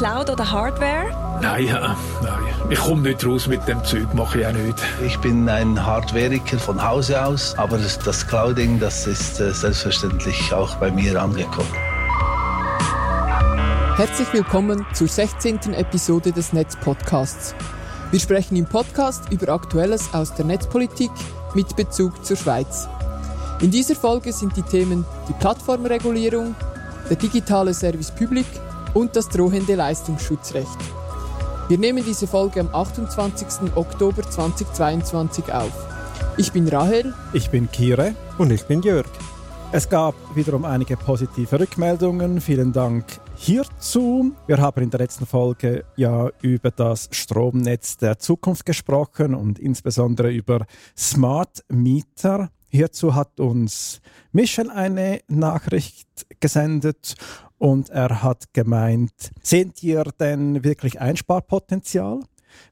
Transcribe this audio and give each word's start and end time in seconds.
Cloud 0.00 0.30
oder 0.30 0.50
Hardware? 0.50 1.38
Nein, 1.42 1.66
ja, 1.66 1.94
nein. 2.22 2.70
Ich 2.70 2.78
komme 2.78 3.02
nicht 3.02 3.22
raus 3.26 3.46
mit 3.46 3.68
dem 3.68 3.84
Zeug, 3.84 4.14
mache 4.14 4.40
ich 4.40 4.46
auch 4.46 4.52
nicht. 4.52 4.78
Ich 5.04 5.18
bin 5.18 5.46
ein 5.46 5.84
Hardwareiker 5.84 6.58
von 6.58 6.82
Hause 6.82 7.22
aus, 7.22 7.54
aber 7.58 7.76
das 7.76 8.26
Clouding, 8.26 8.80
das 8.80 9.06
ist 9.06 9.38
äh, 9.40 9.52
selbstverständlich 9.52 10.54
auch 10.54 10.74
bei 10.76 10.90
mir 10.90 11.20
angekommen. 11.20 11.68
Herzlich 13.96 14.32
willkommen 14.32 14.86
zur 14.94 15.06
16. 15.06 15.74
Episode 15.74 16.32
des 16.32 16.54
Netz-Podcasts. 16.54 17.54
Wir 18.10 18.20
sprechen 18.20 18.56
im 18.56 18.64
Podcast 18.64 19.30
über 19.30 19.52
Aktuelles 19.52 20.14
aus 20.14 20.32
der 20.32 20.46
Netzpolitik 20.46 21.10
mit 21.54 21.76
Bezug 21.76 22.24
zur 22.24 22.38
Schweiz. 22.38 22.88
In 23.60 23.70
dieser 23.70 23.96
Folge 23.96 24.32
sind 24.32 24.56
die 24.56 24.62
Themen 24.62 25.04
die 25.28 25.34
Plattformregulierung, 25.34 26.54
der 27.10 27.16
digitale 27.16 27.74
Service 27.74 28.10
Public 28.10 28.46
und 28.94 29.16
das 29.16 29.28
drohende 29.28 29.74
Leistungsschutzrecht. 29.74 30.78
Wir 31.68 31.78
nehmen 31.78 32.04
diese 32.04 32.26
Folge 32.26 32.60
am 32.60 32.74
28. 32.74 33.76
Oktober 33.76 34.22
2022 34.22 35.52
auf. 35.52 35.72
Ich 36.36 36.52
bin 36.52 36.66
Rahel. 36.68 37.14
Ich 37.32 37.50
bin 37.50 37.70
Kire. 37.70 38.14
Und 38.38 38.50
ich 38.50 38.64
bin 38.64 38.82
Jörg. 38.82 39.06
Es 39.72 39.88
gab 39.88 40.14
wiederum 40.34 40.64
einige 40.64 40.96
positive 40.96 41.60
Rückmeldungen. 41.60 42.40
Vielen 42.40 42.72
Dank 42.72 43.04
hierzu. 43.36 44.32
Wir 44.48 44.58
haben 44.58 44.82
in 44.82 44.90
der 44.90 44.98
letzten 44.98 45.26
Folge 45.26 45.84
ja 45.94 46.28
über 46.42 46.72
das 46.72 47.08
Stromnetz 47.12 47.96
der 47.96 48.18
Zukunft 48.18 48.66
gesprochen 48.66 49.34
und 49.36 49.60
insbesondere 49.60 50.32
über 50.32 50.66
Smart 50.96 51.62
Meter. 51.68 52.50
Hierzu 52.68 53.14
hat 53.14 53.38
uns 53.38 54.00
Michel 54.32 54.70
eine 54.70 55.20
Nachricht 55.28 56.26
gesendet 56.40 57.14
und 57.60 57.90
er 57.90 58.22
hat 58.22 58.54
gemeint, 58.54 59.32
seht 59.42 59.82
ihr 59.82 60.04
denn 60.18 60.64
wirklich 60.64 60.98
Einsparpotenzial? 60.98 62.20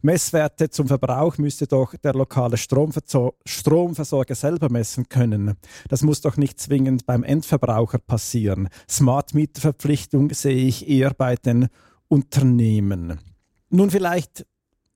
Messwerte 0.00 0.70
zum 0.70 0.88
Verbrauch 0.88 1.36
müsste 1.36 1.66
doch 1.66 1.94
der 2.02 2.14
lokale 2.14 2.56
Stromversorger 2.56 4.34
selber 4.34 4.70
messen 4.70 5.08
können. 5.08 5.56
Das 5.88 6.02
muss 6.02 6.22
doch 6.22 6.36
nicht 6.38 6.58
zwingend 6.58 7.04
beim 7.04 7.22
Endverbraucher 7.22 7.98
passieren. 7.98 8.70
Smart 8.88 9.34
Meter 9.34 9.60
Verpflichtung 9.60 10.32
sehe 10.32 10.66
ich 10.66 10.88
eher 10.88 11.12
bei 11.12 11.36
den 11.36 11.68
Unternehmen. 12.08 13.20
Nun 13.68 13.90
vielleicht 13.90 14.46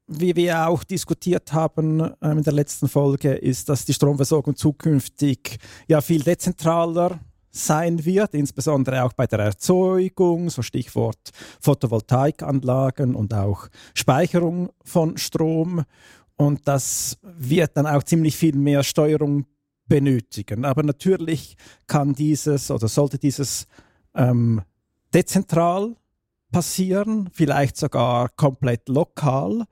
wie 0.08 0.36
wir 0.36 0.68
auch 0.68 0.84
diskutiert 0.84 1.52
haben 1.52 2.00
ähm, 2.20 2.38
in 2.38 2.42
der 2.42 2.52
letzten 2.52 2.88
Folge, 2.88 3.32
ist, 3.32 3.68
dass 3.68 3.86
die 3.86 3.94
Stromversorgung 3.94 4.56
zukünftig 4.56 5.58
ja 5.86 6.00
viel 6.00 6.22
dezentraler 6.22 7.20
sein 7.52 8.04
wird, 8.04 8.34
insbesondere 8.34 9.04
auch 9.04 9.12
bei 9.12 9.26
der 9.26 9.40
Erzeugung, 9.40 10.50
so 10.50 10.62
Stichwort 10.62 11.30
Photovoltaikanlagen 11.60 13.14
und 13.14 13.34
auch 13.34 13.68
Speicherung 13.94 14.70
von 14.84 15.18
Strom. 15.18 15.84
Und 16.36 16.66
das 16.66 17.18
wird 17.22 17.76
dann 17.76 17.86
auch 17.86 18.02
ziemlich 18.02 18.36
viel 18.36 18.56
mehr 18.56 18.82
Steuerung 18.82 19.44
benötigen. 19.86 20.64
Aber 20.64 20.82
natürlich 20.82 21.56
kann 21.86 22.14
dieses 22.14 22.70
oder 22.70 22.88
sollte 22.88 23.18
dieses 23.18 23.66
ähm, 24.14 24.62
dezentral 25.12 25.94
passieren, 26.50 27.28
vielleicht 27.32 27.76
sogar 27.76 28.30
komplett 28.30 28.88
lokal. 28.88 29.64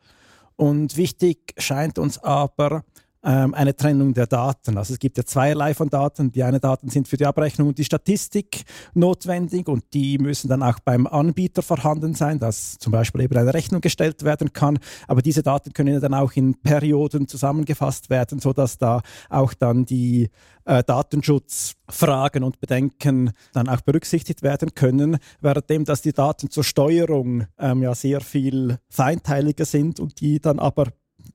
Und 0.56 0.98
wichtig 0.98 1.54
scheint 1.56 1.98
uns 1.98 2.18
aber, 2.18 2.84
ähm, 3.22 3.54
eine 3.54 3.76
Trennung 3.76 4.14
der 4.14 4.26
Daten. 4.26 4.78
Also 4.78 4.94
es 4.94 4.98
gibt 4.98 5.18
ja 5.18 5.24
zweierlei 5.24 5.74
von 5.74 5.88
Daten. 5.88 6.32
Die 6.32 6.42
einen 6.42 6.60
Daten 6.60 6.88
sind 6.88 7.08
für 7.08 7.16
die 7.16 7.26
Abrechnung 7.26 7.68
und 7.68 7.78
die 7.78 7.84
Statistik 7.84 8.62
notwendig 8.94 9.68
und 9.68 9.84
die 9.92 10.18
müssen 10.18 10.48
dann 10.48 10.62
auch 10.62 10.78
beim 10.80 11.06
Anbieter 11.06 11.62
vorhanden 11.62 12.14
sein, 12.14 12.38
dass 12.38 12.78
zum 12.78 12.92
Beispiel 12.92 13.22
eben 13.22 13.36
eine 13.36 13.52
Rechnung 13.52 13.80
gestellt 13.80 14.24
werden 14.24 14.52
kann. 14.52 14.78
Aber 15.06 15.22
diese 15.22 15.42
Daten 15.42 15.72
können 15.72 16.00
dann 16.00 16.14
auch 16.14 16.32
in 16.32 16.60
Perioden 16.60 17.28
zusammengefasst 17.28 18.10
werden, 18.10 18.40
sodass 18.40 18.78
da 18.78 19.02
auch 19.28 19.54
dann 19.54 19.84
die 19.84 20.30
äh, 20.64 20.82
Datenschutzfragen 20.84 22.42
und 22.44 22.60
Bedenken 22.60 23.32
dann 23.52 23.68
auch 23.68 23.80
berücksichtigt 23.80 24.42
werden 24.42 24.74
können, 24.74 25.18
währenddem 25.40 25.84
dass 25.84 26.02
die 26.02 26.12
Daten 26.12 26.50
zur 26.50 26.64
Steuerung 26.64 27.46
ähm, 27.58 27.82
ja 27.82 27.94
sehr 27.94 28.20
viel 28.20 28.78
feinteiliger 28.88 29.64
sind 29.64 30.00
und 30.00 30.20
die 30.20 30.40
dann 30.40 30.58
aber 30.58 30.86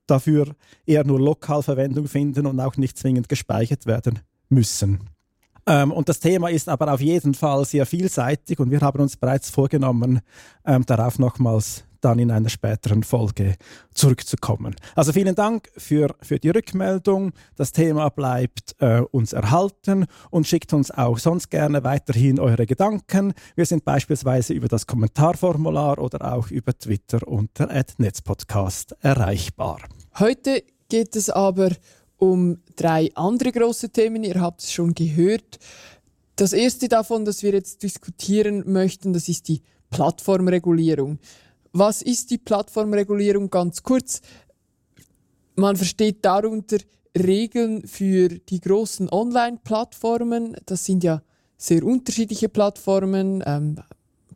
dafür 0.06 0.54
eher 0.86 1.04
nur 1.04 1.20
lokal 1.20 1.62
Verwendung 1.62 2.06
finden 2.08 2.46
und 2.46 2.60
auch 2.60 2.76
nicht 2.76 2.98
zwingend 2.98 3.28
gespeichert 3.28 3.86
werden 3.86 4.20
müssen. 4.48 5.00
Ähm, 5.66 5.90
und 5.90 6.08
das 6.08 6.20
Thema 6.20 6.48
ist 6.48 6.68
aber 6.68 6.92
auf 6.92 7.00
jeden 7.00 7.34
Fall 7.34 7.64
sehr 7.64 7.86
vielseitig 7.86 8.60
und 8.60 8.70
wir 8.70 8.80
haben 8.80 9.00
uns 9.00 9.16
bereits 9.16 9.50
vorgenommen, 9.50 10.20
ähm, 10.64 10.86
darauf 10.86 11.18
nochmals 11.18 11.84
dann 12.00 12.20
in 12.20 12.30
einer 12.30 12.48
späteren 12.48 13.02
Folge 13.02 13.56
zurückzukommen. 13.94 14.76
Also 14.94 15.12
vielen 15.12 15.34
Dank 15.34 15.68
für, 15.76 16.14
für 16.22 16.38
die 16.38 16.50
Rückmeldung. 16.50 17.32
Das 17.56 17.72
Thema 17.72 18.10
bleibt 18.10 18.76
äh, 18.78 19.00
uns 19.00 19.32
erhalten 19.32 20.06
und 20.30 20.46
schickt 20.46 20.72
uns 20.72 20.92
auch 20.92 21.18
sonst 21.18 21.50
gerne 21.50 21.82
weiterhin 21.82 22.38
eure 22.38 22.66
Gedanken. 22.66 23.34
Wir 23.56 23.66
sind 23.66 23.84
beispielsweise 23.84 24.52
über 24.52 24.68
das 24.68 24.86
Kommentarformular 24.86 25.98
oder 25.98 26.32
auch 26.32 26.50
über 26.50 26.78
Twitter 26.78 27.26
unter 27.26 27.68
@netzpodcast 27.98 28.94
erreichbar. 29.00 29.80
Heute 30.18 30.64
geht 30.88 31.14
es 31.14 31.28
aber 31.28 31.72
um 32.16 32.58
drei 32.74 33.10
andere 33.14 33.52
große 33.52 33.90
Themen. 33.90 34.24
Ihr 34.24 34.40
habt 34.40 34.62
es 34.62 34.72
schon 34.72 34.94
gehört. 34.94 35.58
Das 36.36 36.54
erste 36.54 36.88
davon, 36.88 37.26
das 37.26 37.42
wir 37.42 37.52
jetzt 37.52 37.82
diskutieren 37.82 38.62
möchten, 38.66 39.12
das 39.12 39.28
ist 39.28 39.48
die 39.48 39.60
Plattformregulierung. 39.90 41.18
Was 41.72 42.00
ist 42.00 42.30
die 42.30 42.38
Plattformregulierung 42.38 43.50
ganz 43.50 43.82
kurz? 43.82 44.22
Man 45.54 45.76
versteht 45.76 46.24
darunter 46.24 46.78
Regeln 47.14 47.86
für 47.86 48.28
die 48.28 48.60
großen 48.60 49.10
Online-Plattformen. 49.10 50.56
Das 50.64 50.86
sind 50.86 51.04
ja 51.04 51.22
sehr 51.58 51.84
unterschiedliche 51.84 52.48
Plattformen, 52.48 53.42
ähm, 53.46 53.82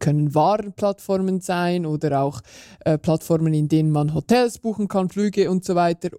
können 0.00 0.34
Warenplattformen 0.34 1.40
sein 1.40 1.86
oder 1.86 2.20
auch 2.22 2.40
äh, 2.84 2.98
Plattformen, 2.98 3.54
in 3.54 3.68
denen 3.68 3.92
man 3.92 4.12
Hotels 4.14 4.58
buchen 4.58 4.88
kann, 4.88 5.08
Flüge 5.08 5.48
und 5.48 5.64
so 5.64 5.76
weiter. 5.76 6.10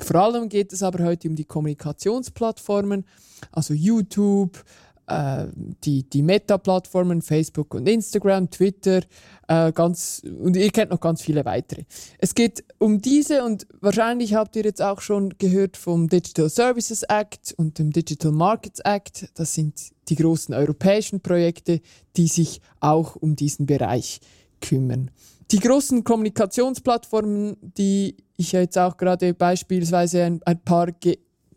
Vor 0.00 0.16
allem 0.16 0.48
geht 0.48 0.72
es 0.72 0.82
aber 0.82 1.02
heute 1.04 1.28
um 1.28 1.34
die 1.34 1.44
Kommunikationsplattformen, 1.44 3.04
also 3.50 3.72
YouTube, 3.72 4.62
äh, 5.08 5.46
die, 5.84 6.08
die 6.08 6.22
Meta-Plattformen, 6.22 7.22
Facebook 7.22 7.74
und 7.74 7.88
Instagram, 7.88 8.50
Twitter, 8.50 9.00
äh, 9.48 9.72
ganz, 9.72 10.22
und 10.24 10.56
ihr 10.56 10.70
kennt 10.70 10.90
noch 10.90 11.00
ganz 11.00 11.22
viele 11.22 11.44
weitere. 11.44 11.84
Es 12.18 12.34
geht 12.34 12.64
um 12.78 13.00
diese 13.00 13.44
und 13.44 13.66
wahrscheinlich 13.80 14.34
habt 14.34 14.56
ihr 14.56 14.64
jetzt 14.64 14.82
auch 14.82 15.00
schon 15.00 15.34
gehört 15.38 15.76
vom 15.76 16.08
Digital 16.08 16.50
Services 16.50 17.02
Act 17.04 17.54
und 17.56 17.78
dem 17.78 17.90
Digital 17.90 18.32
Markets 18.32 18.80
Act. 18.80 19.30
Das 19.34 19.54
sind 19.54 19.74
die 20.08 20.16
großen 20.16 20.54
europäischen 20.54 21.20
Projekte, 21.20 21.80
die 22.16 22.28
sich 22.28 22.60
auch 22.80 23.16
um 23.16 23.36
diesen 23.36 23.66
Bereich 23.66 24.20
kümmern. 24.60 25.10
Die 25.50 25.60
großen 25.60 26.04
Kommunikationsplattformen, 26.04 27.56
die 27.62 28.16
ich 28.36 28.52
jetzt 28.52 28.76
auch 28.76 28.96
gerade 28.98 29.32
beispielsweise 29.32 30.24
ein, 30.24 30.40
ein 30.44 30.62
paar 30.62 30.88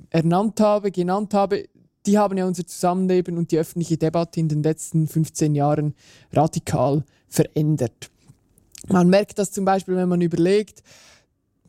ernannt 0.09 0.59
habe, 0.61 0.91
genannt 0.91 1.33
habe, 1.33 1.65
die 2.05 2.17
haben 2.17 2.37
ja 2.37 2.45
unser 2.45 2.65
Zusammenleben 2.65 3.37
und 3.37 3.51
die 3.51 3.59
öffentliche 3.59 3.97
Debatte 3.97 4.39
in 4.39 4.49
den 4.49 4.63
letzten 4.63 5.07
15 5.07 5.55
Jahren 5.55 5.93
radikal 6.31 7.03
verändert. 7.27 8.09
Man 8.87 9.09
merkt 9.09 9.37
das 9.37 9.51
zum 9.51 9.65
Beispiel, 9.65 9.95
wenn 9.95 10.09
man 10.09 10.21
überlegt, 10.21 10.81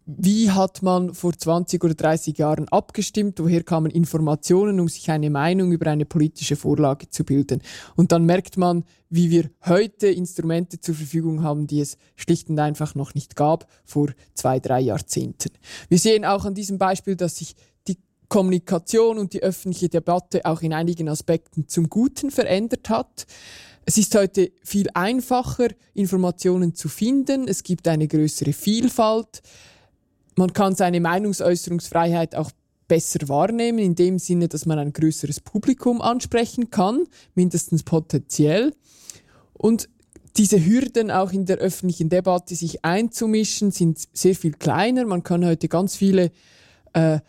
wie 0.05 0.51
hat 0.51 0.83
man 0.83 1.15
vor 1.15 1.33
20 1.33 1.85
oder 1.85 1.95
30 1.95 2.37
Jahren 2.37 2.69
abgestimmt? 2.69 3.39
Woher 3.39 3.63
kamen 3.63 3.91
Informationen, 3.91 4.81
um 4.81 4.89
sich 4.89 5.11
eine 5.11 5.31
Meinung 5.31 5.71
über 5.71 5.91
eine 5.91 6.05
politische 6.05 6.57
Vorlage 6.57 7.09
zu 7.09 7.25
bilden? 7.25 7.63
Und 7.95 8.11
dann 8.11 8.25
merkt 8.25 8.57
man, 8.57 8.85
wie 9.11 9.31
wir 9.31 9.51
heute 9.65 10.09
Instrumente 10.09 10.81
zur 10.81 10.97
Verfügung 10.97 11.43
haben, 11.45 11.69
die 11.69 11.81
es 11.81 11.99
schlicht 12.17 12.51
und 12.51 12.59
einfach 12.59 12.97
noch 12.97 13.15
nicht 13.15 13.37
gab 13.37 13.69
vor 13.85 14.09
zwei, 14.35 14.59
drei 14.59 14.81
Jahrzehnten. 14.81 15.51
Wir 15.89 15.99
sehen 15.99 16.25
auch 16.25 16.45
an 16.45 16.55
diesem 16.55 16.79
Beispiel, 16.79 17.15
dass 17.15 17.37
sich 17.37 17.55
Kommunikation 18.33 19.19
und 19.19 19.35
die 19.35 19.43
öffentliche 19.43 19.91
Debatte 19.91 20.47
auch 20.47 20.63
in 20.63 20.73
einigen 20.73 21.11
Aspekten 21.11 21.69
zum 21.69 21.91
Guten 21.91 22.31
verändert 22.31 22.89
hat. 22.89 23.27
Es 23.85 23.99
ist 23.99 24.15
heute 24.15 24.53
viel 24.65 24.89
einfacher, 24.95 25.69
Informationen 25.93 26.75
zu 26.75 26.89
finden. 26.89 27.47
Es 27.47 27.63
gibt 27.63 27.87
eine 27.89 28.09
größere 28.09 28.55
Vielfalt. 28.55 29.43
Man 30.35 30.55
kann 30.55 30.75
seine 30.75 30.99
Meinungsäußerungsfreiheit 31.03 32.35
auch 32.35 32.51
besser 32.89 33.29
wahrnehmen, 33.29 33.81
in 33.81 33.97
dem 33.97 34.19
Sinne, 34.19 34.49
dass 34.49 34.65
man 34.65 34.79
ein 34.79 34.95
größeres 34.95 35.41
Publikum 35.41 36.01
ansprechen 36.01 36.71
kann, 36.71 37.05
mindestens 37.35 37.83
potenziell. 37.83 38.73
Und 39.53 39.91
diese 40.39 40.65
Hürden 40.65 41.11
auch 41.11 41.33
in 41.33 41.45
der 41.45 41.59
öffentlichen 41.59 42.09
Debatte 42.09 42.55
sich 42.55 42.83
einzumischen, 42.83 43.73
sind 43.73 43.99
sehr 44.15 44.35
viel 44.35 44.53
kleiner. 44.53 45.05
Man 45.05 45.23
kann 45.23 45.45
heute 45.45 45.69
ganz 45.69 45.97
viele 45.97 46.31
äh, 46.95 47.21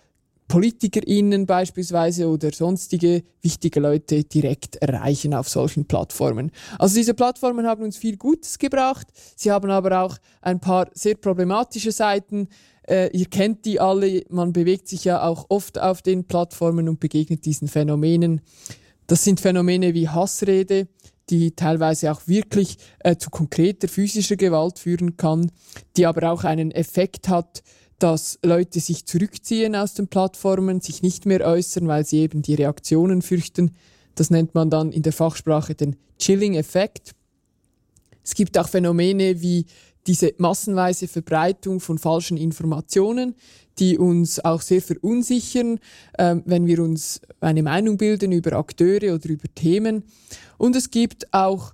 PolitikerInnen 0.54 1.48
beispielsweise 1.48 2.28
oder 2.28 2.52
sonstige 2.52 3.24
wichtige 3.42 3.80
Leute 3.80 4.24
direkt 4.24 4.76
erreichen 4.76 5.34
auf 5.34 5.50
solchen 5.50 5.86
Plattformen. 5.86 6.52
Also 6.78 6.96
diese 6.96 7.16
Plattformen 7.16 7.66
haben 7.66 7.84
uns 7.84 7.98
viel 7.98 8.18
Gutes 8.18 8.60
gebracht. 8.60 9.08
Sie 9.36 9.52
haben 9.52 9.72
aber 9.72 10.04
auch 10.04 10.16
ein 10.44 10.60
paar 10.60 10.92
sehr 10.94 11.16
problematische 11.16 11.92
Seiten. 11.92 12.50
Äh, 12.88 13.10
ihr 13.18 13.26
kennt 13.26 13.66
die 13.66 13.80
alle. 13.80 14.26
Man 14.30 14.54
bewegt 14.54 14.88
sich 14.88 15.06
ja 15.06 15.24
auch 15.24 15.48
oft 15.50 15.80
auf 15.80 16.04
den 16.04 16.26
Plattformen 16.26 16.88
und 16.88 17.00
begegnet 17.00 17.46
diesen 17.46 17.68
Phänomenen. 17.68 18.42
Das 19.08 19.24
sind 19.24 19.40
Phänomene 19.40 19.96
wie 19.96 20.08
Hassrede, 20.08 20.88
die 21.32 21.56
teilweise 21.56 22.12
auch 22.12 22.28
wirklich 22.28 22.78
äh, 23.00 23.16
zu 23.16 23.32
konkreter 23.32 23.88
physischer 23.88 24.36
Gewalt 24.36 24.78
führen 24.78 25.18
kann, 25.18 25.52
die 25.98 26.06
aber 26.06 26.32
auch 26.32 26.44
einen 26.44 26.70
Effekt 26.70 27.28
hat, 27.28 27.64
dass 28.00 28.40
Leute 28.44 28.80
sich 28.80 29.06
zurückziehen 29.06 29.76
aus 29.76 29.94
den 29.94 30.08
Plattformen, 30.08 30.82
sich 30.82 31.02
nicht 31.02 31.26
mehr 31.26 31.42
äußern, 31.42 31.88
weil 31.88 32.06
sie 32.06 32.20
eben 32.20 32.42
die 32.42 32.56
Reaktionen 32.56 33.22
fürchten. 33.22 33.72
Das 34.16 34.30
nennt 34.30 34.56
man 34.56 34.70
dann 34.70 34.92
in 34.92 35.04
der 35.04 35.14
Fachsprache 35.14 35.76
den 35.76 35.96
Chilling-Effekt. 36.20 37.12
Es 38.24 38.36
gibt 38.36 38.58
auch 38.58 38.70
Phänomene 38.70 39.42
wie 39.42 39.66
diese 40.08 40.34
massenweise 40.38 41.08
Verbreitung 41.08 41.80
von 41.80 41.98
falschen 41.98 42.38
Informationen, 42.38 43.36
die 43.80 43.98
uns 43.98 44.44
auch 44.44 44.62
sehr 44.62 44.82
verunsichern, 44.82 45.80
äh, 46.14 46.36
wenn 46.46 46.68
wir 46.68 46.80
uns 46.80 47.22
eine 47.40 47.64
Meinung 47.64 47.98
bilden 47.98 48.32
über 48.32 48.54
Akteure 48.54 49.16
oder 49.16 49.30
über 49.30 49.48
Themen. 49.56 50.04
Und 50.58 50.76
es 50.76 50.92
gibt 50.92 51.34
auch 51.34 51.74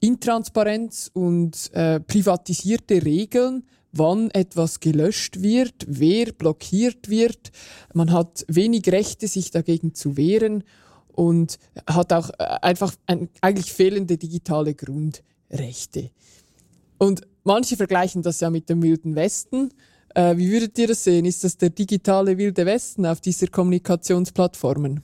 Intransparenz 0.00 1.10
und 1.12 1.70
äh, 1.72 2.00
privatisierte 2.00 3.04
Regeln, 3.04 3.64
wann 3.92 4.30
etwas 4.30 4.80
gelöscht 4.80 5.42
wird, 5.42 5.74
wer 5.86 6.32
blockiert 6.32 7.08
wird. 7.08 7.50
Man 7.92 8.12
hat 8.12 8.44
wenig 8.48 8.86
Rechte, 8.88 9.28
sich 9.28 9.50
dagegen 9.50 9.94
zu 9.94 10.16
wehren 10.16 10.64
und 11.12 11.58
hat 11.86 12.12
auch 12.12 12.30
äh, 12.38 12.44
einfach 12.62 12.94
ein, 13.06 13.28
eigentlich 13.40 13.72
fehlende 13.72 14.16
digitale 14.16 14.74
Grundrechte. 14.74 16.10
Und 16.98 17.26
manche 17.44 17.76
vergleichen 17.76 18.22
das 18.22 18.40
ja 18.40 18.50
mit 18.50 18.68
dem 18.68 18.82
Wilden 18.82 19.14
Westen. 19.14 19.70
Äh, 20.14 20.36
wie 20.36 20.50
würdet 20.50 20.78
ihr 20.78 20.88
das 20.88 21.04
sehen? 21.04 21.24
Ist 21.24 21.44
das 21.44 21.56
der 21.56 21.70
digitale 21.70 22.38
Wilde 22.38 22.66
Westen 22.66 23.06
auf 23.06 23.20
dieser 23.20 23.48
Kommunikationsplattformen? 23.48 25.02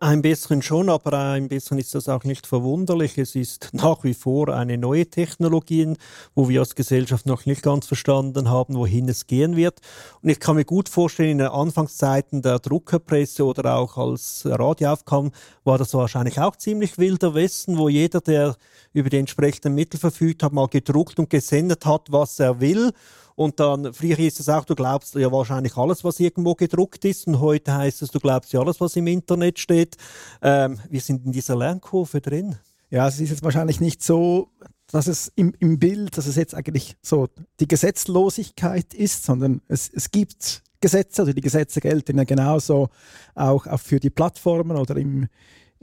Ein 0.00 0.22
bisschen 0.22 0.62
schon, 0.62 0.88
aber 0.88 1.12
ein 1.12 1.48
bisschen 1.48 1.78
ist 1.78 1.94
das 1.94 2.08
auch 2.08 2.24
nicht 2.24 2.46
verwunderlich. 2.46 3.18
Es 3.18 3.34
ist 3.34 3.68
nach 3.72 4.02
wie 4.02 4.14
vor 4.14 4.48
eine 4.48 4.78
neue 4.78 5.04
Technologie, 5.04 5.92
wo 6.34 6.48
wir 6.48 6.60
als 6.60 6.74
Gesellschaft 6.74 7.26
noch 7.26 7.44
nicht 7.44 7.62
ganz 7.62 7.86
verstanden 7.86 8.48
haben, 8.48 8.76
wohin 8.76 9.10
es 9.10 9.26
gehen 9.26 9.56
wird. 9.56 9.80
Und 10.22 10.30
ich 10.30 10.40
kann 10.40 10.56
mir 10.56 10.64
gut 10.64 10.88
vorstellen, 10.88 11.32
in 11.32 11.38
den 11.38 11.48
Anfangszeiten 11.48 12.40
der 12.40 12.60
Druckerpresse 12.60 13.44
oder 13.44 13.76
auch 13.76 13.98
als 13.98 14.46
Radio 14.46 14.90
aufkam, 14.92 15.32
war 15.64 15.76
das 15.76 15.92
wahrscheinlich 15.92 16.40
auch 16.40 16.56
ziemlich 16.56 16.96
wilder 16.96 17.34
Westen, 17.34 17.76
wo 17.76 17.90
jeder, 17.90 18.22
der 18.22 18.56
über 18.94 19.10
die 19.10 19.18
entsprechenden 19.18 19.74
Mittel 19.74 20.00
verfügt 20.00 20.42
hat, 20.42 20.54
mal 20.54 20.68
gedruckt 20.68 21.18
und 21.18 21.28
gesendet 21.28 21.84
hat, 21.84 22.10
was 22.10 22.40
er 22.40 22.58
will. 22.58 22.92
Und 23.36 23.58
dann, 23.58 23.92
früher 23.92 24.16
hieß 24.16 24.40
es 24.40 24.48
auch, 24.48 24.64
du 24.64 24.74
glaubst 24.74 25.14
ja 25.14 25.30
wahrscheinlich 25.32 25.76
alles, 25.76 26.04
was 26.04 26.20
irgendwo 26.20 26.54
gedruckt 26.54 27.04
ist. 27.04 27.26
Und 27.26 27.40
heute 27.40 27.74
heißt 27.74 28.02
es, 28.02 28.10
du 28.10 28.20
glaubst 28.20 28.52
ja 28.52 28.60
alles, 28.60 28.80
was 28.80 28.96
im 28.96 29.06
Internet 29.06 29.58
steht. 29.58 29.96
Ähm, 30.40 30.78
wir 30.88 31.00
sind 31.00 31.26
in 31.26 31.32
dieser 31.32 31.56
Lernkurve 31.56 32.20
drin. 32.20 32.56
Ja, 32.90 33.08
es 33.08 33.20
ist 33.20 33.30
jetzt 33.30 33.42
wahrscheinlich 33.42 33.80
nicht 33.80 34.02
so, 34.02 34.50
dass 34.90 35.08
es 35.08 35.32
im, 35.34 35.52
im 35.58 35.78
Bild, 35.80 36.16
dass 36.16 36.26
es 36.26 36.36
jetzt 36.36 36.54
eigentlich 36.54 36.96
so 37.02 37.28
die 37.58 37.66
Gesetzlosigkeit 37.66 38.94
ist, 38.94 39.24
sondern 39.24 39.62
es, 39.66 39.90
es 39.92 40.12
gibt 40.12 40.62
Gesetze, 40.80 41.22
also 41.22 41.32
die 41.32 41.40
Gesetze 41.40 41.80
gelten 41.80 42.18
ja 42.18 42.24
genauso 42.24 42.90
auch, 43.34 43.66
auch 43.66 43.80
für 43.80 43.98
die 43.98 44.10
Plattformen 44.10 44.76
oder 44.76 44.96
im, 44.96 45.28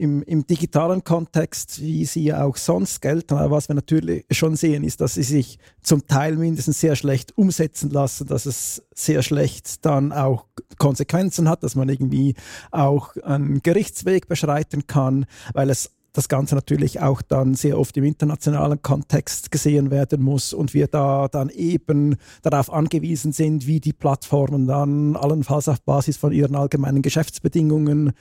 im, 0.02 0.24
im 0.24 0.48
digitalen 0.48 1.04
Kontext, 1.04 1.80
wie 1.80 2.06
sie 2.06 2.34
auch 2.34 2.58
sonst 2.58 3.02
gelten. 3.02 3.36
Aber 3.36 3.52
was 3.52 3.70
wir 3.70 3.76
natürlich 3.76 4.26
schon 4.32 4.56
sehen, 4.56 4.84
ist, 4.84 5.00
dass 5.00 5.14
sie 5.14 5.22
sich 5.22 5.60
zum 5.84 6.08
Teil 6.08 6.38
mindestens 6.38 6.80
sehr 6.80 6.96
schlecht 6.96 7.38
umsetzen 7.38 7.92
lassen, 7.92 8.26
dass 8.26 8.48
es 8.48 8.82
sehr 8.96 9.22
schlecht 9.22 9.86
dann 9.86 10.12
auch 10.12 10.46
Konsequenzen 10.80 11.48
hat, 11.48 11.62
dass 11.62 11.76
man 11.76 11.88
irgendwie 11.88 12.34
auch 12.72 13.16
einen 13.18 13.62
Gerichtsweg 13.62 14.28
beschreiten 14.28 14.88
kann, 14.88 15.28
weil 15.54 15.70
es 15.70 15.92
das 16.14 16.28
Ganze 16.28 16.56
natürlich 16.56 17.00
auch 17.00 17.22
dann 17.22 17.54
sehr 17.54 17.80
oft 17.80 17.96
im 17.96 18.04
internationalen 18.04 18.82
Kontext 18.82 19.50
gesehen 19.50 19.92
werden 19.92 20.22
muss 20.22 20.54
und 20.54 20.74
wir 20.74 20.88
da 20.88 21.28
dann 21.30 21.50
eben 21.50 22.18
darauf 22.42 22.72
angewiesen 22.72 23.32
sind, 23.32 23.66
wie 23.66 23.80
die 23.80 23.94
Plattformen 23.94 24.68
dann 24.68 25.16
allenfalls 25.16 25.70
auf 25.70 25.82
Basis 25.82 26.18
von 26.18 26.34
ihren 26.34 26.56
allgemeinen 26.56 27.02
Geschäftsbedingungen 27.02 28.12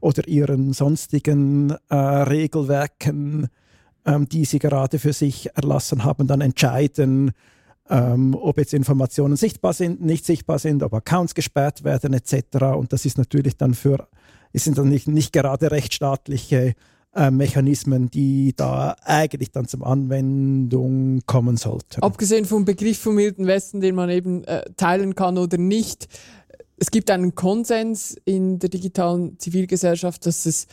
oder 0.00 0.28
ihren 0.28 0.74
sonstigen 0.74 1.74
äh, 1.88 1.94
Regelwerken, 1.94 3.48
ähm, 4.04 4.28
die 4.28 4.44
sie 4.44 4.58
gerade 4.58 4.98
für 4.98 5.14
sich 5.14 5.48
erlassen 5.56 6.04
haben, 6.04 6.26
dann 6.26 6.42
entscheiden, 6.42 7.32
ähm, 7.88 8.34
ob 8.38 8.58
jetzt 8.58 8.74
Informationen 8.74 9.36
sichtbar 9.36 9.72
sind, 9.72 10.02
nicht 10.02 10.26
sichtbar 10.26 10.58
sind, 10.58 10.82
ob 10.82 10.92
Accounts 10.92 11.34
gesperrt 11.34 11.82
werden 11.82 12.12
etc. 12.12 12.74
Und 12.76 12.92
das 12.92 13.06
ist 13.06 13.16
natürlich 13.16 13.56
dann 13.56 13.72
für, 13.72 14.06
es 14.52 14.64
sind 14.64 14.76
dann 14.76 14.90
nicht, 14.90 15.08
nicht 15.08 15.32
gerade 15.32 15.70
rechtsstaatliche 15.70 16.74
äh, 17.18 17.32
Mechanismen, 17.32 18.10
die 18.10 18.54
da 18.56 18.94
eigentlich 19.02 19.50
dann 19.50 19.66
zum 19.66 19.82
Anwendung 19.82 21.22
kommen 21.26 21.56
sollten. 21.56 22.00
Abgesehen 22.00 22.44
vom 22.44 22.64
Begriff 22.64 22.98
vom 22.98 23.16
Wilden 23.16 23.48
Westen, 23.48 23.80
den 23.80 23.96
man 23.96 24.08
eben 24.08 24.44
äh, 24.44 24.62
teilen 24.76 25.16
kann 25.16 25.36
oder 25.36 25.58
nicht, 25.58 26.06
es 26.76 26.92
gibt 26.92 27.10
einen 27.10 27.34
Konsens 27.34 28.16
in 28.24 28.60
der 28.60 28.68
digitalen 28.68 29.36
Zivilgesellschaft, 29.36 30.26
dass 30.26 30.46
es 30.46 30.68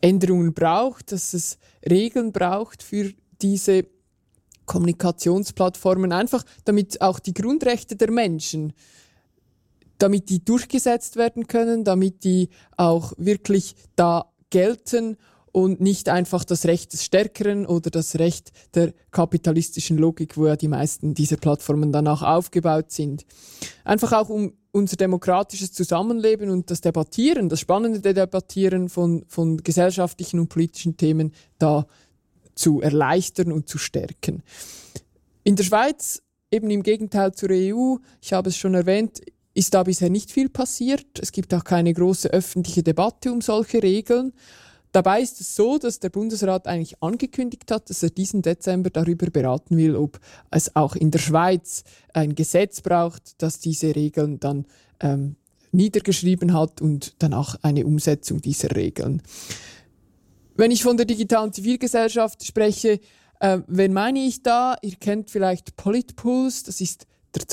Änderungen 0.00 0.52
braucht, 0.52 1.12
dass 1.12 1.32
es 1.32 1.58
Regeln 1.88 2.32
braucht 2.32 2.82
für 2.82 3.12
diese 3.40 3.86
Kommunikationsplattformen, 4.66 6.10
einfach 6.10 6.42
damit 6.64 7.00
auch 7.02 7.20
die 7.20 7.34
Grundrechte 7.34 7.94
der 7.94 8.10
Menschen, 8.10 8.72
damit 9.98 10.28
die 10.28 10.44
durchgesetzt 10.44 11.14
werden 11.14 11.46
können, 11.46 11.84
damit 11.84 12.24
die 12.24 12.48
auch 12.76 13.12
wirklich 13.16 13.76
da 13.94 14.32
gelten 14.50 15.18
und 15.54 15.80
nicht 15.80 16.08
einfach 16.08 16.42
das 16.42 16.66
Recht 16.66 16.92
des 16.92 17.04
Stärkeren 17.04 17.64
oder 17.64 17.88
das 17.88 18.18
Recht 18.18 18.50
der 18.74 18.92
kapitalistischen 19.12 19.96
Logik, 19.96 20.36
wo 20.36 20.48
ja 20.48 20.56
die 20.56 20.66
meisten 20.66 21.14
dieser 21.14 21.36
Plattformen 21.36 21.92
dann 21.92 22.08
auch 22.08 22.22
aufgebaut 22.22 22.90
sind. 22.90 23.24
Einfach 23.84 24.10
auch 24.14 24.30
um 24.30 24.54
unser 24.72 24.96
demokratisches 24.96 25.72
Zusammenleben 25.72 26.50
und 26.50 26.72
das 26.72 26.80
Debattieren, 26.80 27.48
das 27.48 27.60
spannende 27.60 28.00
Debattieren 28.00 28.88
von, 28.88 29.24
von 29.28 29.58
gesellschaftlichen 29.58 30.40
und 30.40 30.48
politischen 30.48 30.96
Themen 30.96 31.32
da 31.60 31.86
zu 32.56 32.80
erleichtern 32.80 33.52
und 33.52 33.68
zu 33.68 33.78
stärken. 33.78 34.42
In 35.44 35.54
der 35.54 35.62
Schweiz, 35.62 36.20
eben 36.50 36.68
im 36.68 36.82
Gegenteil 36.82 37.32
zur 37.32 37.50
EU, 37.52 37.98
ich 38.20 38.32
habe 38.32 38.48
es 38.48 38.56
schon 38.56 38.74
erwähnt, 38.74 39.20
ist 39.54 39.72
da 39.72 39.84
bisher 39.84 40.10
nicht 40.10 40.32
viel 40.32 40.48
passiert. 40.48 41.06
Es 41.20 41.30
gibt 41.30 41.54
auch 41.54 41.62
keine 41.62 41.94
große 41.94 42.28
öffentliche 42.30 42.82
Debatte 42.82 43.30
um 43.30 43.40
solche 43.40 43.84
Regeln. 43.84 44.32
Dabei 44.94 45.22
ist 45.22 45.40
es 45.40 45.56
so, 45.56 45.76
dass 45.78 45.98
der 45.98 46.08
Bundesrat 46.08 46.68
eigentlich 46.68 47.02
angekündigt 47.02 47.68
hat, 47.72 47.90
dass 47.90 48.04
er 48.04 48.10
diesen 48.10 48.42
Dezember 48.42 48.90
darüber 48.90 49.28
beraten 49.28 49.76
will, 49.76 49.96
ob 49.96 50.20
es 50.52 50.76
auch 50.76 50.94
in 50.94 51.10
der 51.10 51.18
Schweiz 51.18 51.82
ein 52.12 52.36
Gesetz 52.36 52.80
braucht, 52.80 53.42
das 53.42 53.58
diese 53.58 53.96
Regeln 53.96 54.38
dann 54.38 54.66
ähm, 55.00 55.34
niedergeschrieben 55.72 56.52
hat 56.52 56.80
und 56.80 57.16
danach 57.18 57.58
eine 57.62 57.84
Umsetzung 57.86 58.40
dieser 58.40 58.76
Regeln. 58.76 59.20
Wenn 60.54 60.70
ich 60.70 60.84
von 60.84 60.96
der 60.96 61.06
digitalen 61.06 61.52
Zivilgesellschaft 61.52 62.46
spreche, 62.46 63.00
äh, 63.40 63.58
wen 63.66 63.92
meine 63.92 64.20
ich 64.20 64.44
da? 64.44 64.76
Ihr 64.80 64.94
kennt 64.94 65.28
vielleicht 65.28 65.74
Politpulse, 65.74 66.66
das 66.66 66.80
ist 66.80 67.08
der 67.34 67.46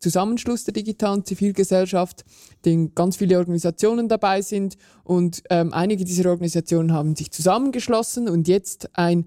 Zusammenschluss 0.00 0.64
der 0.64 0.74
digitalen 0.74 1.24
Zivilgesellschaft, 1.24 2.24
den 2.64 2.94
ganz 2.94 3.16
viele 3.16 3.38
Organisationen 3.38 4.08
dabei 4.08 4.42
sind. 4.42 4.76
Und 5.04 5.42
ähm, 5.50 5.72
einige 5.72 6.04
dieser 6.04 6.30
Organisationen 6.30 6.92
haben 6.92 7.16
sich 7.16 7.30
zusammengeschlossen 7.30 8.28
und 8.28 8.48
jetzt 8.48 8.90
ein 8.94 9.26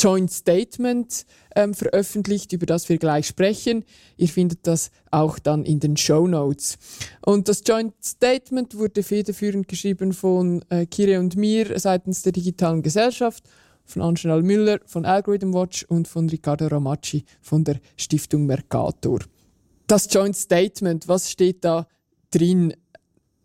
Joint 0.00 0.30
Statement 0.32 1.26
ähm, 1.54 1.74
veröffentlicht, 1.74 2.52
über 2.52 2.64
das 2.64 2.88
wir 2.88 2.98
gleich 2.98 3.26
sprechen. 3.26 3.84
Ihr 4.16 4.28
findet 4.28 4.66
das 4.66 4.90
auch 5.10 5.38
dann 5.38 5.64
in 5.64 5.80
den 5.80 5.96
Show 5.96 6.26
Notes. 6.26 6.78
Und 7.24 7.48
das 7.48 7.62
Joint 7.66 7.92
Statement 8.02 8.76
wurde 8.76 9.02
federführend 9.02 9.68
geschrieben 9.68 10.12
von 10.12 10.64
äh, 10.70 10.86
Kire 10.86 11.18
und 11.18 11.36
mir 11.36 11.78
seitens 11.78 12.22
der 12.22 12.32
digitalen 12.32 12.82
Gesellschaft 12.82 13.44
von 13.90 14.02
Angela 14.02 14.40
Müller 14.40 14.80
von 14.86 15.04
Algorithm 15.04 15.52
Watch 15.52 15.84
und 15.84 16.08
von 16.08 16.28
Riccardo 16.28 16.66
Ramacci 16.68 17.24
von 17.40 17.64
der 17.64 17.80
Stiftung 17.96 18.46
Mercator. 18.46 19.20
Das 19.86 20.12
Joint 20.12 20.36
Statement, 20.36 21.08
was 21.08 21.30
steht 21.30 21.64
da 21.64 21.86
drin? 22.30 22.74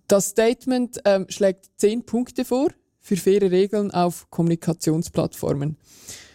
Das 0.07 0.29
Statement 0.29 1.01
ähm, 1.05 1.25
schlägt 1.29 1.71
zehn 1.77 2.05
Punkte 2.05 2.45
vor 2.45 2.69
für 2.99 3.17
faire 3.17 3.49
Regeln 3.51 3.91
auf 3.91 4.29
Kommunikationsplattformen. 4.29 5.77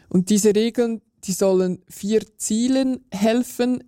Und 0.09 0.31
diese 0.31 0.55
Regeln, 0.55 1.03
die 1.25 1.33
sollen 1.33 1.83
vier 1.89 2.23
Zielen 2.37 3.05
helfen, 3.13 3.85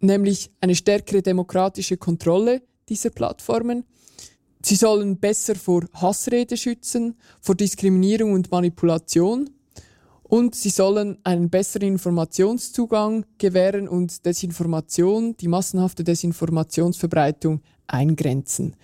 nämlich 0.00 0.50
eine 0.60 0.74
stärkere 0.74 1.22
demokratische 1.22 1.96
Kontrolle 1.96 2.62
dieser 2.88 3.10
Plattformen, 3.10 3.84
Sie 4.68 4.74
sollen 4.74 5.18
besser 5.18 5.54
vor 5.54 5.84
Hassrede 5.92 6.56
schützen, 6.56 7.14
vor 7.40 7.54
Diskriminierung 7.54 8.32
und 8.32 8.50
Manipulation 8.50 9.48
und 10.24 10.56
sie 10.56 10.70
sollen 10.70 11.18
einen 11.22 11.50
besseren 11.50 11.90
Informationszugang 11.90 13.26
gewähren 13.38 13.86
und 13.86 14.26
Desinformation, 14.26 15.36
die 15.36 15.46
massenhafte 15.46 16.02
Desinformationsverbreitung 16.02 17.60
eingrenzen. 17.86 18.74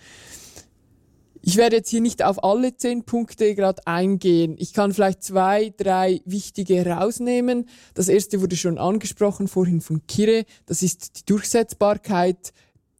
Ich 1.41 1.57
werde 1.57 1.75
jetzt 1.75 1.89
hier 1.89 1.99
nicht 1.99 2.23
auf 2.23 2.41
alle 2.45 2.77
zehn 2.77 3.03
Punkte 3.03 3.53
gerade 3.53 3.85
eingehen. 3.85 4.55
Ich 4.59 4.71
kann 4.71 4.93
vielleicht 4.93 5.21
zwei, 5.21 5.73
drei 5.75 6.21
wichtige 6.23 6.75
herausnehmen. 6.75 7.67
Das 7.93 8.07
erste 8.07 8.39
wurde 8.39 8.55
schon 8.55 8.77
angesprochen 8.77 9.49
vorhin 9.49 9.81
von 9.81 10.07
Kire. 10.07 10.45
Das 10.65 10.81
ist 10.81 11.19
die 11.19 11.25
Durchsetzbarkeit 11.25 12.53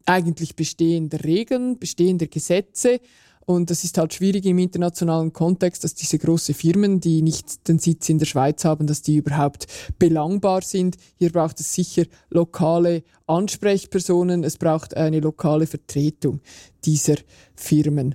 eigentlich 0.06 0.56
bestehender 0.56 1.24
Regeln, 1.24 1.78
bestehender 1.78 2.26
Gesetze. 2.26 3.00
Und 3.46 3.68
das 3.70 3.84
ist 3.84 3.98
halt 3.98 4.14
schwierig 4.14 4.46
im 4.46 4.58
internationalen 4.58 5.32
Kontext, 5.32 5.84
dass 5.84 5.94
diese 5.94 6.18
großen 6.18 6.54
Firmen, 6.54 7.00
die 7.00 7.20
nicht 7.20 7.68
den 7.68 7.78
Sitz 7.78 8.08
in 8.08 8.18
der 8.18 8.26
Schweiz 8.26 8.64
haben, 8.64 8.86
dass 8.86 9.02
die 9.02 9.16
überhaupt 9.16 9.66
belangbar 9.98 10.62
sind. 10.62 10.96
Hier 11.18 11.30
braucht 11.30 11.60
es 11.60 11.74
sicher 11.74 12.04
lokale 12.30 13.02
Ansprechpersonen, 13.26 14.44
es 14.44 14.56
braucht 14.56 14.96
eine 14.96 15.20
lokale 15.20 15.66
Vertretung 15.66 16.40
dieser 16.84 17.16
Firmen. 17.54 18.14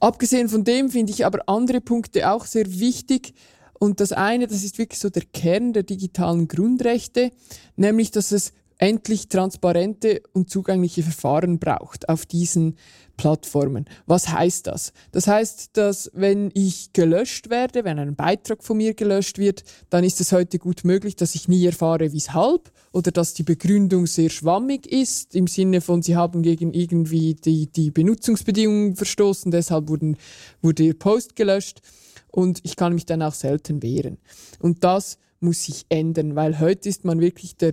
Abgesehen 0.00 0.48
von 0.48 0.64
dem 0.64 0.90
finde 0.90 1.12
ich 1.12 1.24
aber 1.24 1.48
andere 1.48 1.80
Punkte 1.80 2.30
auch 2.30 2.46
sehr 2.46 2.80
wichtig. 2.80 3.32
Und 3.78 4.00
das 4.00 4.12
eine, 4.12 4.46
das 4.46 4.64
ist 4.64 4.78
wirklich 4.78 4.98
so 4.98 5.10
der 5.10 5.24
Kern 5.32 5.72
der 5.72 5.82
digitalen 5.82 6.48
Grundrechte, 6.48 7.30
nämlich 7.76 8.10
dass 8.10 8.32
es 8.32 8.52
endlich 8.78 9.28
transparente 9.28 10.22
und 10.32 10.50
zugängliche 10.50 11.02
Verfahren 11.02 11.58
braucht 11.58 12.08
auf 12.08 12.26
diesen 12.26 12.76
Plattformen. 13.16 13.86
Was 14.06 14.28
heißt 14.28 14.66
das? 14.66 14.92
Das 15.12 15.26
heißt, 15.26 15.70
dass 15.76 16.10
wenn 16.12 16.50
ich 16.52 16.92
gelöscht 16.92 17.48
werde, 17.48 17.84
wenn 17.84 17.98
ein 17.98 18.14
Beitrag 18.14 18.62
von 18.62 18.76
mir 18.76 18.92
gelöscht 18.92 19.38
wird, 19.38 19.64
dann 19.88 20.04
ist 20.04 20.20
es 20.20 20.32
heute 20.32 20.58
gut 20.58 20.84
möglich, 20.84 21.16
dass 21.16 21.34
ich 21.34 21.48
nie 21.48 21.64
erfahre, 21.64 22.12
weshalb 22.12 22.70
oder 22.92 23.10
dass 23.10 23.32
die 23.32 23.42
Begründung 23.42 24.06
sehr 24.06 24.28
schwammig 24.28 24.86
ist, 24.86 25.34
im 25.34 25.46
Sinne 25.46 25.80
von, 25.80 26.02
sie 26.02 26.16
haben 26.16 26.42
gegen 26.42 26.74
irgendwie 26.74 27.34
die, 27.34 27.72
die 27.72 27.90
Benutzungsbedingungen 27.90 28.96
verstoßen, 28.96 29.50
deshalb 29.50 29.88
wurden, 29.88 30.18
wurde 30.60 30.82
ihr 30.82 30.98
Post 30.98 31.36
gelöscht 31.36 31.80
und 32.30 32.60
ich 32.64 32.76
kann 32.76 32.94
mich 32.94 33.06
dann 33.06 33.22
auch 33.22 33.34
selten 33.34 33.82
wehren. 33.82 34.18
Und 34.60 34.84
das 34.84 35.16
muss 35.40 35.64
sich 35.64 35.86
ändern, 35.88 36.36
weil 36.36 36.60
heute 36.60 36.88
ist 36.88 37.04
man 37.04 37.20
wirklich 37.20 37.56
der 37.56 37.72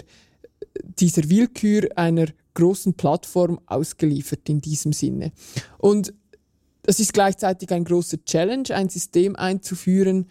dieser 0.82 1.30
Willkür 1.30 1.89
einer 1.96 2.27
großen 2.53 2.94
Plattform 2.94 3.60
ausgeliefert 3.65 4.48
in 4.50 4.62
diesem 4.62 4.94
Sinne. 4.94 5.32
Und 5.77 6.13
das 6.84 7.00
ist 7.00 7.13
gleichzeitig 7.13 7.72
ein 7.72 7.86
großer 7.86 8.24
Challenge, 8.25 8.70
ein 8.72 8.89
System 8.89 9.36
einzuführen, 9.36 10.27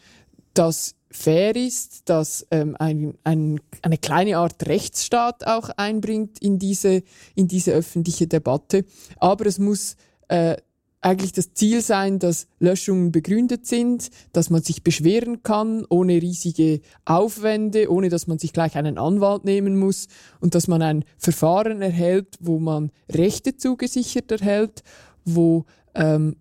das 0.54 0.94
fair 1.10 1.56
ist, 1.56 2.02
das 2.06 2.46
ähm, 2.50 2.76
ein, 2.78 3.14
ein, 3.24 3.60
eine 3.82 3.98
kleine 3.98 4.38
Art 4.38 4.66
Rechtsstaat 4.66 5.46
auch 5.46 5.70
einbringt 5.70 6.38
in 6.40 6.58
diese, 6.58 7.02
in 7.34 7.48
diese 7.48 7.72
öffentliche 7.72 8.26
Debatte. 8.26 8.84
Aber 9.18 9.46
es 9.46 9.58
muss 9.58 9.96
äh, 10.28 10.56
eigentlich 11.02 11.32
das 11.32 11.52
Ziel 11.52 11.82
sein, 11.82 12.20
dass 12.20 12.46
Löschungen 12.60 13.10
begründet 13.10 13.66
sind, 13.66 14.10
dass 14.32 14.50
man 14.50 14.62
sich 14.62 14.84
beschweren 14.84 15.42
kann, 15.42 15.84
ohne 15.90 16.22
riesige 16.22 16.80
Aufwände, 17.04 17.90
ohne 17.90 18.08
dass 18.08 18.28
man 18.28 18.38
sich 18.38 18.52
gleich 18.52 18.76
einen 18.76 18.98
Anwalt 18.98 19.44
nehmen 19.44 19.76
muss 19.76 20.06
und 20.40 20.54
dass 20.54 20.68
man 20.68 20.80
ein 20.80 21.04
Verfahren 21.18 21.82
erhält, 21.82 22.38
wo 22.40 22.60
man 22.60 22.92
Rechte 23.10 23.56
zugesichert 23.56 24.30
erhält, 24.30 24.84
wo 25.24 25.64
ähm, 25.94 26.36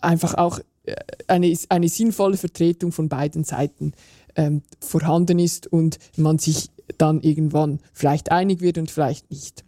einfach 0.00 0.34
auch 0.34 0.60
äh, 0.84 0.94
eine, 1.26 1.52
eine 1.68 1.88
sinnvolle 1.88 2.36
Vertretung 2.36 2.92
von 2.92 3.08
beiden 3.08 3.42
Seiten 3.42 3.92
ähm, 4.36 4.62
vorhanden 4.80 5.40
ist 5.40 5.66
und 5.66 5.98
man 6.16 6.38
sich 6.38 6.70
dann 6.98 7.20
irgendwann 7.20 7.80
vielleicht 7.92 8.30
einig 8.30 8.60
wird 8.60 8.78
und 8.78 8.90
vielleicht 8.90 9.30
nicht. 9.30 9.64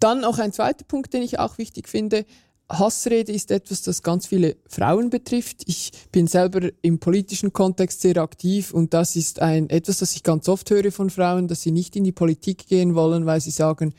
Dann 0.00 0.24
auch 0.24 0.38
ein 0.38 0.52
zweiter 0.52 0.84
Punkt, 0.84 1.14
den 1.14 1.22
ich 1.22 1.38
auch 1.38 1.58
wichtig 1.58 1.88
finde, 1.88 2.26
Hassrede 2.68 3.32
ist 3.32 3.50
etwas, 3.50 3.82
das 3.82 4.02
ganz 4.02 4.26
viele 4.26 4.56
Frauen 4.66 5.10
betrifft. 5.10 5.62
Ich 5.66 5.92
bin 6.10 6.26
selber 6.26 6.70
im 6.80 6.98
politischen 6.98 7.52
Kontext 7.52 8.00
sehr 8.00 8.16
aktiv 8.16 8.72
und 8.72 8.94
das 8.94 9.14
ist 9.16 9.40
ein, 9.40 9.68
etwas, 9.68 9.98
das 9.98 10.14
ich 10.14 10.22
ganz 10.22 10.48
oft 10.48 10.70
höre 10.70 10.90
von 10.90 11.10
Frauen, 11.10 11.48
dass 11.48 11.62
sie 11.62 11.70
nicht 11.70 11.96
in 11.96 12.04
die 12.04 12.12
Politik 12.12 12.66
gehen 12.66 12.94
wollen, 12.94 13.26
weil 13.26 13.40
sie 13.40 13.50
sagen, 13.50 13.94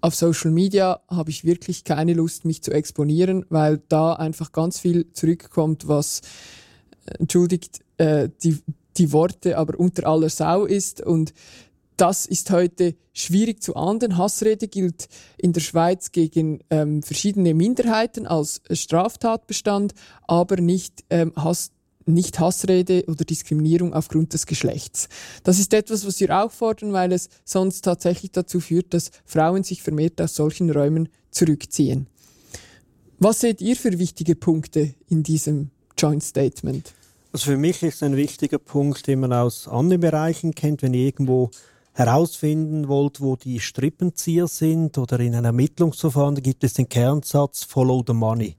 auf 0.00 0.14
Social 0.14 0.50
Media 0.50 1.00
habe 1.08 1.30
ich 1.30 1.44
wirklich 1.44 1.84
keine 1.84 2.12
Lust, 2.12 2.44
mich 2.44 2.62
zu 2.62 2.72
exponieren, 2.72 3.46
weil 3.48 3.80
da 3.88 4.12
einfach 4.12 4.52
ganz 4.52 4.78
viel 4.78 5.10
zurückkommt, 5.12 5.88
was, 5.88 6.20
äh, 7.06 7.18
entschuldigt, 7.20 7.80
äh, 7.96 8.28
die, 8.42 8.58
die 8.98 9.12
Worte 9.12 9.56
aber 9.56 9.78
unter 9.80 10.06
aller 10.06 10.28
Sau 10.28 10.66
ist 10.66 11.00
und 11.00 11.32
das 11.96 12.26
ist 12.26 12.50
heute 12.50 12.94
schwierig 13.12 13.62
zu 13.62 13.76
ahnden. 13.76 14.18
Hassrede 14.18 14.68
gilt 14.68 15.08
in 15.36 15.52
der 15.52 15.60
Schweiz 15.60 16.12
gegen 16.12 16.60
ähm, 16.70 17.02
verschiedene 17.02 17.54
Minderheiten 17.54 18.26
als 18.26 18.62
Straftatbestand, 18.70 19.94
aber 20.26 20.56
nicht, 20.60 21.04
ähm, 21.10 21.32
Hass, 21.36 21.70
nicht 22.06 22.40
Hassrede 22.40 23.04
oder 23.06 23.24
Diskriminierung 23.24 23.94
aufgrund 23.94 24.32
des 24.32 24.46
Geschlechts. 24.46 25.08
Das 25.44 25.58
ist 25.58 25.72
etwas, 25.72 26.06
was 26.06 26.20
wir 26.20 26.36
auch 26.36 26.50
fordern, 26.50 26.92
weil 26.92 27.12
es 27.12 27.28
sonst 27.44 27.82
tatsächlich 27.82 28.32
dazu 28.32 28.60
führt, 28.60 28.92
dass 28.92 29.10
Frauen 29.24 29.62
sich 29.62 29.82
vermehrt 29.82 30.20
aus 30.20 30.34
solchen 30.34 30.70
Räumen 30.70 31.08
zurückziehen. 31.30 32.08
Was 33.18 33.40
seht 33.40 33.60
ihr 33.60 33.76
für 33.76 33.98
wichtige 33.98 34.34
Punkte 34.34 34.94
in 35.08 35.22
diesem 35.22 35.70
Joint 35.96 36.24
Statement? 36.24 36.92
Also 37.32 37.50
für 37.50 37.56
mich 37.56 37.82
ist 37.82 38.02
ein 38.02 38.16
wichtiger 38.16 38.58
Punkt, 38.58 39.06
den 39.06 39.20
man 39.20 39.32
aus 39.32 39.66
anderen 39.66 40.00
Bereichen 40.00 40.54
kennt, 40.54 40.82
wenn 40.82 40.94
irgendwo 40.94 41.50
herausfinden 41.94 42.88
wollt, 42.88 43.20
wo 43.20 43.36
die 43.36 43.60
Strippenzieher 43.60 44.48
sind 44.48 44.98
oder 44.98 45.20
in 45.20 45.34
einem 45.34 45.46
Ermittlungsverfahren, 45.46 46.34
gibt 46.42 46.64
es 46.64 46.74
den 46.74 46.88
Kernsatz 46.88 47.64
Follow 47.64 48.04
the 48.06 48.12
Money. 48.12 48.56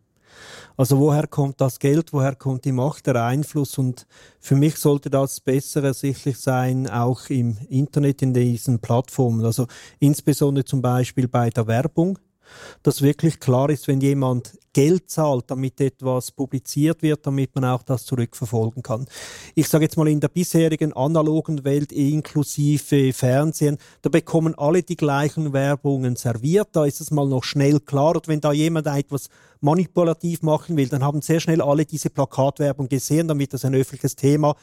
Also 0.77 1.00
woher 1.00 1.27
kommt 1.27 1.62
das 1.62 1.80
Geld, 1.80 2.12
woher 2.12 2.36
kommt 2.36 2.65
die 2.65 2.74
Macht, 2.74 3.08
der 3.08 3.24
Einfluss 3.24 3.77
und 3.77 4.06
für 4.39 4.56
mich 4.56 4.75
sollte 4.75 5.10
das 5.10 5.39
besser 5.39 5.84
ersichtlich 5.84 6.38
sein, 6.38 6.89
auch 6.89 7.30
im 7.30 7.58
Internet, 7.70 8.22
in 8.22 8.34
diesen 8.34 8.80
Plattformen. 8.80 9.46
Also 9.46 9.68
insbesondere 10.00 10.65
zum 10.65 10.82
Beispiel 10.82 11.27
bei 11.27 11.50
der 11.50 11.68
Werbung 11.68 12.20
dass 12.84 13.02
wirklich 13.02 13.40
klar 13.40 13.70
ist, 13.70 13.88
wenn 13.88 14.02
jemand 14.02 14.58
Geld 14.75 15.10
zahlt, 15.10 15.46
damit 15.48 15.80
etwas 15.80 16.32
publiziert 16.32 17.02
wird, 17.02 17.25
damit 17.25 17.56
man 17.56 17.64
auch 17.64 17.82
das 17.82 18.06
zurückverfolgen 18.06 18.84
kann. 18.84 19.08
Ich 19.56 19.70
sage 19.70 19.86
jetzt 19.86 19.96
mal 19.96 20.10
in 20.10 20.20
der 20.20 20.28
bisherigen 20.28 20.92
analogen 20.92 21.64
Welt 21.64 21.94
inklusive 21.94 23.14
Fernsehen, 23.14 23.78
da 24.02 24.10
bekommen 24.10 24.54
alle 24.56 24.84
die 24.84 24.98
gleichen 24.98 25.54
Werbungen 25.54 26.18
serviert, 26.18 26.70
da 26.74 26.84
ist 26.84 27.00
es 27.00 27.10
mal 27.10 27.25
noch 27.25 27.46
schnell 27.46 27.80
klar 27.80 28.16
und 28.16 28.28
wenn 28.28 28.42
da 28.42 28.52
jemand 28.52 28.88
etwas 28.88 29.30
manipulativ 29.62 30.42
machen 30.42 30.75
will, 30.75 30.90
dann 30.90 31.04
haben 31.04 31.22
sehr 31.22 31.40
schnell 31.40 31.62
alle 31.62 31.86
diese 31.86 32.10
Plakatwerbung 32.10 32.90
gesehen, 32.90 33.30
damit 33.30 33.54
das 33.54 33.64
ein 33.64 33.75
öffentliches 33.75 34.18
Thema 34.18 34.56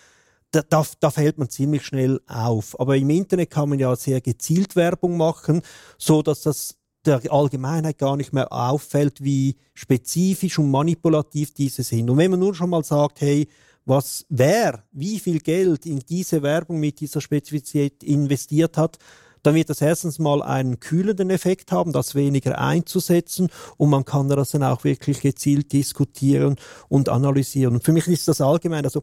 da, 0.52 0.60
da, 0.68 0.84
da, 1.00 1.10
fällt 1.10 1.38
man 1.38 1.48
ziemlich 1.48 1.84
schnell 1.84 2.20
auf. 2.26 2.78
Aber 2.78 2.96
im 2.96 3.08
Internet 3.08 3.50
kann 3.50 3.70
man 3.70 3.78
ja 3.78 3.96
sehr 3.96 4.20
gezielt 4.20 4.76
Werbung 4.76 5.16
machen, 5.16 5.62
so 5.96 6.22
dass 6.22 6.42
das 6.42 6.76
der 7.04 7.20
Allgemeinheit 7.30 7.98
gar 7.98 8.16
nicht 8.16 8.32
mehr 8.32 8.52
auffällt, 8.52 9.22
wie 9.22 9.56
spezifisch 9.74 10.58
und 10.58 10.70
manipulativ 10.70 11.52
diese 11.52 11.82
sind. 11.82 12.08
Und 12.10 12.18
wenn 12.18 12.30
man 12.30 12.40
nur 12.40 12.54
schon 12.54 12.70
mal 12.70 12.84
sagt, 12.84 13.20
hey, 13.20 13.48
was 13.84 14.24
wer 14.28 14.84
wie 14.92 15.18
viel 15.18 15.40
Geld 15.40 15.86
in 15.86 16.00
diese 16.00 16.42
Werbung 16.42 16.78
mit 16.78 17.00
dieser 17.00 17.20
Spezifität 17.20 18.02
investiert 18.02 18.76
hat, 18.76 18.98
dann 19.42 19.56
wird 19.56 19.70
das 19.70 19.80
erstens 19.80 20.20
mal 20.20 20.40
einen 20.40 20.78
kühlenden 20.78 21.30
Effekt 21.30 21.72
haben, 21.72 21.92
das 21.92 22.14
weniger 22.14 22.58
einzusetzen 22.58 23.48
und 23.76 23.90
man 23.90 24.04
kann 24.04 24.28
das 24.28 24.50
dann 24.50 24.62
auch 24.62 24.84
wirklich 24.84 25.20
gezielt 25.20 25.72
diskutieren 25.72 26.56
und 26.88 27.08
analysieren. 27.08 27.74
Und 27.74 27.84
für 27.84 27.92
mich 27.92 28.06
ist 28.06 28.28
das 28.28 28.40
allgemein, 28.40 28.84
also 28.84 29.02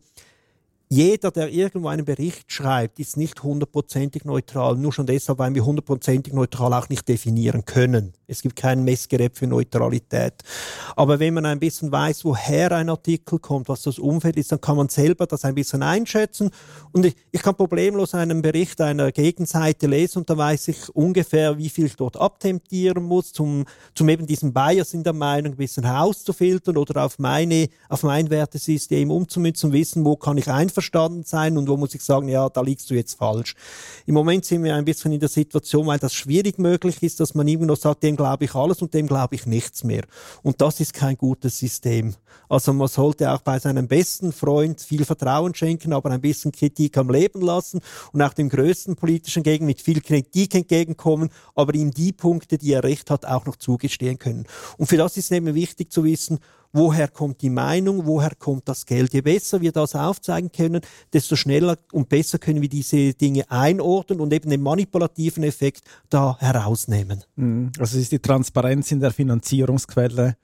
jeder, 0.92 1.30
der 1.30 1.50
irgendwo 1.52 1.88
einen 1.88 2.04
Bericht 2.04 2.52
schreibt, 2.52 3.00
ist 3.00 3.16
nicht 3.16 3.44
hundertprozentig 3.44 4.26
neutral, 4.26 4.76
nur 4.76 4.92
schon 4.92 5.06
deshalb, 5.06 5.38
weil 5.38 5.54
wir 5.54 5.64
hundertprozentig 5.64 6.34
neutral 6.34 6.74
auch 6.74 6.90
nicht 6.90 7.08
definieren 7.08 7.64
können. 7.64 8.14
Es 8.26 8.42
gibt 8.42 8.56
kein 8.56 8.84
Messgerät 8.84 9.38
für 9.38 9.46
Neutralität. 9.46 10.34
Aber 10.96 11.20
wenn 11.20 11.36
man 11.36 11.46
ein 11.46 11.60
bisschen 11.60 11.92
weiß, 11.92 12.26
woher 12.26 12.72
ein 12.72 12.90
Artikel 12.90 13.38
kommt, 13.38 13.70
was 13.70 13.84
das 13.84 14.00
Umfeld 14.00 14.38
ist, 14.38 14.52
dann 14.52 14.62
kann 14.62 14.78
man 14.78 14.90
selber 14.90 15.28
das 15.28 15.46
ein 15.46 15.54
bisschen 15.54 15.84
einschätzen. 15.84 16.50
Und 16.92 17.06
ich, 17.06 17.16
ich 17.32 17.44
kann 17.44 17.56
problemlos 17.56 18.16
einen 18.16 18.42
Bericht 18.42 18.82
einer 18.82 19.12
Gegenseite 19.12 19.86
lesen 19.86 20.20
und 20.20 20.30
da 20.30 20.38
weiß 20.38 20.70
ich 20.70 20.90
ungefähr, 20.96 21.60
wie 21.60 21.70
viel 21.70 21.86
ich 21.86 21.98
dort 21.98 22.18
abtemptieren 22.18 23.04
muss, 23.04 23.32
zum, 23.32 23.66
zum 23.94 24.10
eben 24.10 24.26
diesen 24.26 24.54
Bias 24.54 24.96
in 24.96 25.04
der 25.04 25.14
Meinung 25.14 25.54
ein 25.54 25.58
bisschen 25.58 25.86
herauszufiltern 25.86 26.78
oder 26.78 27.06
auf 27.06 27.20
meine, 27.20 27.70
auf 27.90 28.02
mein 28.02 28.32
Wertesystem 28.32 29.12
umzumützen, 29.12 29.72
wissen, 29.72 30.04
wo 30.04 30.16
kann 30.16 30.38
ich 30.40 30.48
einfach 30.48 30.79
einverstanden 30.80 31.24
sein 31.24 31.58
und 31.58 31.68
wo 31.68 31.78
muss 31.78 31.94
ich 31.94 32.02
sagen, 32.02 32.28
ja, 32.28 32.50
da 32.50 32.62
liegst 32.62 32.90
du 32.90 32.96
jetzt 32.96 33.16
falsch. 33.16 33.56
Im 34.06 34.14
Moment 34.16 34.46
sind 34.46 34.64
wir 34.64 34.76
ein 34.76 34.86
bisschen 34.86 35.12
in 35.12 35.20
der 35.20 35.30
Situation, 35.30 35.88
weil 35.88 36.00
das 36.00 36.14
schwierig 36.14 36.58
möglich 36.58 37.02
ist, 37.04 37.20
dass 37.20 37.36
man 37.36 37.48
immer 37.48 37.66
noch 37.66 37.78
sagt, 37.78 38.04
dem 38.04 38.16
glaube 38.16 38.46
ich 38.46 38.56
alles 38.56 38.82
und 38.82 38.94
dem 38.94 39.08
glaube 39.08 39.36
ich 39.36 39.46
nichts 39.46 39.84
mehr. 39.84 40.04
Und 40.42 40.62
das 40.62 40.80
ist 40.80 40.94
kein 40.94 41.18
gutes 41.18 41.60
System. 41.60 42.16
Also 42.48 42.74
man 42.74 42.88
sollte 42.88 43.32
auch 43.32 43.42
bei 43.42 43.60
seinem 43.60 43.88
besten 43.88 44.32
Freund 44.32 44.82
viel 44.82 45.06
Vertrauen 45.06 45.54
schenken, 45.54 45.94
aber 45.94 46.10
ein 46.10 46.22
bisschen 46.22 46.52
Kritik 46.52 46.98
am 46.98 47.10
Leben 47.10 47.42
lassen 47.42 47.82
und 48.12 48.22
auch 48.22 48.34
dem 48.34 48.50
größten 48.50 48.96
politischen 48.96 49.44
Gegen 49.44 49.66
mit 49.66 49.82
viel 49.82 50.02
Kritik 50.02 50.56
entgegenkommen, 50.56 51.30
aber 51.56 51.76
ihm 51.76 51.92
die 51.92 52.14
Punkte, 52.14 52.58
die 52.58 52.74
er 52.74 52.84
recht 52.84 53.12
hat, 53.12 53.26
auch 53.26 53.46
noch 53.46 53.58
zugestehen 53.58 54.18
können. 54.18 54.46
Und 54.78 54.88
für 54.88 54.98
das 54.98 55.18
ist 55.18 55.32
eben 55.32 55.54
wichtig 55.54 55.92
zu 55.92 56.04
wissen, 56.04 56.40
woher 56.72 57.08
kommt 57.08 57.42
die 57.42 57.50
Meinung, 57.50 58.06
woher 58.06 58.36
kommt 58.36 58.68
das 58.68 58.86
Geld. 58.86 59.14
Je 59.14 59.22
besser 59.22 59.62
wir 59.62 59.72
das 59.72 59.96
aufzeigen 59.96 60.52
können, 60.52 60.82
desto 61.14 61.36
schneller 61.36 61.78
und 61.92 62.10
besser 62.10 62.40
können 62.40 62.62
wir 62.62 62.70
diese 62.70 63.14
Dinge 63.14 63.50
einordnen 63.50 64.20
und 64.20 64.34
eben 64.34 64.50
den 64.50 64.62
manipulativen 64.62 65.44
Effekt 65.44 65.82
da 66.10 66.38
herausnehmen. 66.40 67.24
Mhm. 67.36 67.72
Also 67.80 67.98
es 67.98 68.04
ist 68.04 68.12
die 68.12 68.20
Transparenz 68.20 68.92
in 68.92 69.00
der 69.00 69.12
Finanzierungsquelle 69.12 70.38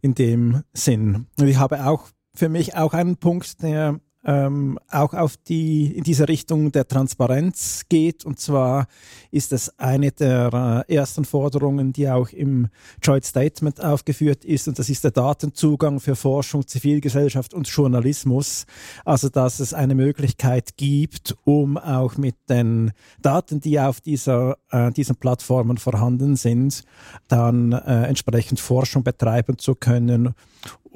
in 0.00 0.14
dem 0.14 0.62
Sinn. 0.72 1.26
Und 1.38 1.48
ich 1.48 1.58
habe 1.58 1.86
auch 1.86 2.08
für 2.34 2.48
mich 2.48 2.74
auch 2.76 2.94
einen 2.94 3.16
Punkt, 3.16 3.62
der 3.62 4.00
ähm, 4.28 4.78
auch 4.90 5.14
auf 5.14 5.38
die, 5.38 5.96
in 5.96 6.04
diese 6.04 6.28
Richtung 6.28 6.70
der 6.70 6.86
Transparenz 6.86 7.86
geht. 7.88 8.26
Und 8.26 8.38
zwar 8.38 8.86
ist 9.30 9.54
es 9.54 9.78
eine 9.78 10.12
der 10.12 10.84
äh, 10.86 10.94
ersten 10.94 11.24
Forderungen, 11.24 11.94
die 11.94 12.10
auch 12.10 12.28
im 12.28 12.68
Joint 13.02 13.24
Statement 13.24 13.82
aufgeführt 13.82 14.44
ist. 14.44 14.68
Und 14.68 14.78
das 14.78 14.90
ist 14.90 15.02
der 15.02 15.12
Datenzugang 15.12 15.98
für 15.98 16.14
Forschung, 16.14 16.66
Zivilgesellschaft 16.66 17.54
und 17.54 17.68
Journalismus. 17.68 18.66
Also, 19.06 19.30
dass 19.30 19.60
es 19.60 19.72
eine 19.72 19.94
Möglichkeit 19.94 20.76
gibt, 20.76 21.34
um 21.44 21.78
auch 21.78 22.18
mit 22.18 22.36
den 22.50 22.92
Daten, 23.22 23.60
die 23.60 23.80
auf 23.80 24.02
dieser, 24.02 24.58
äh, 24.70 24.90
diesen 24.92 25.16
Plattformen 25.16 25.78
vorhanden 25.78 26.36
sind, 26.36 26.84
dann 27.28 27.72
äh, 27.72 28.04
entsprechend 28.04 28.60
Forschung 28.60 29.04
betreiben 29.04 29.56
zu 29.56 29.74
können 29.74 30.34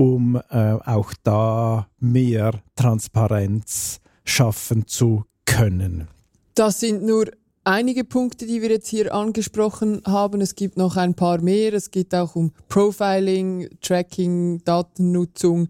um 0.03 0.35
äh, 0.51 0.73
auch 0.85 1.15
da 1.23 1.87
mehr 2.01 2.61
Transparenz 2.75 4.01
schaffen 4.25 4.89
zu 4.89 5.27
können. 5.45 6.09
Das 6.57 6.81
sind 6.81 7.05
nur 7.05 7.31
einige 7.63 8.03
Punkte, 8.03 8.45
die 8.47 8.63
wir 8.63 8.71
jetzt 8.71 8.89
hier 8.89 9.15
angesprochen 9.15 10.03
haben. 10.05 10.41
Es 10.41 10.57
gibt 10.57 10.77
noch 10.77 10.97
ein 10.97 11.15
paar 11.15 11.41
mehr. 11.41 11.73
Es 11.73 11.93
geht 11.93 12.13
auch 12.17 12.35
um 12.35 12.51
Profiling, 12.69 13.69
Tracking, 13.81 14.65
Datennutzung. 14.65 15.69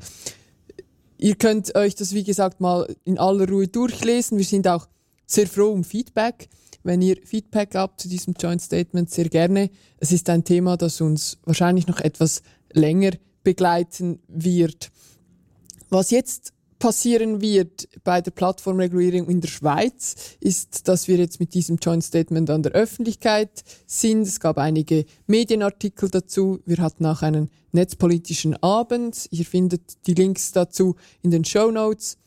Ihr 1.18 1.34
könnt 1.34 1.74
euch 1.74 1.94
das, 1.94 2.14
wie 2.14 2.24
gesagt, 2.24 2.58
mal 2.58 2.88
in 3.04 3.18
aller 3.18 3.46
Ruhe 3.46 3.68
durchlesen. 3.68 4.38
Wir 4.38 4.46
sind 4.46 4.66
auch 4.66 4.88
sehr 5.26 5.46
froh 5.46 5.72
um 5.72 5.84
Feedback. 5.84 6.48
Wenn 6.82 7.02
ihr 7.02 7.18
Feedback 7.22 7.74
habt 7.74 8.00
zu 8.00 8.08
diesem 8.08 8.32
Joint 8.40 8.62
Statement, 8.62 9.10
sehr 9.10 9.28
gerne. 9.28 9.68
Es 9.98 10.10
ist 10.10 10.30
ein 10.30 10.42
Thema, 10.42 10.78
das 10.78 11.02
uns 11.02 11.36
wahrscheinlich 11.44 11.86
noch 11.86 12.00
etwas 12.00 12.42
länger 12.72 13.10
begleiten 13.42 14.20
wird. 14.28 14.90
Was 15.90 16.10
jetzt 16.10 16.52
passieren 16.82 17.40
wird 17.40 17.88
bei 18.02 18.20
der 18.20 18.32
Plattformregulierung 18.32 19.28
in 19.28 19.40
der 19.40 19.48
Schweiz, 19.48 20.36
ist, 20.40 20.88
dass 20.88 21.06
wir 21.06 21.16
jetzt 21.16 21.38
mit 21.38 21.54
diesem 21.54 21.76
Joint 21.76 22.02
Statement 22.02 22.50
an 22.50 22.64
der 22.64 22.72
Öffentlichkeit 22.72 23.62
sind. 23.86 24.22
Es 24.22 24.40
gab 24.40 24.58
einige 24.58 25.04
Medienartikel 25.28 26.10
dazu. 26.10 26.58
Wir 26.66 26.78
hatten 26.78 27.06
auch 27.06 27.22
einen 27.22 27.50
netzpolitischen 27.70 28.60
Abend. 28.64 29.28
Ihr 29.30 29.44
findet 29.44 30.06
die 30.08 30.14
Links 30.14 30.50
dazu 30.50 30.96
in 31.22 31.30
den 31.30 31.44
Show 31.44 31.70
Notes. 31.70 32.18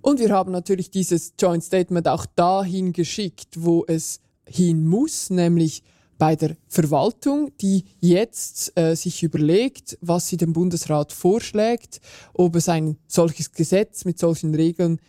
Und 0.00 0.20
wir 0.20 0.30
haben 0.30 0.52
natürlich 0.52 0.90
dieses 0.90 1.34
Joint 1.38 1.62
Statement 1.62 2.08
auch 2.08 2.24
dahin 2.24 2.94
geschickt, 2.94 3.56
wo 3.58 3.84
es 3.86 4.20
hin 4.46 4.86
muss, 4.86 5.28
nämlich 5.28 5.82
bei 6.20 6.36
der 6.36 6.54
Verwaltung, 6.68 7.50
die 7.62 7.86
jetzt 7.98 8.78
äh, 8.78 8.94
sich 8.94 9.22
überlegt, 9.22 9.96
was 10.02 10.28
sie 10.28 10.36
dem 10.36 10.52
Bundesrat 10.52 11.14
vorschlägt, 11.14 12.02
ob 12.34 12.56
es 12.56 12.68
ein 12.68 12.98
solches 13.08 13.52
Gesetz 13.52 14.04
mit 14.04 14.18
solchen 14.18 14.54
Regeln 14.54 15.00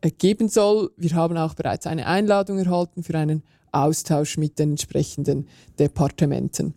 äh, 0.00 0.10
geben 0.10 0.48
soll. 0.48 0.90
Wir 0.96 1.14
haben 1.14 1.36
auch 1.36 1.54
bereits 1.54 1.86
eine 1.86 2.06
Einladung 2.06 2.58
erhalten 2.58 3.04
für 3.04 3.16
einen 3.16 3.44
Austausch 3.70 4.38
mit 4.38 4.58
den 4.58 4.70
entsprechenden 4.70 5.46
Departementen. 5.78 6.74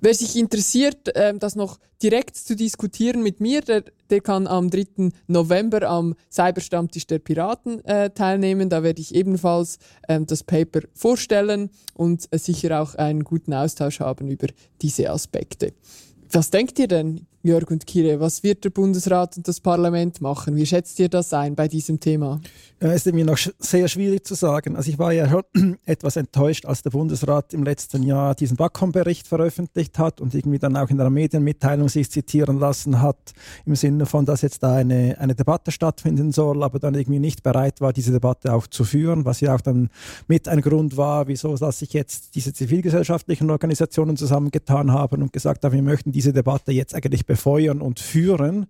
Wer 0.00 0.14
sich 0.14 0.36
interessiert, 0.36 1.10
ähm, 1.14 1.38
das 1.38 1.56
noch 1.56 1.78
direkt 2.02 2.36
zu 2.36 2.54
diskutieren 2.54 3.22
mit 3.22 3.40
mir, 3.40 3.62
der, 3.62 3.84
der 4.10 4.20
kann 4.20 4.46
am 4.46 4.70
3. 4.70 5.10
November 5.26 5.88
am 5.88 6.14
Cyberstammtisch 6.30 7.06
der 7.06 7.18
Piraten 7.18 7.82
äh, 7.86 8.10
teilnehmen. 8.10 8.68
Da 8.68 8.82
werde 8.82 9.00
ich 9.00 9.14
ebenfalls 9.14 9.78
ähm, 10.08 10.26
das 10.26 10.44
Paper 10.44 10.80
vorstellen 10.92 11.70
und 11.94 12.28
äh, 12.30 12.38
sicher 12.38 12.82
auch 12.82 12.94
einen 12.94 13.24
guten 13.24 13.54
Austausch 13.54 14.00
haben 14.00 14.28
über 14.28 14.48
diese 14.82 15.10
Aspekte. 15.10 15.72
Was 16.30 16.50
denkt 16.50 16.78
ihr 16.78 16.88
denn, 16.88 17.26
Jörg 17.46 17.70
und 17.70 17.86
Kire, 17.86 18.18
was 18.18 18.42
wird 18.42 18.64
der 18.64 18.70
Bundesrat 18.70 19.36
und 19.36 19.46
das 19.46 19.60
Parlament 19.60 20.20
machen? 20.20 20.56
Wie 20.56 20.66
schätzt 20.66 20.98
ihr 20.98 21.08
das 21.08 21.32
ein 21.32 21.54
bei 21.54 21.68
diesem 21.68 22.00
Thema? 22.00 22.40
Ja, 22.82 22.92
ist 22.92 23.10
mir 23.10 23.24
noch 23.24 23.38
sehr 23.58 23.88
schwierig 23.88 24.26
zu 24.26 24.34
sagen. 24.34 24.76
Also 24.76 24.90
ich 24.90 24.98
war 24.98 25.12
ja 25.12 25.42
etwas 25.86 26.16
enttäuscht, 26.16 26.66
als 26.66 26.82
der 26.82 26.90
Bundesrat 26.90 27.54
im 27.54 27.62
letzten 27.62 28.02
Jahr 28.02 28.34
diesen 28.34 28.58
Wacom-Bericht 28.58 29.28
veröffentlicht 29.28 29.98
hat 29.98 30.20
und 30.20 30.34
irgendwie 30.34 30.58
dann 30.58 30.76
auch 30.76 30.90
in 30.90 31.00
einer 31.00 31.08
Medienmitteilung 31.08 31.88
sich 31.88 32.10
zitieren 32.10 32.58
lassen 32.58 33.00
hat, 33.00 33.32
im 33.64 33.76
Sinne 33.76 34.04
von, 34.04 34.26
dass 34.26 34.42
jetzt 34.42 34.62
da 34.62 34.74
eine, 34.74 35.16
eine 35.18 35.34
Debatte 35.34 35.70
stattfinden 35.70 36.32
soll, 36.32 36.62
aber 36.62 36.78
dann 36.78 36.94
irgendwie 36.94 37.18
nicht 37.18 37.42
bereit 37.42 37.80
war, 37.80 37.92
diese 37.92 38.12
Debatte 38.12 38.52
auch 38.52 38.66
zu 38.66 38.84
führen, 38.84 39.24
was 39.24 39.40
ja 39.40 39.54
auch 39.54 39.60
dann 39.62 39.88
mit 40.28 40.48
ein 40.48 40.60
Grund 40.60 40.96
war, 40.96 41.28
wieso 41.28 41.56
dass 41.56 41.78
sich 41.78 41.92
jetzt 41.92 42.34
diese 42.34 42.52
zivilgesellschaftlichen 42.52 43.50
Organisationen 43.50 44.16
zusammengetan 44.16 44.92
haben 44.92 45.22
und 45.22 45.32
gesagt 45.32 45.64
haben, 45.64 45.72
wir 45.72 45.82
möchten 45.82 46.12
diese 46.12 46.32
Debatte 46.32 46.72
jetzt 46.72 46.94
eigentlich 46.94 47.24
befeuern 47.36 47.80
und 47.80 48.00
führen 48.00 48.66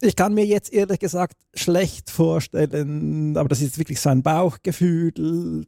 ich 0.00 0.14
kann 0.14 0.34
mir 0.34 0.46
jetzt 0.46 0.72
ehrlich 0.72 1.00
gesagt 1.00 1.36
schlecht 1.54 2.10
vorstellen, 2.10 3.36
aber 3.36 3.48
das 3.48 3.60
ist 3.60 3.78
wirklich 3.78 4.00
so 4.00 4.10
ein 4.10 4.22
Bauchgefühl, 4.22 5.64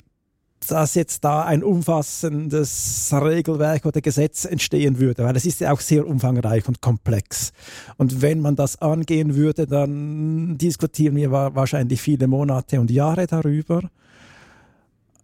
dass 0.68 0.94
jetzt 0.94 1.24
da 1.24 1.44
ein 1.44 1.64
umfassendes 1.64 3.10
Regelwerk 3.12 3.86
oder 3.86 4.00
Gesetz 4.00 4.44
entstehen 4.44 4.98
würde, 4.98 5.24
weil 5.24 5.34
es 5.34 5.46
ist 5.46 5.60
ja 5.60 5.72
auch 5.72 5.80
sehr 5.80 6.06
umfangreich 6.06 6.68
und 6.68 6.80
komplex. 6.80 7.52
Und 7.96 8.22
wenn 8.22 8.40
man 8.40 8.56
das 8.56 8.80
angehen 8.80 9.34
würde, 9.34 9.66
dann 9.66 10.58
diskutieren 10.58 11.16
wir 11.16 11.30
wahrscheinlich 11.30 12.00
viele 12.00 12.28
Monate 12.28 12.78
und 12.78 12.90
Jahre 12.90 13.26
darüber. 13.26 13.82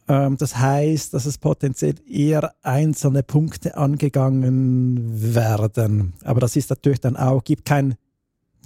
Ähm, 0.09 0.37
das 0.37 0.57
heißt, 0.57 1.15
dass 1.15 1.27
es 1.27 1.39
potenziell 1.39 1.97
eher 2.09 2.55
einzelne 2.63 3.23
Punkte 3.23 3.77
angegangen 3.77 5.35
werden. 5.35 6.15
Aber 6.25 6.41
das 6.41 6.57
ist 6.57 6.71
natürlich 6.71 7.01
dann 7.01 7.17
auch, 7.17 7.45
gibt 7.45 7.65
kein 7.65 7.97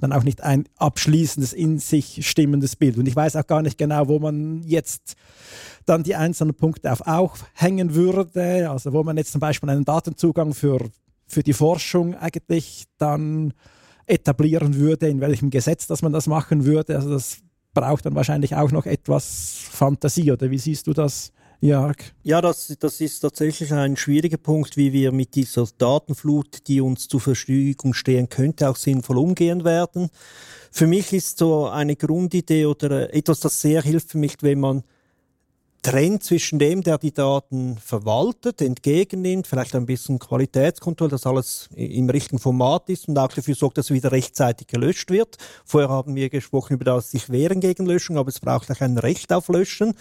dann 0.01 0.13
auch 0.13 0.23
nicht 0.23 0.43
ein 0.43 0.65
abschließendes, 0.77 1.53
in 1.53 1.79
sich 1.79 2.27
stimmendes 2.27 2.75
Bild. 2.75 2.97
Und 2.97 3.07
ich 3.07 3.15
weiß 3.15 3.37
auch 3.37 3.47
gar 3.47 3.63
nicht 3.63 3.79
genau, 3.79 4.09
wo 4.09 4.19
man 4.19 4.63
jetzt 4.63 5.15
dann 5.87 6.03
die 6.03 6.17
einzelnen 6.17 6.55
Punkte 6.55 6.91
auf 6.91 7.07
aufhängen 7.07 7.95
würde. 7.95 8.71
Also 8.71 8.93
wo 8.93 9.03
man 9.03 9.17
jetzt 9.17 9.33
zum 9.33 9.41
Beispiel 9.41 9.69
einen 9.69 9.85
Datenzugang 9.85 10.55
für, 10.55 10.89
für 11.27 11.43
die 11.43 11.53
Forschung 11.53 12.15
eigentlich 12.15 12.85
dann 12.99 13.53
etablieren 14.07 14.75
würde, 14.75 15.09
in 15.09 15.21
welchem 15.21 15.51
Gesetz, 15.51 15.87
dass 15.87 16.03
man 16.03 16.13
das 16.13 16.27
machen 16.27 16.65
würde. 16.65 16.97
Also 16.97 17.11
das 17.11 17.39
braucht 17.75 18.07
dann 18.07 18.15
wahrscheinlich 18.15 18.55
auch 18.55 18.73
noch 18.73 18.87
etwas 18.87 19.67
Fantasie. 19.71 20.33
Oder 20.33 20.51
wie 20.51 20.59
siehst 20.59 20.87
du 20.87 20.93
das? 20.93 21.33
Jörg? 21.63 21.97
Ja, 22.23 22.41
das, 22.41 22.75
das 22.81 23.01
ist 23.03 23.21
tatsächlich 23.21 23.73
ein 23.73 23.97
schwieriger 23.97 24.39
Punkt, 24.39 24.79
wie 24.79 24.95
wir 24.95 25.13
mit 25.13 25.35
dieser 25.35 25.69
Datenflut, 25.77 26.67
die 26.67 26.81
uns 26.81 27.07
zur 27.07 27.21
Verfügung 27.21 27.93
stehen 27.93 28.31
könnte, 28.31 28.71
auch 28.71 28.77
sinnvoll 28.77 29.19
umgehen 29.19 29.63
werden. 29.63 30.09
Für 30.71 30.87
mich 30.87 31.13
ist 31.13 31.37
so 31.37 31.67
eine 31.69 31.97
Grundidee 31.97 32.65
oder 32.65 33.13
etwas, 33.13 33.41
das 33.41 33.61
sehr 33.61 33.83
hilft 33.83 34.11
für 34.11 34.19
mich, 34.19 34.37
wenn 34.41 34.61
man 34.61 34.85
trennt 35.83 36.23
zwischen 36.23 36.59
dem, 36.59 36.83
der 36.83 36.99
die 36.99 37.13
Daten 37.13 37.79
verwaltet, 37.79 38.61
entgegennimmt, 38.61 39.47
vielleicht 39.47 39.75
ein 39.75 39.87
bisschen 39.87 40.19
Qualitätskontrolle, 40.19 41.11
dass 41.11 41.27
alles 41.27 41.69
im 41.75 42.11
richtigen 42.11 42.39
Format 42.39 42.91
ist 42.91 43.09
und 43.09 43.19
auch 43.19 43.33
dafür 43.33 43.55
sorgt, 43.55 43.79
dass 43.79 43.91
wieder 43.91 44.13
rechtzeitig 44.13 44.67
gelöscht 44.67 45.11
wird. 45.11 45.37
Vorher 45.65 45.89
haben 45.89 46.15
wir 46.15 46.29
gesprochen 46.29 46.75
über 46.75 46.85
das 46.85 47.11
sich 47.11 47.31
wehren 47.31 47.61
gegen 47.61 47.87
Löschung, 47.87 48.19
aber 48.19 48.29
es 48.29 48.41
braucht 48.41 48.71
auch 48.71 48.81
ein 48.81 48.99
Recht 48.99 49.33
auf 49.33 49.49
Löschen 49.49 49.95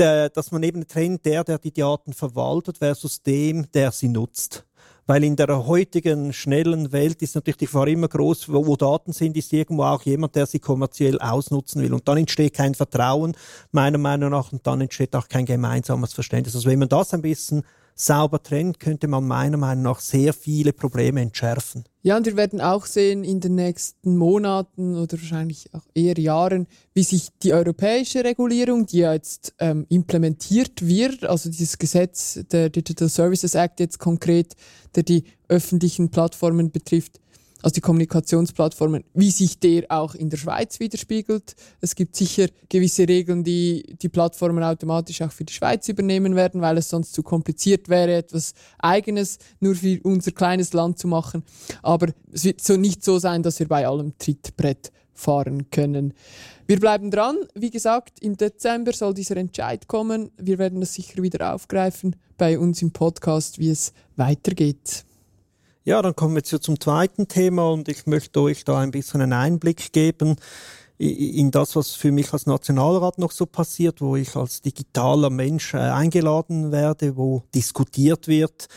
der, 0.00 0.30
dass 0.30 0.50
man 0.50 0.62
eben 0.62 0.86
trennt, 0.86 1.24
der, 1.26 1.44
der 1.44 1.58
die 1.58 1.72
Daten 1.72 2.12
verwaltet 2.12 2.78
versus 2.78 3.22
dem, 3.22 3.70
der 3.72 3.92
sie 3.92 4.08
nutzt. 4.08 4.64
Weil 5.10 5.24
in 5.24 5.34
der 5.34 5.66
heutigen 5.66 6.32
schnellen 6.32 6.92
Welt 6.92 7.20
ist 7.20 7.34
natürlich 7.34 7.56
die 7.56 7.64
Gefahr 7.64 7.88
immer 7.88 8.06
groß, 8.06 8.48
wo, 8.48 8.64
wo, 8.64 8.76
Daten 8.76 9.12
sind, 9.12 9.36
ist 9.36 9.52
irgendwo 9.52 9.82
auch 9.82 10.02
jemand, 10.02 10.36
der 10.36 10.46
sie 10.46 10.60
kommerziell 10.60 11.18
ausnutzen 11.18 11.82
will. 11.82 11.92
Und 11.94 12.06
dann 12.06 12.18
entsteht 12.18 12.54
kein 12.54 12.76
Vertrauen, 12.76 13.36
meiner 13.72 13.98
Meinung 13.98 14.30
nach, 14.30 14.52
und 14.52 14.64
dann 14.68 14.82
entsteht 14.82 15.16
auch 15.16 15.28
kein 15.28 15.46
gemeinsames 15.46 16.12
Verständnis. 16.12 16.54
Also 16.54 16.70
wenn 16.70 16.78
man 16.78 16.88
das 16.88 17.12
ein 17.12 17.22
bisschen 17.22 17.64
sauber 17.94 18.42
trennt, 18.42 18.80
könnte 18.80 19.08
man 19.08 19.26
meiner 19.26 19.56
Meinung 19.56 19.84
nach 19.84 20.00
sehr 20.00 20.32
viele 20.32 20.72
Probleme 20.72 21.20
entschärfen. 21.20 21.84
Ja, 22.02 22.16
und 22.16 22.24
wir 22.24 22.36
werden 22.36 22.60
auch 22.60 22.86
sehen 22.86 23.24
in 23.24 23.40
den 23.40 23.56
nächsten 23.56 24.16
Monaten 24.16 24.96
oder 24.96 25.18
wahrscheinlich 25.18 25.68
auch 25.74 25.84
eher 25.94 26.18
Jahren, 26.18 26.66
wie 26.94 27.02
sich 27.02 27.28
die 27.42 27.52
europäische 27.52 28.24
Regulierung, 28.24 28.86
die 28.86 28.98
ja 28.98 29.12
jetzt 29.12 29.54
ähm, 29.58 29.84
implementiert 29.90 30.86
wird, 30.86 31.24
also 31.24 31.50
dieses 31.50 31.76
Gesetz, 31.76 32.40
der 32.50 32.70
Digital 32.70 33.10
Services 33.10 33.54
Act 33.54 33.80
jetzt 33.80 33.98
konkret, 33.98 34.54
der 34.94 35.02
die 35.02 35.24
öffentlichen 35.48 36.10
Plattformen 36.10 36.70
betrifft, 36.70 37.20
also 37.62 37.74
die 37.74 37.80
Kommunikationsplattformen, 37.80 39.04
wie 39.14 39.30
sich 39.30 39.58
der 39.58 39.84
auch 39.88 40.14
in 40.14 40.30
der 40.30 40.36
Schweiz 40.36 40.80
widerspiegelt. 40.80 41.54
Es 41.80 41.94
gibt 41.94 42.16
sicher 42.16 42.48
gewisse 42.68 43.06
Regeln, 43.08 43.44
die 43.44 43.96
die 44.00 44.08
Plattformen 44.08 44.62
automatisch 44.62 45.22
auch 45.22 45.32
für 45.32 45.44
die 45.44 45.52
Schweiz 45.52 45.88
übernehmen 45.88 46.36
werden, 46.36 46.60
weil 46.60 46.78
es 46.78 46.88
sonst 46.88 47.12
zu 47.12 47.22
kompliziert 47.22 47.88
wäre, 47.88 48.14
etwas 48.14 48.54
Eigenes 48.78 49.38
nur 49.60 49.74
für 49.74 50.00
unser 50.02 50.32
kleines 50.32 50.72
Land 50.72 50.98
zu 50.98 51.08
machen. 51.08 51.42
Aber 51.82 52.08
es 52.32 52.44
wird 52.44 52.60
so 52.60 52.76
nicht 52.76 53.04
so 53.04 53.18
sein, 53.18 53.42
dass 53.42 53.58
wir 53.58 53.68
bei 53.68 53.86
allem 53.86 54.16
Trittbrett 54.18 54.92
fahren 55.12 55.70
können. 55.70 56.14
Wir 56.66 56.80
bleiben 56.80 57.10
dran. 57.10 57.36
Wie 57.54 57.70
gesagt, 57.70 58.20
im 58.20 58.36
Dezember 58.36 58.92
soll 58.92 59.12
dieser 59.12 59.36
Entscheid 59.36 59.86
kommen. 59.86 60.30
Wir 60.38 60.58
werden 60.58 60.80
das 60.80 60.94
sicher 60.94 61.22
wieder 61.22 61.54
aufgreifen 61.54 62.16
bei 62.38 62.58
uns 62.58 62.80
im 62.80 62.92
Podcast, 62.92 63.58
wie 63.58 63.70
es 63.70 63.92
weitergeht. 64.16 65.04
Ja, 65.90 66.02
dann 66.02 66.14
kommen 66.14 66.36
wir 66.36 66.42
jetzt 66.44 66.62
zum 66.62 66.78
zweiten 66.78 67.26
Thema 67.26 67.68
und 67.68 67.88
ich 67.88 68.06
möchte 68.06 68.40
euch 68.42 68.62
da 68.62 68.78
ein 68.78 68.92
bisschen 68.92 69.22
einen 69.22 69.32
Einblick 69.32 69.92
geben 69.92 70.36
in 70.98 71.50
das, 71.50 71.74
was 71.74 71.96
für 71.96 72.12
mich 72.12 72.32
als 72.32 72.46
Nationalrat 72.46 73.18
noch 73.18 73.32
so 73.32 73.44
passiert, 73.44 74.00
wo 74.00 74.14
ich 74.14 74.36
als 74.36 74.62
digitaler 74.62 75.30
Mensch 75.30 75.74
äh, 75.74 75.78
eingeladen 75.78 76.70
werde, 76.70 77.16
wo 77.16 77.42
diskutiert 77.52 78.28
wird. 78.28 78.68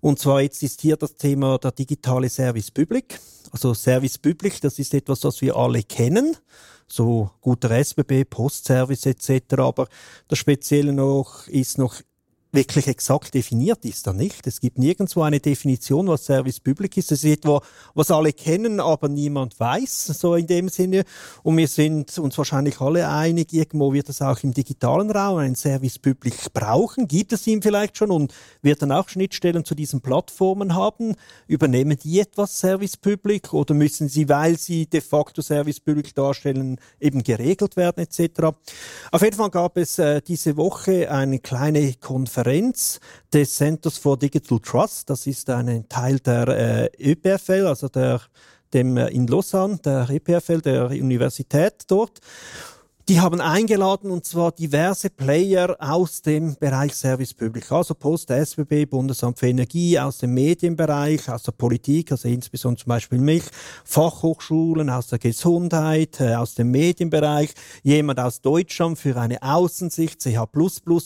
Und 0.00 0.18
zwar 0.18 0.40
jetzt 0.40 0.62
ist 0.62 0.80
hier 0.80 0.96
das 0.96 1.16
Thema 1.16 1.58
der 1.58 1.72
digitale 1.72 2.30
Service 2.30 2.70
Public. 2.70 3.20
Also 3.52 3.74
Service 3.74 4.16
Public, 4.16 4.58
das 4.62 4.78
ist 4.78 4.94
etwas, 4.94 5.22
was 5.22 5.42
wir 5.42 5.56
alle 5.56 5.82
kennen 5.82 6.34
so 6.86 7.30
guter 7.40 7.70
SBB, 7.70 8.24
Postservice 8.24 9.06
etc. 9.06 9.54
Aber 9.58 9.88
das 10.28 10.38
Spezielle 10.38 10.92
noch 10.92 11.46
ist 11.48 11.78
noch 11.78 11.96
wirklich 12.54 12.86
exakt 12.86 13.34
definiert 13.34 13.84
ist 13.84 14.06
er 14.06 14.12
nicht. 14.12 14.46
Es 14.46 14.60
gibt 14.60 14.78
nirgendwo 14.78 15.22
eine 15.22 15.40
Definition, 15.40 16.06
was 16.06 16.24
Service 16.24 16.60
Public 16.60 16.96
ist. 16.96 17.10
Es 17.10 17.24
ist 17.24 17.38
etwa, 17.38 17.60
was 17.94 18.10
alle 18.10 18.32
kennen, 18.32 18.80
aber 18.80 19.08
niemand 19.08 19.58
weiß, 19.58 20.06
so 20.06 20.36
in 20.36 20.46
dem 20.46 20.68
Sinne. 20.68 21.04
Und 21.42 21.56
wir 21.56 21.68
sind 21.68 22.16
uns 22.18 22.38
wahrscheinlich 22.38 22.80
alle 22.80 23.08
einig, 23.08 23.52
irgendwo 23.52 23.92
wird 23.92 24.08
es 24.08 24.22
auch 24.22 24.38
im 24.42 24.54
digitalen 24.54 25.10
Raum 25.10 25.38
einen 25.38 25.56
Service 25.56 25.98
Public 25.98 26.52
brauchen. 26.52 27.08
Gibt 27.08 27.32
es 27.32 27.46
ihn 27.46 27.60
vielleicht 27.60 27.98
schon 27.98 28.10
und 28.10 28.32
wird 28.62 28.82
dann 28.82 28.92
auch 28.92 29.08
Schnittstellen 29.08 29.64
zu 29.64 29.74
diesen 29.74 30.00
Plattformen 30.00 30.74
haben? 30.74 31.16
Übernehmen 31.48 31.98
die 32.02 32.20
etwas 32.20 32.58
Service 32.58 32.96
Public 32.96 33.52
oder 33.52 33.74
müssen 33.74 34.08
sie, 34.08 34.28
weil 34.28 34.58
sie 34.58 34.86
de 34.86 35.00
facto 35.00 35.42
Service 35.42 35.80
Public 35.80 36.14
darstellen, 36.14 36.78
eben 37.00 37.22
geregelt 37.22 37.76
werden 37.76 38.04
etc.? 38.04 38.54
Auf 39.10 39.22
jeden 39.22 39.36
Fall 39.36 39.50
gab 39.50 39.76
es 39.76 39.98
äh, 39.98 40.22
diese 40.22 40.56
Woche 40.56 41.10
eine 41.10 41.40
kleine 41.40 41.94
Konferenz 41.94 42.43
Konferenz 42.44 43.00
des 43.32 43.54
Centers 43.54 43.98
for 43.98 44.18
Digital 44.18 44.60
Trust. 44.60 45.08
Das 45.08 45.26
ist 45.26 45.48
ein 45.48 45.88
Teil 45.88 46.18
der 46.20 46.48
äh, 46.48 47.12
ÖPFL, 47.12 47.66
also 47.66 47.88
der, 47.88 48.20
dem 48.72 48.96
äh, 48.98 49.08
in 49.08 49.26
Lausanne, 49.26 49.78
der 49.78 50.08
EPFL, 50.10 50.60
der 50.60 50.90
Universität 50.90 51.84
dort. 51.86 52.20
Die 53.10 53.20
haben 53.20 53.42
eingeladen 53.42 54.10
und 54.10 54.24
zwar 54.24 54.52
diverse 54.52 55.10
Player 55.10 55.76
aus 55.78 56.22
dem 56.22 56.56
Bereich 56.56 56.94
Service 56.94 57.34
Public, 57.34 57.70
also 57.70 57.94
Post, 57.94 58.30
SBB, 58.30 58.86
Bundesamt 58.86 59.38
für 59.38 59.46
Energie, 59.46 59.98
aus 59.98 60.16
dem 60.16 60.32
Medienbereich, 60.32 61.28
aus 61.28 61.42
der 61.42 61.52
Politik, 61.52 62.12
also 62.12 62.28
insbesondere 62.28 62.82
zum 62.82 62.88
Beispiel 62.88 63.18
mich, 63.18 63.42
Fachhochschulen, 63.84 64.88
aus 64.88 65.08
der 65.08 65.18
Gesundheit, 65.18 66.18
äh, 66.18 66.34
aus 66.34 66.54
dem 66.54 66.70
Medienbereich, 66.70 67.52
jemand 67.82 68.20
aus 68.20 68.40
Deutschland 68.40 68.98
für 68.98 69.20
eine 69.20 69.42
Außensicht, 69.42 70.22
CH++ 70.22 70.48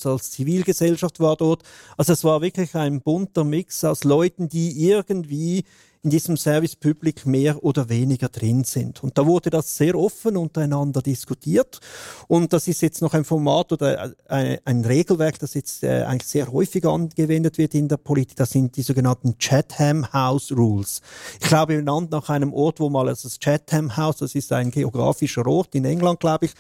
als 0.05 0.31
Zivilgesellschaft 0.31 1.19
war 1.19 1.35
dort. 1.35 1.65
Also 1.97 2.13
es 2.13 2.23
war 2.23 2.41
wirklich 2.43 2.77
ein 2.77 3.01
bunter 3.01 3.43
Mix 3.43 3.83
aus 3.83 4.05
Leuten, 4.05 4.49
die 4.49 4.89
irgendwie 4.89 5.65
in 6.09 6.11
diesem 6.11 6.39
Service 6.39 6.75
Public 6.75 7.27
mehr 7.27 7.63
oder 7.63 7.91
weniger 7.91 8.31
drin 8.31 8.65
sind. 8.65 9.05
Und 9.05 9.19
da 9.19 9.27
wurde 9.27 9.51
das 9.51 9.77
sehr 9.77 9.95
offen 9.95 10.39
untereinander 10.39 11.03
diskutiert. 11.03 11.81
Und 12.29 12.55
das 12.55 12.67
ist 12.67 12.81
jetzt 12.81 13.03
noch 13.03 13.13
ein 13.13 13.27
Format 13.27 13.73
oder 13.73 14.15
äh, 14.27 14.57
ein 14.65 14.87
Regelwerk, 14.87 15.39
das 15.39 15.53
jetzt 15.53 15.85
äh, 15.85 16.05
eigentlich 16.05 16.31
sehr 16.31 16.51
häufig 16.51 16.87
angewendet 16.87 17.59
wird 17.59 17.75
in 17.75 17.89
der 17.89 17.99
Politik. 17.99 18.37
Das 18.37 18.53
sind 18.53 18.75
die 18.79 18.83
sogenannten 18.83 19.37
Chatham 19.37 20.11
House 20.11 20.51
Rules. 20.51 21.03
Ich 21.43 21.47
glaube, 21.47 21.77
benannt 21.77 22.11
nach 22.11 22.31
einem 22.31 22.55
Ort, 22.55 22.81
wo 22.81 22.89
mal 22.89 23.07
also 23.07 23.29
das 23.29 23.39
Chatham 23.39 23.95
House, 23.99 24.17
das 24.17 24.35
ist 24.35 24.51
ein 24.51 24.71
geografischer 24.71 25.47
Ort 25.47 25.75
in 25.75 25.85
England, 25.85 26.21
glaube 26.21 26.47
ich, 26.47 26.53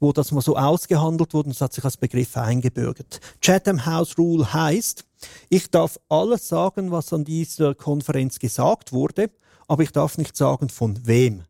wo 0.00 0.14
das 0.14 0.32
mal 0.32 0.40
so 0.40 0.56
ausgehandelt 0.56 1.34
wurde 1.34 1.48
und 1.48 1.54
es 1.54 1.60
hat 1.60 1.74
sich 1.74 1.84
als 1.84 1.98
Begriff 1.98 2.34
eingebürgert. 2.38 3.20
Chatham 3.42 3.84
House 3.84 4.16
Rule 4.16 4.54
heißt, 4.54 5.04
ich 5.48 5.70
darf 5.70 5.98
alles 6.08 6.48
sagen, 6.48 6.90
was 6.90 7.12
an 7.12 7.24
dieser 7.24 7.74
Konferenz 7.74 8.38
gesagt 8.38 8.92
wurde, 8.92 9.30
aber 9.68 9.82
ich 9.82 9.92
darf 9.92 10.18
nicht 10.18 10.36
sagen, 10.36 10.68
von 10.68 11.06
wem. 11.06 11.44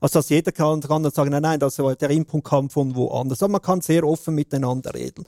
Also, 0.00 0.18
dass 0.18 0.28
jeder 0.28 0.52
kann, 0.52 0.80
kann 0.80 1.02
dann 1.02 1.12
sagen, 1.12 1.30
nein, 1.30 1.42
nein, 1.42 1.60
das, 1.60 1.76
der 1.76 2.10
Input 2.10 2.44
kam 2.44 2.68
von 2.68 2.94
woanders. 2.94 3.42
Aber 3.42 3.52
man 3.52 3.62
kann 3.62 3.80
sehr 3.80 4.04
offen 4.04 4.34
miteinander 4.34 4.94
reden. 4.94 5.24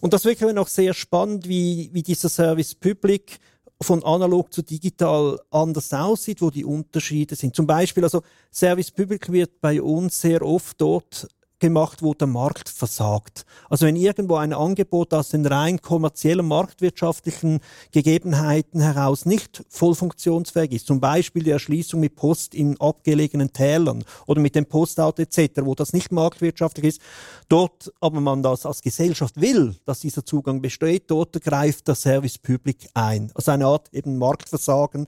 Und 0.00 0.12
das 0.12 0.22
ist 0.22 0.26
wirklich 0.26 0.54
noch 0.54 0.68
sehr 0.68 0.94
spannend, 0.94 1.48
wie, 1.48 1.90
wie 1.92 2.02
dieser 2.02 2.28
Service 2.28 2.74
Public 2.74 3.38
von 3.82 4.04
analog 4.04 4.52
zu 4.52 4.62
digital 4.62 5.40
anders 5.50 5.92
aussieht, 5.92 6.40
wo 6.40 6.50
die 6.50 6.64
Unterschiede 6.64 7.34
sind. 7.34 7.56
Zum 7.56 7.66
Beispiel, 7.66 8.04
also 8.04 8.22
Service 8.52 8.90
Public 8.90 9.30
wird 9.32 9.60
bei 9.60 9.82
uns 9.82 10.20
sehr 10.20 10.42
oft 10.42 10.80
dort 10.80 11.28
gemacht, 11.60 12.02
wo 12.02 12.14
der 12.14 12.26
Markt 12.26 12.68
versagt. 12.68 13.46
Also 13.70 13.86
wenn 13.86 13.96
irgendwo 13.96 14.36
ein 14.36 14.52
Angebot 14.52 15.14
aus 15.14 15.30
den 15.30 15.46
rein 15.46 15.80
kommerziellen 15.80 16.46
marktwirtschaftlichen 16.46 17.60
Gegebenheiten 17.92 18.80
heraus 18.80 19.24
nicht 19.24 19.64
voll 19.68 19.94
funktionsfähig 19.94 20.72
ist, 20.72 20.86
zum 20.86 21.00
Beispiel 21.00 21.42
die 21.42 21.50
Erschließung 21.50 22.00
mit 22.00 22.16
Post 22.16 22.54
in 22.54 22.78
abgelegenen 22.80 23.52
Tälern 23.52 24.04
oder 24.26 24.40
mit 24.40 24.54
dem 24.54 24.66
Postauto 24.66 25.22
etc., 25.22 25.62
wo 25.62 25.74
das 25.74 25.92
nicht 25.92 26.12
marktwirtschaftlich 26.12 26.86
ist, 26.86 27.00
dort 27.48 27.92
aber 28.00 28.20
man 28.20 28.42
das 28.42 28.66
als 28.66 28.82
Gesellschaft 28.82 29.40
will, 29.40 29.76
dass 29.84 30.00
dieser 30.00 30.24
Zugang 30.24 30.60
besteht, 30.60 31.04
dort 31.10 31.40
greift 31.42 31.88
der 31.88 31.94
Service 31.94 32.38
Public 32.38 32.88
ein. 32.94 33.30
Also 33.34 33.52
eine 33.52 33.66
Art 33.66 33.88
eben 33.92 34.18
Marktversagen 34.18 35.06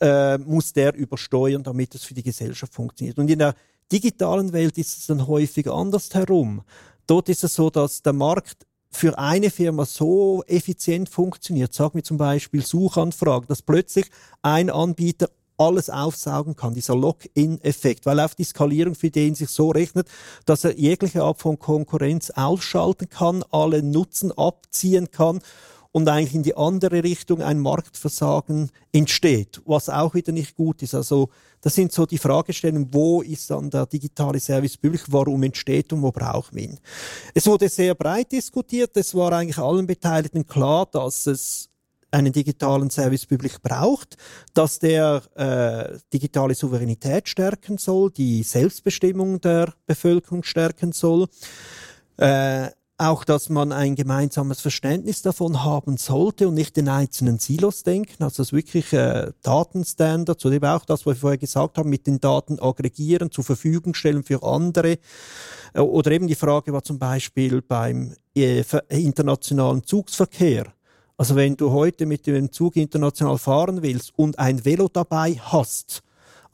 äh, 0.00 0.36
muss 0.38 0.72
der 0.72 0.94
übersteuern, 0.94 1.62
damit 1.62 1.94
es 1.94 2.04
für 2.04 2.14
die 2.14 2.22
Gesellschaft 2.22 2.74
funktioniert. 2.74 3.18
Und 3.18 3.30
in 3.30 3.38
der 3.38 3.54
digitalen 3.92 4.52
Welt 4.52 4.78
ist 4.78 4.98
es 4.98 5.06
dann 5.06 5.26
häufig 5.26 5.70
andersherum. 5.70 6.62
Dort 7.06 7.28
ist 7.28 7.44
es 7.44 7.54
so, 7.54 7.70
dass 7.70 8.02
der 8.02 8.12
Markt 8.12 8.66
für 8.90 9.18
eine 9.18 9.50
Firma 9.50 9.84
so 9.84 10.42
effizient 10.46 11.08
funktioniert, 11.08 11.72
sagen 11.74 11.94
wir 11.94 12.04
zum 12.04 12.16
Beispiel 12.16 12.64
Suchanfragen, 12.64 13.46
dass 13.48 13.62
plötzlich 13.62 14.06
ein 14.42 14.70
Anbieter 14.70 15.28
alles 15.58 15.88
aufsaugen 15.90 16.56
kann, 16.56 16.74
dieser 16.74 16.96
Lock-in-Effekt, 16.96 18.06
weil 18.06 18.20
auf 18.20 18.34
die 18.34 18.44
Skalierung 18.44 18.94
für 18.94 19.10
den 19.10 19.34
sich 19.34 19.48
so 19.48 19.70
rechnet, 19.70 20.08
dass 20.44 20.64
er 20.64 20.78
jegliche 20.78 21.22
Art 21.22 21.40
von 21.40 21.58
Konkurrenz 21.58 22.30
ausschalten 22.30 23.08
kann, 23.08 23.42
alle 23.50 23.82
Nutzen 23.82 24.32
abziehen 24.32 25.10
kann 25.10 25.40
und 25.96 26.10
eigentlich 26.10 26.34
in 26.34 26.42
die 26.42 26.54
andere 26.54 27.02
Richtung 27.02 27.40
ein 27.40 27.58
Marktversagen 27.58 28.70
entsteht, 28.92 29.62
was 29.64 29.88
auch 29.88 30.12
wieder 30.12 30.30
nicht 30.30 30.54
gut 30.54 30.82
ist. 30.82 30.94
Also 30.94 31.30
das 31.62 31.74
sind 31.74 31.90
so 31.90 32.04
die 32.04 32.18
Fragestellungen, 32.18 32.92
wo 32.92 33.22
ist 33.22 33.50
dann 33.50 33.70
der 33.70 33.86
digitale 33.86 34.38
Service 34.38 34.76
Public, 34.76 35.04
warum 35.08 35.42
entsteht 35.42 35.94
und 35.94 36.02
wo 36.02 36.12
braucht 36.12 36.52
man 36.52 36.64
ihn. 36.64 36.78
Es 37.32 37.46
wurde 37.46 37.70
sehr 37.70 37.94
breit 37.94 38.30
diskutiert, 38.30 38.94
es 38.98 39.14
war 39.14 39.32
eigentlich 39.32 39.56
allen 39.56 39.86
Beteiligten 39.86 40.46
klar, 40.46 40.84
dass 40.84 41.26
es 41.26 41.70
einen 42.10 42.30
digitalen 42.30 42.90
Service 42.90 43.24
Public 43.24 43.62
braucht, 43.62 44.18
dass 44.52 44.78
der 44.78 45.22
äh, 45.34 45.98
digitale 46.12 46.54
Souveränität 46.54 47.26
stärken 47.26 47.78
soll, 47.78 48.10
die 48.10 48.42
Selbstbestimmung 48.42 49.40
der 49.40 49.72
Bevölkerung 49.86 50.42
stärken 50.42 50.92
soll. 50.92 51.26
Äh, 52.18 52.68
auch, 52.98 53.24
dass 53.24 53.48
man 53.50 53.72
ein 53.72 53.94
gemeinsames 53.94 54.60
Verständnis 54.60 55.20
davon 55.20 55.64
haben 55.64 55.96
sollte 55.98 56.48
und 56.48 56.54
nicht 56.54 56.78
in 56.78 56.88
einzelnen 56.88 57.38
Silos 57.38 57.82
denken, 57.82 58.22
also 58.22 58.42
dass 58.42 58.52
wirklich 58.52 58.92
äh, 58.92 59.32
Datenstandards 59.42 60.44
oder 60.46 60.54
eben 60.54 60.66
auch 60.66 60.84
das, 60.84 61.04
was 61.04 61.16
wir 61.16 61.20
vorher 61.20 61.38
gesagt 61.38 61.76
haben, 61.76 61.90
mit 61.90 62.06
den 62.06 62.20
Daten 62.20 62.58
aggregieren, 62.58 63.30
zur 63.30 63.44
Verfügung 63.44 63.94
stellen 63.94 64.22
für 64.22 64.42
andere. 64.42 64.98
Äh, 65.74 65.80
oder 65.80 66.10
eben 66.12 66.26
die 66.26 66.34
Frage 66.34 66.72
war 66.72 66.82
zum 66.82 66.98
Beispiel 66.98 67.60
beim 67.60 68.14
äh, 68.34 68.64
internationalen 68.88 69.84
Zugsverkehr. 69.84 70.72
Also 71.18 71.36
wenn 71.36 71.56
du 71.56 71.70
heute 71.70 72.06
mit 72.06 72.26
dem 72.26 72.52
Zug 72.52 72.76
international 72.76 73.38
fahren 73.38 73.82
willst 73.82 74.12
und 74.16 74.38
ein 74.38 74.64
Velo 74.64 74.88
dabei 74.88 75.34
hast, 75.34 76.02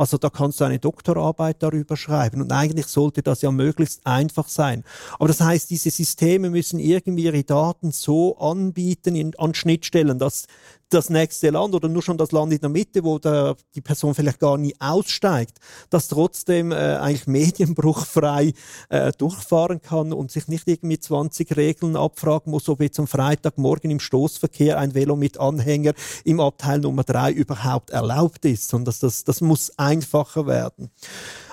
Also 0.03 0.19
da 0.19 0.31
kannst 0.31 0.61
du 0.61 0.65
eine 0.65 0.81
Doktorarbeit 0.81 1.63
darüber 1.63 1.97
schreiben 1.97 2.41
und 2.43 2.51
eigentlich 2.51 2.89
sollte 2.89 3.23
das 3.23 3.41
ja 3.41 3.53
möglichst 3.53 4.05
einfach 4.05 4.49
sein. 4.49 4.83
Aber 5.21 5.29
das 5.29 5.41
heißt, 5.41 5.71
diese 5.71 5.93
Systeme 5.93 6.51
müssen 6.51 6.81
irgendwie 6.81 7.23
ihre 7.23 7.45
Daten 7.45 7.93
so 7.93 8.37
anbieten 8.39 9.15
in, 9.15 9.39
an 9.39 9.55
Schnittstellen, 9.55 10.19
dass 10.19 10.47
das 10.93 11.11
nächste 11.11 11.51
Land 11.51 11.75
oder 11.75 11.89
nur 11.89 12.03
schon 12.03 12.19
das 12.19 12.33
Land 12.33 12.53
in 12.53 12.61
der 12.61 12.69
Mitte, 12.69 13.03
wo 13.05 13.19
der, 13.19 13.57
die 13.75 13.81
Person 13.81 14.15
vielleicht 14.15 14.41
gar 14.41 14.59
nie 14.59 14.75
aussteigt, 14.79 15.59
das 15.91 16.09
trotzdem 16.09 16.73
äh, 16.73 16.75
eigentlich 16.75 17.27
medienbruchfrei 17.27 18.53
äh, 18.89 19.13
durchfahren 19.13 19.81
kann 19.81 20.13
und 20.13 20.31
sich 20.31 20.49
nicht 20.49 20.69
irgendwie 20.69 20.99
20 20.99 21.57
Regeln 21.57 21.97
abfragen 21.97 22.51
muss, 22.51 22.69
ob 22.69 22.81
jetzt 22.81 22.99
am 22.99 23.07
Freitagmorgen 23.07 23.91
im 23.91 24.01
Stoßverkehr 24.01 24.79
ein 24.79 24.95
Velo 24.95 25.17
mit 25.17 25.39
Anhänger 25.39 25.95
im 26.25 26.41
Abteil 26.41 26.81
Nummer 26.81 27.05
3 27.05 27.33
überhaupt 27.33 27.91
erlaubt 27.91 28.45
ist, 28.45 28.69
sondern 28.69 28.95
das, 29.01 29.25
das 29.25 29.41
muss 29.41 29.77
einfacher 29.79 30.47
werden. 30.47 30.91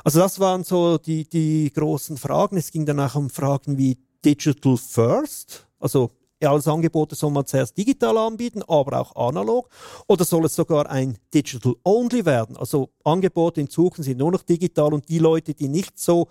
Also 0.04 0.19
das 0.19 0.39
waren 0.39 0.63
so 0.63 0.97
die, 0.97 1.28
die 1.28 1.71
großen 1.73 2.17
Fragen. 2.17 2.58
Es 2.58 2.71
ging 2.71 2.86
dann 2.86 2.99
auch 2.99 3.15
um 3.15 3.30
Fragen 3.30 3.78
wie 3.78 3.97
Digital 4.23 4.78
First, 4.78 5.67
also 5.80 6.12
als 6.41 6.67
Angebote 6.67 7.15
soll 7.15 7.32
man 7.32 7.45
zuerst 7.45 7.78
digital 7.78 8.17
anbieten, 8.17 8.63
aber 8.63 8.99
auch 8.99 9.15
analog. 9.15 9.69
Oder 10.08 10.23
soll 10.23 10.45
es 10.45 10.56
sogar 10.56 10.89
ein 10.89 11.17
Digital 11.34 11.75
Only 11.84 12.25
werden? 12.25 12.56
Also 12.56 12.89
Angebote 13.04 13.60
in 13.62 13.69
Zukunft 13.69 14.06
sind 14.06 14.19
nur 14.19 14.32
noch 14.32 14.43
digital 14.43 14.93
und 14.93 15.10
die 15.10 15.19
Leute, 15.19 15.54
die 15.54 15.67
nicht 15.67 15.99
so 15.99 16.30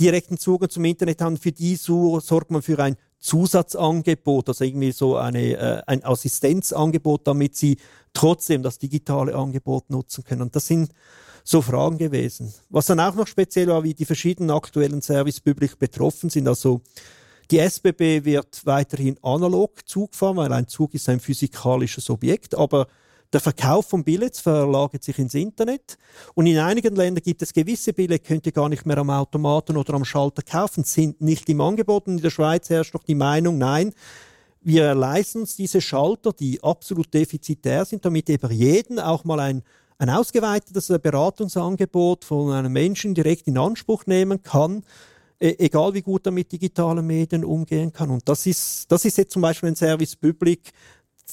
direkten 0.00 0.38
Zugang 0.38 0.70
zum 0.70 0.84
Internet 0.84 1.20
haben, 1.20 1.36
für 1.36 1.52
die 1.52 1.76
so, 1.76 2.18
sorgt 2.18 2.50
man 2.50 2.62
für 2.62 2.78
ein 2.80 2.96
Zusatzangebot, 3.20 4.48
also 4.48 4.64
irgendwie 4.64 4.92
so 4.92 5.16
eine, 5.16 5.56
äh, 5.56 5.82
ein 5.86 6.04
Assistenzangebot, 6.04 7.26
damit 7.26 7.56
sie 7.56 7.78
trotzdem 8.12 8.62
das 8.62 8.78
digitale 8.78 9.34
Angebot 9.34 9.88
nutzen 9.88 10.24
können. 10.24 10.42
Und 10.42 10.56
das 10.56 10.66
sind 10.66 10.90
so 11.42 11.62
Fragen 11.62 11.98
gewesen. 11.98 12.52
Was 12.70 12.86
dann 12.86 13.00
auch 13.00 13.14
noch 13.14 13.26
speziell 13.26 13.68
war, 13.68 13.84
wie 13.84 13.94
die 13.94 14.04
verschiedenen 14.04 14.50
aktuellen 14.50 15.00
Service 15.00 15.40
betroffen 15.40 16.28
sind. 16.30 16.48
Also 16.48 16.80
die 17.50 17.58
SBB 17.58 18.24
wird 18.24 18.64
weiterhin 18.64 19.18
analog 19.22 19.86
Zug 19.86 20.14
fahren, 20.14 20.36
weil 20.36 20.52
ein 20.52 20.68
Zug 20.68 20.94
ist 20.94 21.08
ein 21.08 21.20
physikalisches 21.20 22.10
Objekt, 22.10 22.54
aber 22.54 22.86
der 23.34 23.40
Verkauf 23.40 23.88
von 23.88 24.04
Billets 24.04 24.40
verlagert 24.40 25.02
sich 25.02 25.18
ins 25.18 25.34
Internet 25.34 25.98
und 26.34 26.46
in 26.46 26.58
einigen 26.58 26.94
Ländern 26.94 27.22
gibt 27.22 27.42
es 27.42 27.52
gewisse 27.52 27.92
Billets, 27.92 28.26
könnt 28.26 28.46
ihr 28.46 28.52
gar 28.52 28.68
nicht 28.68 28.86
mehr 28.86 28.98
am 28.98 29.10
Automaten 29.10 29.76
oder 29.76 29.94
am 29.94 30.04
Schalter 30.04 30.42
kaufen, 30.42 30.84
sind 30.84 31.20
nicht 31.20 31.48
im 31.48 31.60
Angebot. 31.60 32.06
Und 32.06 32.18
in 32.18 32.22
der 32.22 32.30
Schweiz 32.30 32.70
herrscht 32.70 32.94
noch 32.94 33.02
die 33.02 33.16
Meinung, 33.16 33.58
nein, 33.58 33.92
wir 34.62 34.94
leisten 34.94 35.40
uns 35.40 35.56
diese 35.56 35.80
Schalter, 35.80 36.32
die 36.32 36.62
absolut 36.62 37.12
defizitär 37.12 37.84
sind, 37.84 38.04
damit 38.04 38.30
eben 38.30 38.52
jeden 38.52 39.00
auch 39.00 39.24
mal 39.24 39.40
ein, 39.40 39.62
ein 39.98 40.10
ausgeweitetes 40.10 40.86
Beratungsangebot 41.02 42.24
von 42.24 42.52
einem 42.52 42.72
Menschen 42.72 43.14
direkt 43.14 43.48
in 43.48 43.58
Anspruch 43.58 44.06
nehmen 44.06 44.44
kann 44.44 44.84
egal 45.38 45.94
wie 45.94 46.02
gut 46.02 46.26
er 46.26 46.32
mit 46.32 46.50
digitalen 46.52 47.06
Medien 47.06 47.44
umgehen 47.44 47.92
kann. 47.92 48.10
Und 48.10 48.28
das 48.28 48.46
ist, 48.46 48.90
das 48.90 49.04
ist 49.04 49.18
jetzt 49.18 49.32
zum 49.32 49.42
Beispiel 49.42 49.70
ein 49.70 49.76
Service 49.76 50.16
Public, 50.16 50.72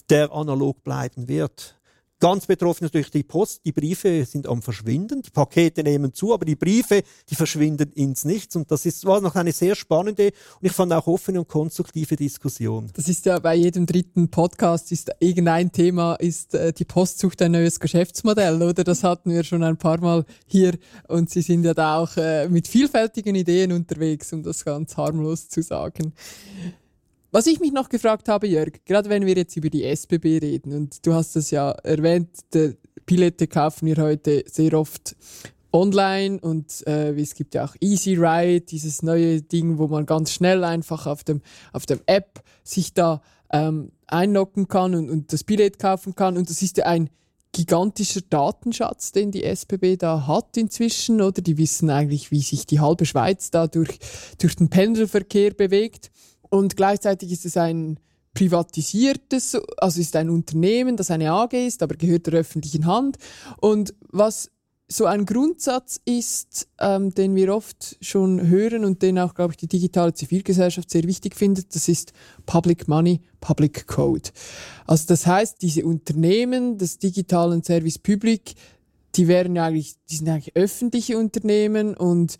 der 0.09 0.31
analog 0.31 0.83
bleiben 0.83 1.27
wird. 1.27 1.77
Ganz 2.21 2.45
betroffen 2.45 2.86
ist 2.86 2.93
natürlich 2.93 3.10
die 3.10 3.23
Post. 3.23 3.65
Die 3.65 3.71
Briefe 3.71 4.23
sind 4.25 4.45
am 4.45 4.62
Verschwinden. 4.62 5.23
Die 5.23 5.31
Pakete 5.31 5.81
nehmen 5.81 6.13
zu, 6.13 6.36
aber 6.36 6.45
die 6.45 6.55
Briefe, 6.55 7.01
die 7.27 7.34
verschwinden 7.34 7.91
ins 7.93 8.25
Nichts. 8.25 8.55
Und 8.55 8.69
das 8.69 8.86
ist, 8.86 9.05
war 9.05 9.21
noch 9.21 9.34
eine 9.34 9.51
sehr 9.51 9.73
spannende 9.73 10.25
und 10.27 10.67
ich 10.67 10.71
fand 10.71 10.93
auch 10.93 11.07
offene 11.07 11.39
und 11.39 11.47
konstruktive 11.47 12.15
Diskussion. 12.15 12.91
Das 12.93 13.10
ist 13.10 13.25
ja 13.25 13.39
bei 13.39 13.55
jedem 13.55 13.88
dritten 13.88 14.29
Podcast 14.29 14.91
ist 14.91 15.10
irgendein 15.19 15.71
Thema, 15.71 16.13
ist 16.13 16.53
äh, 16.53 16.71
die 16.71 16.86
Post 16.86 17.17
sucht 17.17 17.41
ein 17.41 17.53
neues 17.53 17.79
Geschäftsmodell, 17.79 18.62
oder? 18.62 18.84
Das 18.84 19.03
hatten 19.03 19.31
wir 19.31 19.43
schon 19.43 19.63
ein 19.63 19.77
paar 19.77 19.99
Mal 19.99 20.23
hier 20.45 20.77
und 21.07 21.31
Sie 21.31 21.41
sind 21.41 21.63
ja 21.63 21.73
da 21.73 21.97
auch 21.97 22.17
äh, 22.17 22.47
mit 22.49 22.67
vielfältigen 22.67 23.34
Ideen 23.34 23.71
unterwegs, 23.71 24.31
um 24.31 24.43
das 24.43 24.63
ganz 24.63 24.95
harmlos 24.95 25.49
zu 25.49 25.63
sagen. 25.63 26.13
Was 27.33 27.47
ich 27.47 27.61
mich 27.61 27.71
noch 27.71 27.87
gefragt 27.87 28.27
habe, 28.27 28.45
Jörg, 28.45 28.83
gerade 28.83 29.09
wenn 29.09 29.25
wir 29.25 29.35
jetzt 29.35 29.55
über 29.55 29.69
die 29.69 29.85
SBB 29.85 30.39
reden, 30.39 30.73
und 30.73 31.05
du 31.05 31.13
hast 31.13 31.37
es 31.37 31.49
ja 31.49 31.71
erwähnt, 31.71 32.27
die 32.53 32.75
Billette 33.05 33.47
kaufen 33.47 33.85
wir 33.85 33.95
heute 33.95 34.43
sehr 34.47 34.73
oft 34.73 35.15
online 35.71 36.41
und 36.41 36.85
äh, 36.85 37.13
es 37.13 37.33
gibt 37.33 37.55
ja 37.55 37.63
auch 37.63 37.75
Easy 37.79 38.15
Ride, 38.15 38.65
dieses 38.65 39.01
neue 39.01 39.41
Ding, 39.41 39.77
wo 39.77 39.87
man 39.87 40.05
ganz 40.05 40.33
schnell 40.33 40.65
einfach 40.65 41.07
auf 41.07 41.23
dem, 41.23 41.41
auf 41.71 41.85
dem 41.85 42.01
App 42.05 42.43
sich 42.65 42.93
da 42.93 43.21
ähm, 43.49 43.93
einloggen 44.07 44.67
kann 44.67 44.93
und, 44.93 45.09
und 45.09 45.31
das 45.31 45.45
Billett 45.45 45.79
kaufen 45.79 46.15
kann. 46.15 46.37
Und 46.37 46.49
das 46.49 46.61
ist 46.61 46.75
ja 46.75 46.85
ein 46.85 47.09
gigantischer 47.53 48.21
Datenschatz, 48.29 49.13
den 49.13 49.31
die 49.31 49.45
SBB 49.45 49.97
da 49.97 50.27
hat 50.27 50.57
inzwischen, 50.57 51.21
oder? 51.21 51.41
Die 51.41 51.57
wissen 51.57 51.89
eigentlich, 51.89 52.31
wie 52.31 52.41
sich 52.41 52.65
die 52.65 52.81
halbe 52.81 53.05
Schweiz 53.05 53.51
da 53.51 53.67
durch, 53.67 53.99
durch 54.37 54.57
den 54.57 54.69
Pendelverkehr 54.69 55.53
bewegt. 55.53 56.11
Und 56.51 56.75
gleichzeitig 56.77 57.31
ist 57.31 57.45
es 57.45 57.57
ein 57.57 57.97
privatisiertes, 58.33 59.57
also 59.77 59.99
ist 59.99 60.15
ein 60.15 60.29
Unternehmen, 60.29 60.97
das 60.97 61.09
eine 61.09 61.31
AG 61.31 61.53
ist, 61.53 61.81
aber 61.81 61.95
gehört 61.95 62.27
der 62.27 62.35
öffentlichen 62.35 62.85
Hand. 62.85 63.17
Und 63.59 63.93
was 64.09 64.51
so 64.87 65.05
ein 65.05 65.25
Grundsatz 65.25 66.01
ist, 66.03 66.67
ähm, 66.77 67.13
den 67.13 67.35
wir 67.35 67.55
oft 67.55 67.97
schon 68.01 68.47
hören 68.47 68.83
und 68.83 69.01
den 69.01 69.17
auch, 69.19 69.33
glaube 69.33 69.53
ich, 69.53 69.57
die 69.57 69.67
digitale 69.67 70.13
Zivilgesellschaft 70.13 70.89
sehr 70.89 71.03
wichtig 71.03 71.35
findet, 71.35 71.73
das 71.73 71.87
ist 71.87 72.11
Public 72.45 72.89
Money, 72.89 73.21
Public 73.39 73.87
Code. 73.87 74.29
Also 74.85 75.05
das 75.07 75.25
heißt, 75.25 75.61
diese 75.61 75.85
Unternehmen 75.85 76.77
des 76.77 76.99
digitalen 76.99 77.63
Service 77.63 77.99
Public, 77.99 78.55
die 79.15 79.29
wären 79.29 79.55
ja 79.55 79.65
eigentlich, 79.65 79.95
die 80.09 80.17
sind 80.17 80.27
eigentlich 80.27 80.55
öffentliche 80.55 81.17
Unternehmen 81.17 81.95
und 81.95 82.37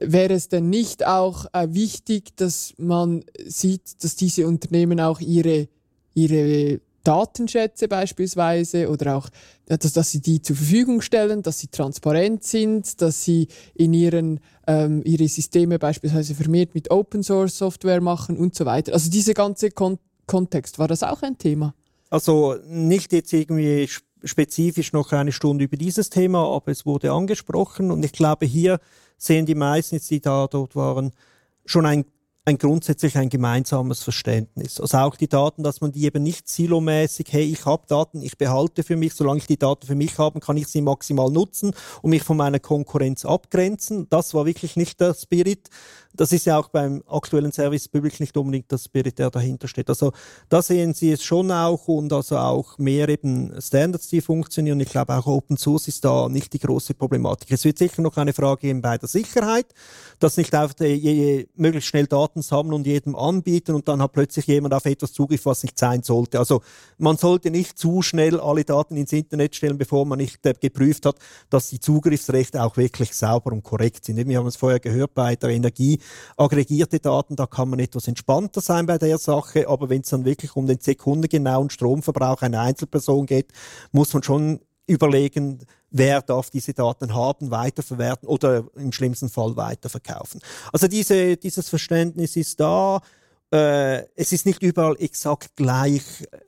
wäre 0.00 0.34
es 0.34 0.48
denn 0.48 0.70
nicht 0.70 1.06
auch 1.06 1.46
äh, 1.52 1.68
wichtig, 1.70 2.36
dass 2.36 2.74
man 2.78 3.24
sieht, 3.44 4.02
dass 4.02 4.16
diese 4.16 4.46
Unternehmen 4.46 5.00
auch 5.00 5.20
ihre, 5.20 5.68
ihre 6.14 6.80
Datenschätze 7.04 7.86
beispielsweise 7.86 8.88
oder 8.88 9.16
auch, 9.16 9.28
dass, 9.66 9.92
dass 9.92 10.10
sie 10.10 10.20
die 10.20 10.42
zur 10.42 10.56
Verfügung 10.56 11.02
stellen, 11.02 11.42
dass 11.42 11.60
sie 11.60 11.68
transparent 11.68 12.42
sind, 12.42 13.00
dass 13.00 13.22
sie 13.24 13.48
in 13.74 13.92
ihren, 13.92 14.40
ähm, 14.66 15.02
ihre 15.04 15.28
Systeme 15.28 15.78
beispielsweise 15.78 16.34
vermehrt 16.34 16.74
mit 16.74 16.90
Open 16.90 17.22
Source 17.22 17.58
Software 17.58 18.00
machen 18.00 18.38
und 18.38 18.54
so 18.54 18.64
weiter. 18.64 18.94
Also 18.94 19.10
dieser 19.10 19.34
ganze 19.34 19.70
Kon 19.70 19.98
Kontext, 20.26 20.78
war 20.78 20.88
das 20.88 21.02
auch 21.02 21.20
ein 21.20 21.36
Thema? 21.36 21.74
Also 22.08 22.56
nicht 22.66 23.12
jetzt 23.12 23.30
irgendwie 23.34 23.86
spezifisch 24.24 24.94
noch 24.94 25.12
eine 25.12 25.32
Stunde 25.32 25.64
über 25.64 25.76
dieses 25.76 26.08
Thema, 26.08 26.48
aber 26.48 26.72
es 26.72 26.86
wurde 26.86 27.12
angesprochen 27.12 27.90
und 27.90 28.02
ich 28.02 28.12
glaube 28.12 28.46
hier 28.46 28.80
sehen 29.16 29.46
die 29.46 29.54
meisten, 29.54 29.98
die 29.98 30.20
da 30.20 30.46
dort 30.46 30.76
waren, 30.76 31.12
schon 31.64 31.86
ein 31.86 32.04
ein 32.46 32.58
grundsätzlich 32.58 33.16
ein 33.16 33.30
gemeinsames 33.30 34.02
Verständnis. 34.02 34.78
Also 34.78 34.98
auch 34.98 35.16
die 35.16 35.28
Daten, 35.28 35.62
dass 35.62 35.80
man 35.80 35.92
die 35.92 36.04
eben 36.04 36.22
nicht 36.22 36.46
silomäßig, 36.46 37.28
hey, 37.30 37.44
ich 37.44 37.64
habe 37.64 37.86
Daten, 37.86 38.20
ich 38.20 38.36
behalte 38.36 38.82
für 38.82 38.96
mich, 38.96 39.14
solange 39.14 39.38
ich 39.38 39.46
die 39.46 39.58
Daten 39.58 39.86
für 39.86 39.94
mich 39.94 40.18
habe, 40.18 40.40
kann 40.40 40.58
ich 40.58 40.66
sie 40.66 40.82
maximal 40.82 41.30
nutzen 41.30 41.72
und 42.02 42.10
mich 42.10 42.22
von 42.22 42.36
meiner 42.36 42.60
Konkurrenz 42.60 43.24
abgrenzen. 43.24 44.08
Das 44.10 44.34
war 44.34 44.44
wirklich 44.44 44.76
nicht 44.76 45.00
der 45.00 45.14
Spirit. 45.14 45.70
Das 46.16 46.30
ist 46.30 46.46
ja 46.46 46.58
auch 46.58 46.68
beim 46.68 47.02
aktuellen 47.08 47.50
Service 47.50 47.88
Public 47.88 48.20
nicht 48.20 48.36
unbedingt 48.36 48.70
der 48.70 48.78
Spirit, 48.78 49.18
der 49.18 49.30
dahinter 49.30 49.66
steht. 49.66 49.88
Also 49.88 50.12
da 50.48 50.62
sehen 50.62 50.94
Sie 50.94 51.10
es 51.10 51.24
schon 51.24 51.50
auch 51.50 51.88
und 51.88 52.12
also 52.12 52.38
auch 52.38 52.78
mehr 52.78 53.08
eben 53.08 53.52
Standards, 53.60 54.08
die 54.08 54.20
funktionieren. 54.20 54.78
Ich 54.78 54.90
glaube 54.90 55.12
auch 55.14 55.26
Open 55.26 55.56
Source 55.56 55.88
ist 55.88 56.04
da 56.04 56.28
nicht 56.28 56.52
die 56.52 56.60
große 56.60 56.94
Problematik. 56.94 57.50
Es 57.50 57.64
wird 57.64 57.78
sicher 57.78 58.00
noch 58.00 58.16
eine 58.16 58.32
Frage 58.32 58.60
geben 58.62 58.80
bei 58.80 58.96
der 58.96 59.08
Sicherheit, 59.08 59.66
dass 60.20 60.36
nicht 60.36 60.54
auf 60.54 60.72
je, 60.78 60.94
je, 60.94 61.48
möglichst 61.56 61.88
schnell 61.88 62.06
Daten 62.06 62.42
sammeln 62.42 62.74
und 62.74 62.86
jedem 62.86 63.16
anbieten 63.16 63.74
und 63.74 63.88
dann 63.88 64.00
hat 64.00 64.12
plötzlich 64.12 64.46
jemand 64.46 64.72
auf 64.72 64.86
etwas 64.86 65.12
Zugriff, 65.12 65.46
was 65.46 65.64
nicht 65.64 65.78
sein 65.78 66.04
sollte. 66.04 66.38
Also 66.38 66.62
man 66.96 67.16
sollte 67.16 67.50
nicht 67.50 67.76
zu 67.76 68.02
schnell 68.02 68.38
alle 68.38 68.64
Daten 68.64 68.96
ins 68.96 69.12
Internet 69.12 69.56
stellen, 69.56 69.78
bevor 69.78 70.06
man 70.06 70.18
nicht 70.18 70.46
äh, 70.46 70.54
geprüft 70.58 71.06
hat, 71.06 71.16
dass 71.50 71.70
die 71.70 71.80
Zugriffsrechte 71.80 72.62
auch 72.62 72.76
wirklich 72.76 73.14
sauber 73.14 73.50
und 73.50 73.64
korrekt 73.64 74.04
sind. 74.04 74.24
Wir 74.28 74.38
haben 74.38 74.46
es 74.46 74.56
vorher 74.56 74.78
gehört 74.78 75.14
bei 75.14 75.34
der 75.34 75.50
Energie 75.50 75.98
aggregierte 76.36 77.00
Daten, 77.00 77.36
da 77.36 77.46
kann 77.46 77.70
man 77.70 77.78
etwas 77.78 78.08
entspannter 78.08 78.60
sein 78.60 78.86
bei 78.86 78.98
der 78.98 79.18
Sache, 79.18 79.68
aber 79.68 79.88
wenn 79.88 80.02
es 80.02 80.10
dann 80.10 80.24
wirklich 80.24 80.56
um 80.56 80.66
den 80.66 80.80
sekundengenauen 80.80 81.70
Stromverbrauch 81.70 82.42
einer 82.42 82.60
Einzelperson 82.60 83.26
geht, 83.26 83.52
muss 83.92 84.12
man 84.12 84.22
schon 84.22 84.60
überlegen, 84.86 85.66
wer 85.90 86.22
darf 86.22 86.50
diese 86.50 86.74
Daten 86.74 87.14
haben, 87.14 87.50
weiterverwerten 87.50 88.28
oder 88.28 88.64
im 88.76 88.92
schlimmsten 88.92 89.28
Fall 89.28 89.56
weiterverkaufen. 89.56 90.40
Also 90.72 90.88
diese, 90.88 91.36
dieses 91.36 91.68
Verständnis 91.68 92.36
ist 92.36 92.60
da. 92.60 93.00
Äh, 93.52 94.04
es 94.16 94.32
ist 94.32 94.46
nicht 94.46 94.62
überall 94.62 94.96
exakt 94.98 95.56
gleich 95.56 96.02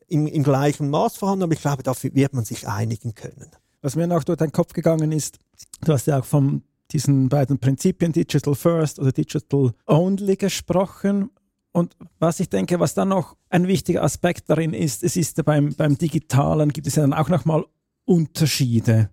im, 0.08 0.26
im 0.26 0.42
gleichen 0.42 0.90
Maß 0.90 1.16
vorhanden, 1.16 1.44
aber 1.44 1.52
ich 1.52 1.60
glaube, 1.60 1.82
dafür 1.82 2.14
wird 2.14 2.34
man 2.34 2.44
sich 2.44 2.66
einigen 2.66 3.14
können. 3.14 3.50
Was 3.82 3.94
mir 3.94 4.06
noch 4.06 4.24
durch 4.24 4.38
den 4.38 4.52
Kopf 4.52 4.72
gegangen 4.72 5.12
ist, 5.12 5.38
du 5.82 5.92
hast 5.92 6.06
ja 6.06 6.18
auch 6.18 6.24
vom 6.24 6.62
diesen 6.92 7.28
beiden 7.28 7.58
Prinzipien 7.58 8.12
Digital 8.12 8.54
First 8.54 8.98
oder 8.98 9.12
Digital 9.12 9.72
Only 9.86 10.36
gesprochen. 10.36 11.30
Und 11.72 11.96
was 12.18 12.40
ich 12.40 12.48
denke, 12.48 12.80
was 12.80 12.94
dann 12.94 13.08
noch 13.08 13.36
ein 13.50 13.66
wichtiger 13.66 14.02
Aspekt 14.02 14.48
darin 14.48 14.72
ist, 14.72 15.02
es 15.02 15.16
ist 15.16 15.44
beim, 15.44 15.74
beim 15.74 15.98
Digitalen 15.98 16.72
gibt 16.72 16.86
es 16.86 16.96
ja 16.96 17.02
dann 17.02 17.12
auch 17.12 17.28
nochmal 17.28 17.64
Unterschiede. 18.04 19.10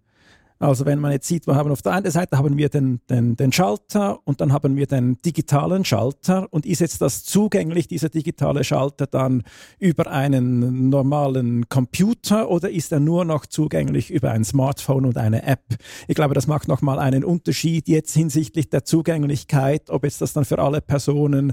Also 0.64 0.86
wenn 0.86 1.00
man 1.00 1.12
jetzt 1.12 1.28
sieht, 1.28 1.46
wir 1.46 1.56
haben 1.56 1.72
auf 1.72 1.82
der 1.82 1.92
einen 1.92 2.10
Seite 2.10 2.38
haben 2.38 2.58
wir 2.58 2.70
den, 2.70 3.02
den, 3.10 3.36
den 3.36 3.52
Schalter 3.52 4.20
und 4.24 4.40
dann 4.40 4.54
haben 4.54 4.78
wir 4.78 4.88
den 4.88 5.18
digitalen 5.22 5.84
Schalter 5.84 6.48
und 6.52 6.66
ist 6.66 6.80
jetzt 6.80 7.02
das 7.02 7.26
zugänglich, 7.26 7.90
dieser 7.90 8.08
digitale 8.08 8.64
Schalter 8.64 9.06
dann 9.06 9.44
über 9.78 10.08
einen 10.10 10.88
normalen 10.90 11.68
Computer 11.68 12.50
oder 12.50 12.70
ist 12.70 12.94
er 12.94 13.02
nur 13.02 13.26
noch 13.26 13.46
zugänglich 13.46 14.10
über 14.10 14.32
ein 14.32 14.46
Smartphone 14.46 15.06
und 15.06 15.18
eine 15.18 15.44
App? 15.44 15.66
Ich 16.08 16.16
glaube, 16.16 16.34
das 16.34 16.48
macht 16.48 16.70
nochmal 16.70 16.98
einen 16.98 17.26
Unterschied 17.26 17.90
jetzt 17.90 18.14
hinsichtlich 18.14 18.70
der 18.70 18.86
Zugänglichkeit, 18.86 19.90
ob 19.90 20.06
jetzt 20.06 20.22
das 20.22 20.32
dann 20.32 20.46
für 20.46 20.60
alle 20.60 20.80
Personen 20.80 21.52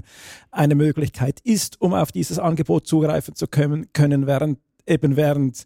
eine 0.51 0.75
Möglichkeit 0.75 1.41
ist, 1.43 1.81
um 1.81 1.93
auf 1.93 2.13
dieses 2.13 2.39
Angebot 2.39 2.87
zugreifen 2.87 3.35
zu 3.35 3.47
können, 3.47 3.91
können 3.91 4.25
während 4.25 4.59
eben 4.87 5.15
während 5.15 5.65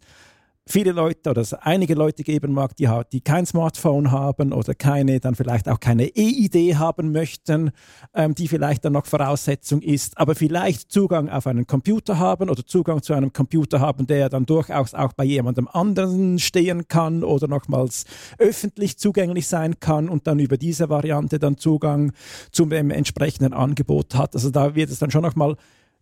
viele 0.68 0.92
Leute 0.92 1.30
oder 1.30 1.42
es 1.42 1.54
einige 1.54 1.94
Leute 1.94 2.24
geben 2.24 2.52
mag, 2.52 2.74
die, 2.76 2.88
die 3.12 3.20
kein 3.20 3.46
Smartphone 3.46 4.10
haben 4.10 4.52
oder 4.52 4.74
keine, 4.74 5.20
dann 5.20 5.36
vielleicht 5.36 5.68
auch 5.68 5.78
keine 5.78 6.08
E-Idee 6.08 6.74
haben 6.74 7.12
möchten, 7.12 7.70
ähm, 8.14 8.34
die 8.34 8.48
vielleicht 8.48 8.84
dann 8.84 8.94
noch 8.94 9.06
Voraussetzung 9.06 9.80
ist, 9.80 10.18
aber 10.18 10.34
vielleicht 10.34 10.90
Zugang 10.90 11.28
auf 11.28 11.46
einen 11.46 11.66
Computer 11.66 12.18
haben 12.18 12.50
oder 12.50 12.66
Zugang 12.66 13.00
zu 13.02 13.14
einem 13.14 13.32
Computer 13.32 13.80
haben, 13.80 14.06
der 14.06 14.28
dann 14.28 14.44
durchaus 14.44 14.92
auch 14.92 15.12
bei 15.12 15.24
jemandem 15.24 15.68
anderen 15.68 16.38
stehen 16.40 16.88
kann 16.88 17.22
oder 17.22 17.46
nochmals 17.46 18.04
öffentlich 18.38 18.98
zugänglich 18.98 19.46
sein 19.46 19.78
kann 19.78 20.08
und 20.08 20.26
dann 20.26 20.40
über 20.40 20.56
diese 20.56 20.88
Variante 20.88 21.38
dann 21.38 21.58
Zugang 21.58 22.12
zum 22.50 22.72
entsprechenden 22.72 23.52
Angebot 23.52 24.16
hat. 24.16 24.34
Also 24.34 24.50
da 24.50 24.74
wird 24.74 24.90
es 24.90 24.98
dann 24.98 25.12
schon 25.12 25.22
nochmal 25.22 25.56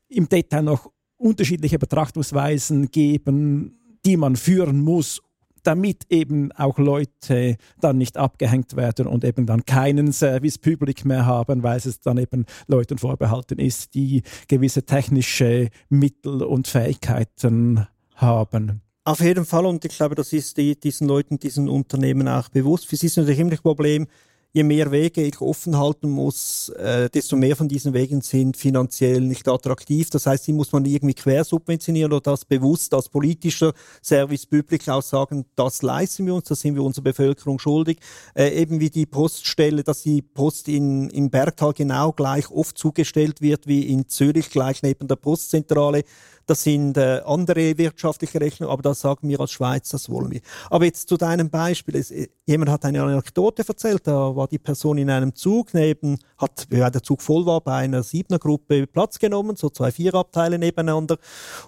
im 0.08 0.28
Detail 0.28 0.62
noch 0.62 0.90
unterschiedliche 1.16 1.78
Betrachtungsweisen 1.78 2.90
geben, 2.90 3.78
die 4.04 4.16
man 4.16 4.36
führen 4.36 4.80
muss, 4.80 5.20
damit 5.64 6.04
eben 6.10 6.52
auch 6.52 6.78
Leute 6.78 7.56
dann 7.80 7.98
nicht 7.98 8.16
abgehängt 8.16 8.76
werden 8.76 9.06
und 9.06 9.24
eben 9.24 9.46
dann 9.46 9.64
keinen 9.64 10.12
Service 10.12 10.58
Public 10.58 11.04
mehr 11.04 11.26
haben, 11.26 11.62
weil 11.62 11.78
es 11.78 12.00
dann 12.00 12.18
eben 12.18 12.44
Leuten 12.66 12.98
vorbehalten 12.98 13.58
ist, 13.58 13.94
die 13.94 14.22
gewisse 14.46 14.84
technische 14.84 15.70
Mittel 15.88 16.42
und 16.42 16.68
Fähigkeiten 16.68 17.86
haben. 18.14 18.82
Auf 19.04 19.20
jeden 19.20 19.44
Fall 19.44 19.66
und 19.66 19.84
ich 19.84 19.96
glaube, 19.96 20.14
das 20.14 20.32
ist 20.32 20.56
die, 20.56 20.78
diesen 20.78 21.08
Leuten, 21.08 21.38
diesen 21.38 21.68
Unternehmen 21.68 22.28
auch 22.28 22.48
bewusst. 22.48 22.88
Sie 22.88 23.06
ist 23.06 23.16
natürlich 23.16 23.40
immer 23.40 23.50
das 23.50 23.60
Problem, 23.60 24.06
je 24.54 24.62
mehr 24.62 24.92
Wege 24.92 25.20
ich 25.20 25.40
offen 25.40 25.76
halten 25.76 26.08
muss, 26.08 26.68
äh, 26.68 27.10
desto 27.10 27.34
mehr 27.36 27.56
von 27.56 27.66
diesen 27.66 27.92
Wegen 27.92 28.20
sind 28.20 28.56
finanziell 28.56 29.20
nicht 29.20 29.48
attraktiv. 29.48 30.10
Das 30.10 30.26
heißt, 30.26 30.46
die 30.46 30.52
muss 30.52 30.70
man 30.70 30.84
irgendwie 30.84 31.14
quersubventionieren 31.14 32.12
oder 32.12 32.20
das 32.20 32.44
bewusst 32.44 32.94
als 32.94 33.08
politischer 33.08 33.72
Service 34.00 34.46
Public 34.46 34.88
auch 34.88 35.02
sagen, 35.02 35.44
das 35.56 35.82
leisten 35.82 36.26
wir 36.26 36.34
uns, 36.34 36.44
das 36.44 36.60
sind 36.60 36.76
wir 36.76 36.84
unserer 36.84 37.02
Bevölkerung 37.02 37.58
schuldig. 37.58 37.98
Äh, 38.36 38.50
eben 38.50 38.78
wie 38.78 38.90
die 38.90 39.06
Poststelle, 39.06 39.82
dass 39.82 40.02
die 40.02 40.22
Post 40.22 40.68
in, 40.68 41.10
im 41.10 41.30
Bergtal 41.30 41.72
genau 41.72 42.12
gleich 42.12 42.48
oft 42.48 42.78
zugestellt 42.78 43.40
wird 43.40 43.66
wie 43.66 43.88
in 43.88 44.08
Zürich 44.08 44.50
gleich 44.50 44.84
neben 44.84 45.08
der 45.08 45.16
Postzentrale 45.16 46.04
das 46.46 46.62
sind 46.62 46.96
äh, 46.96 47.20
andere 47.24 47.78
wirtschaftliche 47.78 48.40
Rechnungen, 48.40 48.72
aber 48.72 48.82
das 48.82 49.00
sagen 49.00 49.28
wir 49.28 49.40
als 49.40 49.52
Schweiz, 49.52 49.88
das 49.88 50.10
wollen 50.10 50.30
wir. 50.30 50.40
Aber 50.70 50.84
jetzt 50.84 51.08
zu 51.08 51.16
deinem 51.16 51.50
Beispiel. 51.50 51.96
Es, 51.96 52.10
äh, 52.10 52.28
jemand 52.46 52.70
hat 52.70 52.84
eine 52.84 53.02
Anekdote 53.02 53.64
erzählt, 53.66 54.06
da 54.06 54.36
war 54.36 54.48
die 54.48 54.58
Person 54.58 54.98
in 54.98 55.10
einem 55.10 55.34
Zug 55.34 55.74
neben, 55.74 56.18
hat, 56.38 56.66
weil 56.70 56.90
der 56.90 57.02
Zug 57.02 57.22
voll 57.22 57.46
war, 57.46 57.60
bei 57.60 57.74
einer 57.76 58.02
Siebner-Gruppe 58.02 58.86
Platz 58.86 59.18
genommen, 59.18 59.56
so 59.56 59.70
zwei 59.70 59.90
Vierabteile 59.90 60.58
nebeneinander. 60.58 61.18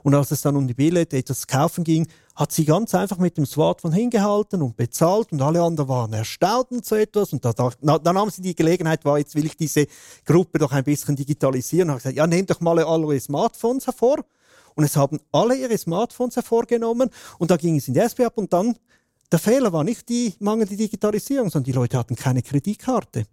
Und 0.03 0.15
als 0.15 0.31
es 0.31 0.43
dann 0.43 0.57
um 0.57 0.67
die 0.67 0.75
Billette 0.75 1.17
etwas 1.17 1.47
kaufen 1.47 1.85
ging, 1.85 2.07
hat 2.37 2.53
sie 2.53 2.67
ganz 2.67 2.95
einfach 2.95 3.17
mit 3.17 3.39
dem 3.39 3.47
Smartphone 3.47 3.93
hingehalten 3.93 4.61
und 4.61 4.77
bezahlt 4.77 5.33
und 5.33 5.41
alle 5.41 5.63
anderen 5.63 5.89
waren 5.89 6.13
erstaunt 6.13 6.71
und 6.71 6.85
so 6.85 6.95
etwas. 6.95 7.33
Und 7.33 7.45
da, 7.45 7.55
da, 7.55 7.71
dann 7.99 8.15
nahm 8.15 8.29
sie 8.29 8.43
die 8.43 8.55
Gelegenheit 8.55 9.07
wahr, 9.07 9.19
jetzt 9.19 9.35
will 9.35 9.47
ich 9.47 9.57
diese 9.57 9.87
Gruppe 10.27 10.59
doch 10.59 10.73
ein 10.73 10.85
bisschen 10.85 11.17
digitalisieren. 11.17 11.89
Und 11.89 11.95
hat 11.95 12.03
gesagt, 12.03 12.17
ja, 12.17 12.27
nehmt 12.27 12.51
doch 12.51 12.61
mal 12.61 12.79
alle 12.79 13.19
Smartphones 13.19 13.87
hervor. 13.87 14.19
Und 14.77 14.85
es 14.85 14.97
haben 14.97 15.19
alle 15.33 15.57
ihre 15.57 15.77
Smartphones 15.77 16.37
hervorgenommen 16.37 17.11
und 17.39 17.51
da 17.51 17.57
ging 17.57 17.77
es 17.77 17.89
in 17.89 17.95
die 17.95 18.01
SP 18.05 18.23
ab 18.25 18.37
und 18.37 18.53
dann, 18.53 18.77
der 19.33 19.41
Fehler 19.41 19.73
war 19.73 19.83
nicht 19.83 20.09
die 20.09 20.35
mangelnde 20.39 20.77
Digitalisierung, 20.77 21.51
sondern 21.51 21.65
die 21.65 21.73
Leute 21.73 21.99
hatten 21.99 22.15
keine 22.15 22.43
Kreditkarte. 22.43 23.27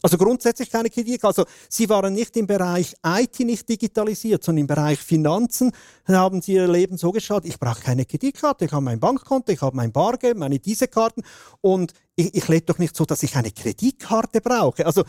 Also 0.00 0.16
grundsätzlich 0.16 0.70
keine 0.70 0.90
Kreditkarte. 0.90 1.42
Also 1.42 1.50
sie 1.68 1.88
waren 1.88 2.14
nicht 2.14 2.36
im 2.36 2.46
Bereich 2.46 2.94
IT 3.04 3.40
nicht 3.40 3.68
digitalisiert, 3.68 4.44
sondern 4.44 4.60
im 4.60 4.66
Bereich 4.68 5.00
Finanzen 5.00 5.72
haben 6.06 6.40
sie 6.40 6.52
ihr 6.52 6.68
Leben 6.68 6.96
so 6.96 7.10
geschaut, 7.10 7.44
ich 7.44 7.58
brauche 7.58 7.82
keine 7.82 8.04
Kreditkarte, 8.04 8.66
ich 8.66 8.72
habe 8.72 8.84
mein 8.84 9.00
Bankkonto, 9.00 9.50
ich 9.50 9.60
habe 9.60 9.76
mein 9.76 9.90
Bargeld, 9.90 10.38
meine 10.38 10.60
diese 10.60 10.86
Karten 10.86 11.22
und 11.60 11.92
ich, 12.14 12.34
ich 12.34 12.46
lebe 12.48 12.66
doch 12.66 12.78
nicht 12.78 12.94
so, 12.94 13.04
dass 13.04 13.24
ich 13.24 13.34
eine 13.34 13.50
Kreditkarte 13.50 14.40
brauche. 14.40 14.86
Also 14.86 15.02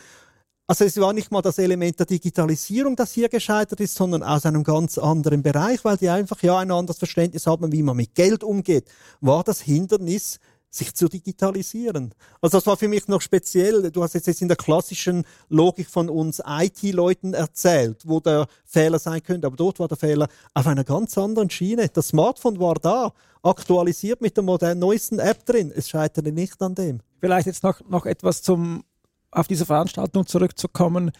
also 0.69 0.85
es 0.85 0.97
war 0.97 1.13
nicht 1.13 1.31
mal 1.31 1.41
das 1.41 1.57
Element 1.57 1.97
der 1.97 2.05
Digitalisierung, 2.05 2.95
das 2.95 3.11
hier 3.11 3.27
gescheitert 3.27 3.79
ist, 3.79 3.95
sondern 3.95 4.21
aus 4.21 4.45
einem 4.45 4.63
ganz 4.63 4.99
anderen 4.99 5.41
Bereich, 5.41 5.83
weil 5.83 5.97
die 5.97 6.09
einfach 6.09 6.43
ja 6.43 6.59
ein 6.59 6.69
anderes 6.69 6.99
Verständnis 6.99 7.47
haben, 7.47 7.71
wie 7.71 7.81
man 7.81 7.97
mit 7.97 8.13
Geld 8.13 8.43
umgeht. 8.43 8.85
War 9.19 9.43
das 9.43 9.61
Hindernis, 9.61 10.39
sich 10.69 10.93
zu 10.93 11.07
digitalisieren. 11.07 12.13
Also 12.39 12.57
das 12.57 12.67
war 12.67 12.77
für 12.77 12.87
mich 12.87 13.07
noch 13.07 13.21
speziell. 13.21 13.89
Du 13.89 14.03
hast 14.03 14.13
jetzt 14.13 14.27
in 14.43 14.47
der 14.47 14.57
klassischen 14.57 15.25
Logik 15.47 15.89
von 15.89 16.07
uns 16.07 16.39
IT-Leuten 16.45 17.33
erzählt, 17.33 18.03
wo 18.05 18.19
der 18.19 18.45
Fehler 18.63 18.99
sein 18.99 19.23
könnte, 19.23 19.47
aber 19.47 19.55
dort 19.55 19.79
war 19.79 19.87
der 19.87 19.97
Fehler 19.97 20.27
auf 20.53 20.67
einer 20.67 20.83
ganz 20.83 21.17
anderen 21.17 21.49
Schiene. 21.49 21.89
Das 21.91 22.09
Smartphone 22.09 22.59
war 22.59 22.75
da, 22.75 23.11
aktualisiert 23.41 24.21
mit 24.21 24.37
der 24.37 24.43
modernen, 24.43 24.81
neuesten 24.81 25.17
App 25.17 25.47
drin. 25.47 25.71
Es 25.75 25.89
scheiterte 25.89 26.31
nicht 26.31 26.61
an 26.61 26.75
dem. 26.75 26.99
Vielleicht 27.19 27.47
jetzt 27.47 27.63
noch, 27.63 27.81
noch 27.89 28.05
etwas 28.05 28.43
zum 28.43 28.83
auf 29.31 29.47
diese 29.47 29.65
Veranstaltung 29.65 30.25
zurückzukommen, 30.25 31.11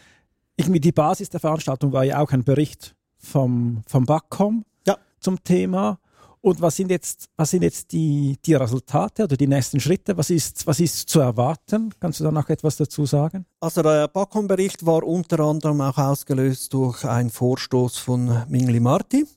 irgendwie 0.56 0.80
die 0.80 0.92
Basis 0.92 1.30
der 1.30 1.40
Veranstaltung 1.40 1.94
war 1.94 2.04
ja 2.04 2.20
auch 2.20 2.32
ein 2.32 2.44
Bericht 2.44 2.96
vom, 3.18 3.82
vom 3.88 4.06
BACOM 4.06 4.66
ja. 4.86 4.98
zum 5.20 5.44
Thema. 5.44 6.00
Und 6.42 6.62
was 6.62 6.78
sind 6.78 6.90
jetzt, 6.90 7.30
was 7.36 7.52
sind 7.52 7.64
jetzt 7.64 7.92
die, 7.92 8.38
die 8.46 8.54
Resultate 8.54 9.26
oder 9.26 9.36
die 9.36 9.48
nächsten 9.48 9.80
Schritte? 9.80 10.18
Was 10.18 10.30
ist, 10.30 10.66
was 10.66 10.80
ist 10.80 11.10
zu 11.10 11.20
erwarten? 11.20 11.94
Kannst 12.00 12.20
du 12.20 12.24
da 12.24 12.32
noch 12.32 12.48
etwas 12.48 12.78
dazu 12.78 13.06
sagen? 13.06 13.46
Also 13.60 13.82
der 13.82 14.08
BACOM-Bericht 14.08 14.86
war 14.86 15.04
unter 15.04 15.40
anderem 15.42 15.82
auch 15.82 15.98
ausgelöst 15.98 16.74
durch 16.74 17.04
einen 17.04 17.30
Vorstoß 17.30 17.98
von 17.98 18.44
Mingli 18.48 18.80
Marti, 18.80 19.28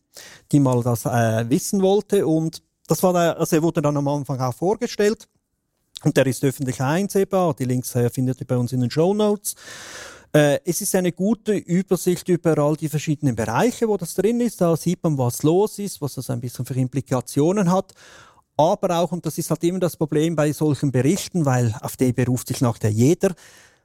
die 0.52 0.60
mal 0.60 0.82
das 0.82 1.04
äh, 1.04 1.48
wissen 1.50 1.82
wollte. 1.82 2.24
Und 2.26 2.62
das 2.86 3.02
war 3.02 3.14
also 3.14 3.56
er 3.56 3.62
wurde 3.62 3.82
dann 3.82 3.96
am 3.96 4.06
Anfang 4.06 4.40
auch 4.40 4.54
vorgestellt. 4.54 5.28
Und 6.04 6.16
der 6.16 6.26
ist 6.26 6.44
öffentlich 6.44 6.80
einsehbar. 6.80 7.54
Die 7.54 7.64
Links 7.64 7.94
äh, 7.94 8.10
findet 8.10 8.40
ihr 8.40 8.46
bei 8.46 8.56
uns 8.56 8.72
in 8.72 8.80
den 8.80 8.90
Show 8.90 9.14
Notes. 9.14 9.54
Äh, 10.32 10.60
es 10.64 10.80
ist 10.80 10.94
eine 10.94 11.12
gute 11.12 11.52
Übersicht 11.52 12.28
über 12.28 12.56
all 12.58 12.76
die 12.76 12.88
verschiedenen 12.88 13.36
Bereiche, 13.36 13.88
wo 13.88 13.96
das 13.96 14.14
drin 14.14 14.40
ist. 14.40 14.60
Da 14.60 14.76
sieht 14.76 15.02
man, 15.02 15.18
was 15.18 15.42
los 15.42 15.78
ist, 15.78 16.00
was 16.00 16.14
das 16.14 16.30
ein 16.30 16.40
bisschen 16.40 16.64
für 16.64 16.74
Implikationen 16.74 17.70
hat. 17.70 17.92
Aber 18.56 18.98
auch, 18.98 19.12
und 19.12 19.26
das 19.26 19.38
ist 19.38 19.50
halt 19.50 19.62
immer 19.64 19.78
das 19.78 19.96
Problem 19.96 20.36
bei 20.36 20.52
solchen 20.52 20.90
Berichten, 20.90 21.44
weil 21.44 21.74
auf 21.80 21.96
die 21.96 22.12
beruft 22.12 22.48
sich 22.48 22.60
nachher 22.60 22.90
jeder, 22.90 23.34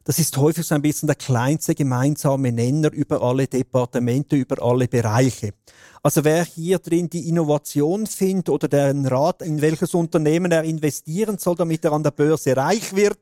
das 0.08 0.20
ist 0.20 0.38
häufig 0.38 0.66
so 0.66 0.74
ein 0.74 0.82
bisschen 0.82 1.08
der 1.08 1.18
kleinste 1.18 1.76
gemeinsame 1.76 2.54
Nenner 2.54 2.94
über 2.94 3.22
alle 3.22 3.46
Departemente, 3.46 4.38
über 4.38 4.64
alle 4.64 4.88
Bereiche. 4.88 5.52
Also 6.02 6.24
wer 6.24 6.46
hier 6.46 6.80
drin 6.80 7.10
die 7.10 7.28
Innovation 7.28 8.08
findet 8.08 8.48
oder 8.48 8.70
den 8.70 9.06
Rat, 9.06 9.42
in 9.42 9.62
welches 9.62 9.94
Unternehmen 9.94 10.50
er 10.54 10.64
investieren 10.64 11.38
soll, 11.38 11.58
damit 11.58 11.84
er 11.84 11.92
an 11.92 12.04
der 12.04 12.12
Börse 12.12 12.56
reich 12.56 12.96
wird, 12.96 13.20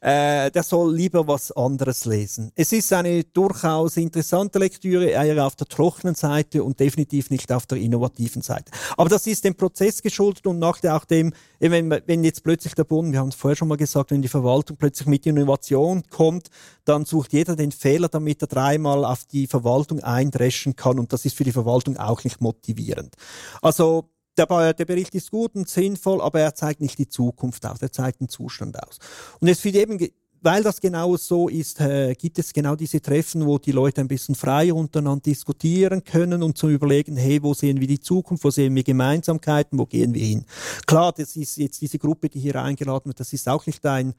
äh, 0.00 0.50
der 0.50 0.62
soll 0.62 0.94
lieber 0.94 1.26
was 1.26 1.52
anderes 1.52 2.04
lesen. 2.06 2.52
Es 2.54 2.72
ist 2.72 2.92
eine 2.92 3.24
durchaus 3.24 3.96
interessante 3.96 4.58
Lektüre, 4.58 5.06
eher 5.06 5.46
auf 5.46 5.56
der 5.56 5.66
trockenen 5.66 6.14
Seite 6.14 6.64
und 6.64 6.80
definitiv 6.80 7.30
nicht 7.30 7.52
auf 7.52 7.66
der 7.66 7.78
innovativen 7.78 8.42
Seite. 8.42 8.72
Aber 8.96 9.10
das 9.10 9.26
ist 9.26 9.44
dem 9.44 9.54
Prozess 9.54 10.02
geschuldet 10.02 10.46
und 10.46 10.58
nach 10.58 10.82
auch 10.84 11.04
dem, 11.04 11.32
wenn, 11.58 11.90
wenn 11.90 12.24
jetzt 12.24 12.42
plötzlich 12.42 12.74
der 12.74 12.84
Bund, 12.84 13.12
wir 13.12 13.20
haben 13.20 13.28
es 13.28 13.34
vorher 13.34 13.56
schon 13.56 13.68
mal 13.68 13.76
gesagt, 13.76 14.10
wenn 14.10 14.22
die 14.22 14.28
Verwaltung 14.28 14.76
plötzlich 14.78 15.06
mit 15.06 15.26
Innovation 15.26 16.02
kommt, 16.08 16.48
dann 16.84 17.04
sucht 17.04 17.32
jeder 17.32 17.54
den 17.54 17.72
Fehler, 17.72 18.08
damit 18.08 18.42
er 18.42 18.48
dreimal 18.48 19.04
auf 19.04 19.26
die 19.26 19.46
Verwaltung 19.46 20.00
eindreschen 20.00 20.76
kann 20.76 20.98
und 20.98 21.12
das 21.12 21.24
ist 21.24 21.36
für 21.36 21.44
die 21.44 21.52
Verwaltung 21.52 21.98
auch 21.98 22.24
nicht 22.24 22.40
motivierend. 22.40 23.14
Also 23.60 24.08
der, 24.46 24.74
der 24.74 24.84
Bericht 24.84 25.14
ist 25.14 25.30
gut 25.30 25.54
und 25.54 25.68
sinnvoll, 25.68 26.20
aber 26.20 26.40
er 26.40 26.54
zeigt 26.54 26.80
nicht 26.80 26.98
die 26.98 27.08
Zukunft 27.08 27.64
aus, 27.66 27.82
er 27.82 27.92
zeigt 27.92 28.20
den 28.20 28.28
Zustand 28.28 28.82
aus. 28.82 28.98
Und 29.40 29.48
es 29.48 29.60
für 29.60 29.70
eben, 29.70 29.98
weil 30.42 30.62
das 30.62 30.80
genau 30.80 31.16
so 31.16 31.48
ist, 31.48 31.80
äh, 31.80 32.14
gibt 32.14 32.38
es 32.38 32.52
genau 32.52 32.74
diese 32.74 33.00
Treffen, 33.00 33.44
wo 33.46 33.58
die 33.58 33.72
Leute 33.72 34.00
ein 34.00 34.08
bisschen 34.08 34.34
freier 34.34 34.74
untereinander 34.74 35.22
diskutieren 35.22 36.02
können 36.02 36.42
und 36.42 36.56
zu 36.56 36.68
überlegen, 36.68 37.16
hey, 37.16 37.42
wo 37.42 37.52
sehen 37.52 37.80
wir 37.80 37.86
die 37.86 38.00
Zukunft, 38.00 38.44
wo 38.44 38.50
sehen 38.50 38.74
wir 38.74 38.82
Gemeinsamkeiten, 38.82 39.78
wo 39.78 39.86
gehen 39.86 40.14
wir 40.14 40.24
hin. 40.24 40.44
Klar, 40.86 41.12
das 41.12 41.36
ist 41.36 41.56
jetzt 41.56 41.80
diese 41.80 41.98
Gruppe, 41.98 42.28
die 42.28 42.40
hier 42.40 42.56
eingeladen 42.56 43.06
wird, 43.06 43.20
das 43.20 43.32
ist 43.32 43.48
auch 43.48 43.66
nicht 43.66 43.84
ein, 43.84 44.14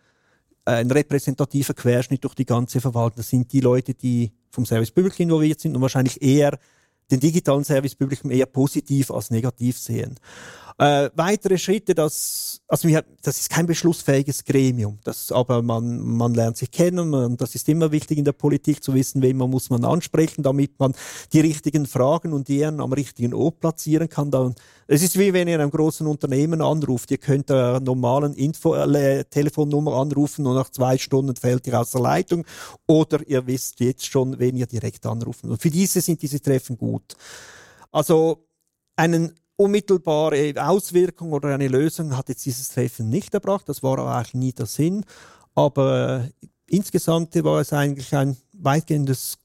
ein 0.66 0.92
repräsentativer 0.92 1.74
Querschnitt 1.74 2.24
durch 2.24 2.36
die 2.36 2.46
ganze 2.46 2.80
Verwaltung. 2.82 3.18
Das 3.18 3.30
sind 3.30 3.52
die 3.52 3.62
Leute, 3.62 3.96
die 3.96 4.32
vom 4.52 4.66
Service 4.66 4.92
Public 4.92 5.20
involviert 5.20 5.60
sind 5.60 5.76
und 5.76 5.82
wahrscheinlich 5.82 6.22
eher 6.22 6.60
den 7.12 7.20
digitalen 7.20 7.64
Service 7.64 7.96
Publikum 7.96 8.32
eher 8.32 8.46
positiv 8.46 9.12
als 9.12 9.30
negativ 9.30 9.78
sehen. 9.78 10.16
Äh, 10.78 11.10
weitere 11.16 11.58
Schritte, 11.58 11.94
das, 11.94 12.62
also 12.68 12.88
wir, 12.88 13.04
das 13.22 13.40
ist 13.40 13.50
kein 13.50 13.66
beschlussfähiges 13.66 14.44
Gremium, 14.44 15.00
das, 15.04 15.32
aber 15.32 15.62
man, 15.62 16.00
man 16.00 16.34
lernt 16.34 16.58
sich 16.58 16.72
kennen 16.72 17.14
und 17.14 17.42
das 17.42 17.56
ist 17.56 17.68
immer 17.70 17.92
wichtig 17.92 18.18
in 18.18 18.26
der 18.26 18.32
Politik 18.32 18.84
zu 18.84 18.94
wissen, 18.94 19.22
wen 19.22 19.38
man 19.38 19.50
muss 19.50 19.70
man 19.70 19.86
ansprechen, 19.86 20.44
damit 20.44 20.80
man 20.80 20.94
die 21.34 21.42
richtigen 21.42 21.86
Fragen 21.86 22.34
und 22.34 22.48
die 22.48 22.66
am 22.66 22.94
richtigen 22.94 23.34
Ort 23.34 23.60
platzieren 23.60 24.10
kann. 24.10 24.32
Dann, 24.32 24.56
es 24.88 25.04
ist 25.04 25.18
wie 25.18 25.34
wenn 25.34 25.48
ihr 25.48 25.56
in 25.56 25.62
einem 25.62 25.72
großen 25.72 26.06
Unternehmen 26.08 26.62
anruft. 26.62 27.12
Ihr 27.12 27.18
könnt 27.18 27.52
einer 27.52 27.80
normalen 27.80 28.34
Info 28.34 28.76
äh, 28.76 29.24
Telefonnummer 29.26 29.96
anrufen 29.96 30.46
und 30.46 30.56
nach 30.56 30.70
zwei 30.70 30.98
Stunden 30.98 31.36
fällt 31.36 31.68
ihr 31.68 31.80
aus 31.80 31.92
der 31.92 32.02
Leitung 32.02 32.46
oder 32.88 33.20
ihr 33.28 33.46
wisst 33.48 33.80
jetzt 33.80 34.06
schon, 34.06 34.40
wen 34.40 34.58
ihr 34.58 34.68
direkt 34.68 35.06
anrufen. 35.06 35.52
Und 35.52 35.62
für 35.62 35.70
diese 35.70 36.02
sind 36.02 36.22
diese 36.22 36.42
Treffen 36.42 36.78
gut. 36.78 37.16
Also 37.92 38.46
einen 38.96 39.34
unmittelbare 39.62 40.54
Auswirkung 40.58 41.34
oder 41.34 41.54
eine 41.54 41.68
Lösung 41.68 42.18
hat 42.18 42.30
jetzt 42.30 42.46
dieses 42.46 42.70
Treffen 42.70 43.10
nicht 43.10 43.34
erbracht. 43.34 43.70
Das 43.70 43.84
war 43.84 44.00
eigentlich 44.00 44.34
nie 44.34 44.54
der 44.54 44.66
Sinn. 44.66 45.06
Aber 45.54 46.26
äh, 46.42 46.48
insgesamt 46.68 47.36
war 47.44 47.62
es 47.62 47.72
eigentlich 47.72 48.14
ein 48.16 48.38
weitgehendes 48.54 49.38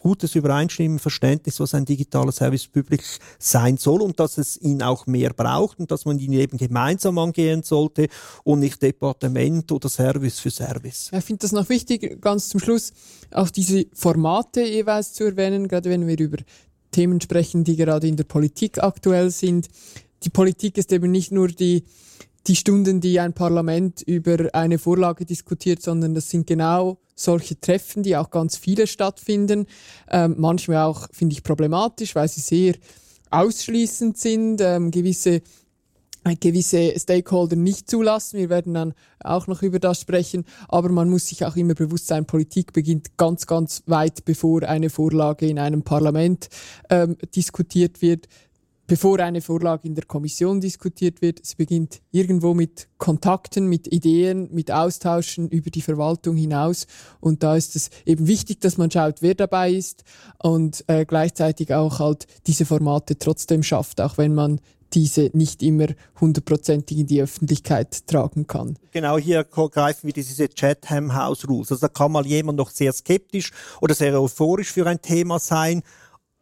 gutes 0.00 0.34
Übereinstimmen, 0.34 0.98
Verständnis, 0.98 1.60
was 1.60 1.74
ein 1.74 1.84
digitaler 1.84 2.32
Service 2.32 2.66
Public 2.66 3.04
sein 3.38 3.76
soll 3.76 4.02
und 4.02 4.18
dass 4.18 4.36
es 4.36 4.60
ihn 4.60 4.82
auch 4.82 5.06
mehr 5.06 5.32
braucht 5.32 5.78
und 5.78 5.92
dass 5.92 6.04
man 6.06 6.18
ihn 6.18 6.32
eben 6.32 6.58
gemeinsam 6.58 7.18
angehen 7.18 7.62
sollte 7.62 8.08
und 8.42 8.58
nicht 8.58 8.82
Departement 8.82 9.70
oder 9.70 9.88
Service 9.88 10.40
für 10.40 10.50
Service. 10.50 11.08
Ich 11.12 11.24
finde 11.24 11.42
das 11.42 11.52
noch 11.52 11.68
wichtig, 11.68 12.20
ganz 12.20 12.48
zum 12.48 12.58
Schluss 12.58 12.92
auch 13.30 13.50
diese 13.50 13.86
Formate 13.94 14.62
jeweils 14.62 15.12
zu 15.12 15.22
erwähnen, 15.22 15.68
gerade 15.68 15.88
wenn 15.88 16.08
wir 16.08 16.18
über 16.18 16.38
Themen 16.92 17.20
sprechen, 17.20 17.64
die 17.64 17.76
gerade 17.76 18.06
in 18.06 18.16
der 18.16 18.24
Politik 18.24 18.82
aktuell 18.82 19.30
sind. 19.30 19.68
Die 20.22 20.30
Politik 20.30 20.78
ist 20.78 20.92
eben 20.92 21.10
nicht 21.10 21.32
nur 21.32 21.48
die, 21.48 21.84
die 22.46 22.56
Stunden, 22.56 23.00
die 23.00 23.18
ein 23.18 23.32
Parlament 23.32 24.02
über 24.02 24.50
eine 24.52 24.78
Vorlage 24.78 25.24
diskutiert, 25.24 25.82
sondern 25.82 26.14
das 26.14 26.30
sind 26.30 26.46
genau 26.46 26.98
solche 27.14 27.58
Treffen, 27.58 28.02
die 28.02 28.16
auch 28.16 28.30
ganz 28.30 28.56
viele 28.56 28.86
stattfinden. 28.86 29.66
Ähm, 30.10 30.36
manchmal 30.38 30.84
auch, 30.84 31.08
finde 31.12 31.34
ich, 31.34 31.42
problematisch, 31.42 32.14
weil 32.14 32.28
sie 32.28 32.40
sehr 32.40 32.74
ausschließend 33.30 34.18
sind, 34.18 34.60
ähm, 34.60 34.90
gewisse 34.90 35.42
gewisse 36.40 36.98
Stakeholder 36.98 37.56
nicht 37.56 37.90
zulassen. 37.90 38.38
Wir 38.38 38.48
werden 38.48 38.74
dann 38.74 38.94
auch 39.20 39.46
noch 39.46 39.62
über 39.62 39.78
das 39.78 40.00
sprechen. 40.00 40.44
Aber 40.68 40.88
man 40.88 41.10
muss 41.10 41.26
sich 41.26 41.44
auch 41.44 41.56
immer 41.56 41.74
bewusst 41.74 42.06
sein, 42.06 42.26
Politik 42.26 42.72
beginnt 42.72 43.16
ganz, 43.16 43.46
ganz 43.46 43.82
weit, 43.86 44.24
bevor 44.24 44.62
eine 44.62 44.90
Vorlage 44.90 45.46
in 45.46 45.58
einem 45.58 45.82
Parlament 45.82 46.48
ähm, 46.90 47.16
diskutiert 47.34 48.02
wird, 48.02 48.28
bevor 48.86 49.20
eine 49.20 49.40
Vorlage 49.40 49.88
in 49.88 49.94
der 49.94 50.04
Kommission 50.04 50.60
diskutiert 50.60 51.22
wird. 51.22 51.40
Es 51.42 51.54
beginnt 51.54 52.02
irgendwo 52.10 52.54
mit 52.54 52.88
Kontakten, 52.98 53.66
mit 53.66 53.92
Ideen, 53.92 54.48
mit 54.52 54.70
Austauschen 54.70 55.48
über 55.48 55.70
die 55.70 55.82
Verwaltung 55.82 56.36
hinaus. 56.36 56.86
Und 57.20 57.42
da 57.42 57.56
ist 57.56 57.74
es 57.74 57.90
eben 58.04 58.26
wichtig, 58.26 58.60
dass 58.60 58.78
man 58.78 58.90
schaut, 58.90 59.22
wer 59.22 59.34
dabei 59.34 59.72
ist 59.72 60.04
und 60.42 60.84
äh, 60.88 61.04
gleichzeitig 61.04 61.72
auch 61.72 61.98
halt 62.00 62.26
diese 62.46 62.66
Formate 62.66 63.18
trotzdem 63.18 63.62
schafft, 63.62 64.00
auch 64.00 64.18
wenn 64.18 64.34
man 64.34 64.60
diese 64.94 65.30
nicht 65.32 65.62
immer 65.62 65.88
hundertprozentig 66.20 66.98
in 66.98 67.06
die 67.06 67.22
Öffentlichkeit 67.22 68.06
tragen 68.06 68.46
kann. 68.46 68.78
Genau 68.90 69.18
hier 69.18 69.44
greifen 69.44 70.06
wir 70.06 70.12
diese 70.12 70.48
Chatham 70.48 71.14
House 71.14 71.48
Rules. 71.48 71.70
Also 71.70 71.86
da 71.86 71.88
kann 71.88 72.12
mal 72.12 72.26
jemand 72.26 72.58
noch 72.58 72.70
sehr 72.70 72.92
skeptisch 72.92 73.50
oder 73.80 73.94
sehr 73.94 74.20
euphorisch 74.20 74.72
für 74.72 74.86
ein 74.86 75.00
Thema 75.00 75.38
sein 75.38 75.82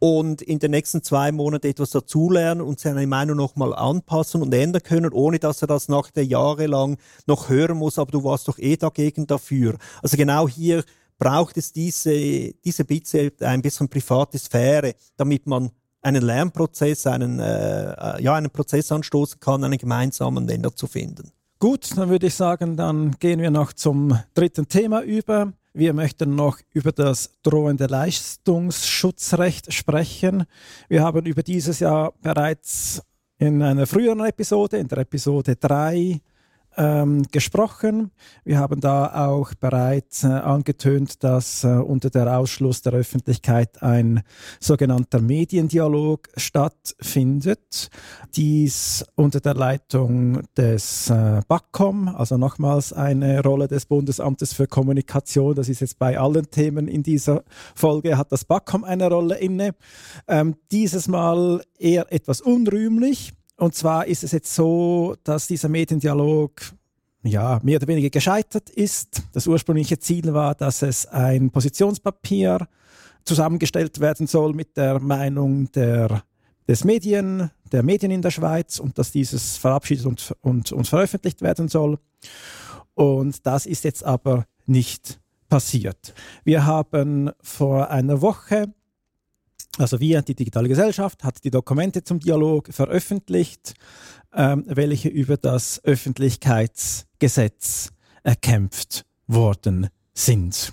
und 0.01 0.41
in 0.43 0.59
den 0.59 0.71
nächsten 0.73 1.03
zwei 1.03 1.31
Monaten 1.31 1.67
etwas 1.67 1.91
dazulernen 1.91 2.63
und 2.63 2.81
seine 2.81 3.07
Meinung 3.07 3.37
nochmal 3.37 3.75
anpassen 3.75 4.43
und 4.43 4.53
ändern 4.53 4.83
können, 4.83 5.13
ohne 5.13 5.39
dass 5.39 5.63
er 5.63 5.69
das 5.69 5.89
nach 5.89 6.11
der 6.11 6.25
Jahre 6.25 6.67
lang 6.67 6.97
noch 7.27 7.51
hören 7.51 7.77
muss, 7.77 7.99
aber 7.99 8.11
du 8.11 8.25
warst 8.25 8.49
doch 8.49 8.59
eh 8.59 8.77
dagegen 8.77 9.27
dafür. 9.27 9.77
Also 10.03 10.17
genau 10.17 10.49
hier 10.49 10.85
braucht 11.19 11.59
es 11.59 11.73
diese, 11.73 12.53
diese 12.65 12.85
Bitte 12.87 13.31
ein 13.41 13.61
bisschen 13.61 13.91
private 13.91 14.39
Sphäre, 14.39 14.95
damit 15.19 15.47
man 15.47 15.71
einen 16.03 16.23
Lernprozess, 16.23 17.07
einen, 17.07 17.41
äh, 17.41 17.93
äh, 17.93 18.23
ja, 18.23 18.35
einen 18.35 18.51
Prozess 18.51 18.91
anstoßen 18.91 19.41
kann, 19.41 19.65
einen 19.65 19.79
gemeinsamen 19.79 20.47
Nenner 20.47 20.75
zu 20.75 20.87
finden. 20.87 21.31
Gut, 21.59 21.97
dann 21.97 22.09
würde 22.09 22.29
ich 22.29 22.35
sagen, 22.35 22.77
dann 22.77 23.17
gehen 23.19 23.41
wir 23.41 23.51
noch 23.51 23.73
zum 23.75 24.19
dritten 24.35 24.67
Thema 24.67 25.03
über. 25.03 25.53
Wir 25.75 25.93
möchten 25.93 26.35
noch 26.35 26.59
über 26.73 26.91
das 26.91 27.31
drohende 27.43 27.87
Leistungsschutzrecht 27.87 29.73
sprechen. 29.73 30.45
Wir 30.89 31.03
haben 31.03 31.27
über 31.27 31.43
dieses 31.43 31.81
Jahr 31.81 32.13
bereits 32.23 33.03
in 33.39 33.63
einer 33.63 33.87
früheren 33.87 34.25
Episode, 34.25 34.79
in 34.79 34.89
der 34.89 34.99
Episode 34.99 35.57
3, 35.57 36.21
ähm, 36.81 37.25
gesprochen. 37.31 38.11
Wir 38.43 38.59
haben 38.59 38.81
da 38.81 39.27
auch 39.29 39.53
bereits 39.55 40.25
äh, 40.25 40.29
angetönt, 40.29 41.23
dass 41.23 41.63
äh, 41.63 41.69
unter 41.69 42.09
der 42.09 42.39
Ausschluss 42.39 42.81
der 42.81 42.95
Öffentlichkeit 42.95 43.83
ein 43.83 44.23
sogenannter 44.61 45.21
Mediendialog 45.21 46.29
stattfindet. 46.37 47.91
Dies 48.35 49.05
unter 49.15 49.41
der 49.41 49.55
Leitung 49.55 50.41
des 50.57 51.11
äh, 51.11 51.43
BACOM, 51.47 52.09
also 52.09 52.39
nochmals 52.39 52.95
eine 52.95 53.43
Rolle 53.43 53.69
des 53.69 53.85
Bundesamtes 53.85 54.55
für 54.55 54.67
Kommunikation. 54.67 55.55
Das 55.55 55.69
ist 55.69 55.81
jetzt 55.81 55.99
bei 55.99 56.19
allen 56.19 56.51
Themen 56.51 56.89
in 56.89 57.03
dieser 57.03 57.45
Folge, 57.75 58.17
hat 58.17 58.33
das 58.33 58.47
BACOM 58.47 58.85
eine 58.85 59.11
Rolle 59.11 59.37
inne. 59.37 59.75
Ähm, 60.27 60.57
dieses 60.73 61.09
Mal 61.09 61.63
eher 61.79 62.11
etwas 62.11 62.41
unrühmlich. 62.41 63.35
Und 63.61 63.75
zwar 63.75 64.07
ist 64.07 64.25
es 64.25 64.33
jetzt 64.33 64.55
so, 64.55 65.17
dass 65.23 65.47
dieser 65.47 65.69
Mediendialog 65.69 66.63
ja, 67.23 67.61
mehr 67.63 67.77
oder 67.77 67.89
weniger 67.89 68.09
gescheitert 68.09 68.71
ist. 68.71 69.23
Das 69.35 69.47
ursprüngliche 69.47 69.99
Ziel 69.99 70.33
war, 70.33 70.55
dass 70.55 70.81
es 70.81 71.05
ein 71.05 71.51
Positionspapier 71.51 72.67
zusammengestellt 73.25 74.01
werden 74.01 74.27
soll 74.27 74.55
mit 74.55 74.79
der 74.79 74.99
Meinung 74.99 75.71
der, 75.73 76.23
des 76.67 76.85
Medien, 76.85 77.51
der 77.71 77.83
Medien 77.83 78.11
in 78.11 78.23
der 78.23 78.31
Schweiz 78.31 78.79
und 78.79 78.97
dass 78.97 79.13
dieses 79.13 79.59
verabschiedet 79.59 80.07
und, 80.07 80.35
und, 80.41 80.73
und 80.73 80.89
veröffentlicht 80.89 81.43
werden 81.43 81.69
soll. 81.69 81.99
Und 82.95 83.47
das 83.47 83.67
ist 83.67 83.85
jetzt 83.85 84.05
aber 84.05 84.47
nicht 84.65 85.21
passiert. 85.51 86.15
Wir 86.45 86.65
haben 86.65 87.31
vor 87.43 87.91
einer 87.91 88.23
Woche 88.23 88.73
also 89.81 90.01
wir, 90.01 90.23
die 90.23 90.35
digitale 90.35 90.69
Gesellschaft, 90.69 91.25
hat 91.25 91.45
die 91.45 91.51
Dokumente 91.51 92.05
zum 92.05 92.21
Dialog 92.21 92.73
veröffentlicht, 92.73 93.75
ähm, 94.35 94.65
welche 94.67 95.09
über 95.09 95.37
das 95.37 95.85
Öffentlichkeitsgesetz 95.85 97.91
erkämpft 98.23 99.05
worden 99.27 99.89
sind. 100.13 100.73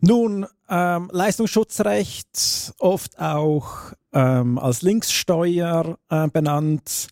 Nun, 0.00 0.46
ähm, 0.68 1.10
Leistungsschutzrecht, 1.12 2.72
oft 2.78 3.18
auch 3.18 3.92
ähm, 4.12 4.58
als 4.58 4.82
Linkssteuer 4.82 5.98
äh, 6.08 6.28
benannt. 6.28 7.08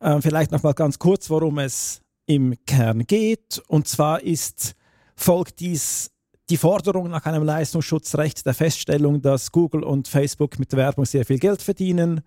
Äh, 0.00 0.22
vielleicht 0.22 0.52
noch 0.52 0.62
mal 0.62 0.72
ganz 0.72 0.98
kurz, 0.98 1.28
worum 1.28 1.58
es 1.58 2.00
im 2.26 2.54
Kern 2.66 3.06
geht. 3.06 3.62
Und 3.68 3.88
zwar 3.88 4.22
ist 4.22 4.74
folgt 5.16 5.60
dies 5.60 6.10
die 6.50 6.56
Forderung 6.56 7.08
nach 7.08 7.24
einem 7.26 7.42
Leistungsschutzrecht 7.42 8.44
der 8.44 8.54
Feststellung, 8.54 9.22
dass 9.22 9.50
Google 9.50 9.82
und 9.82 10.08
Facebook 10.08 10.58
mit 10.58 10.74
Werbung 10.74 11.04
sehr 11.04 11.24
viel 11.24 11.38
Geld 11.38 11.62
verdienen 11.62 12.20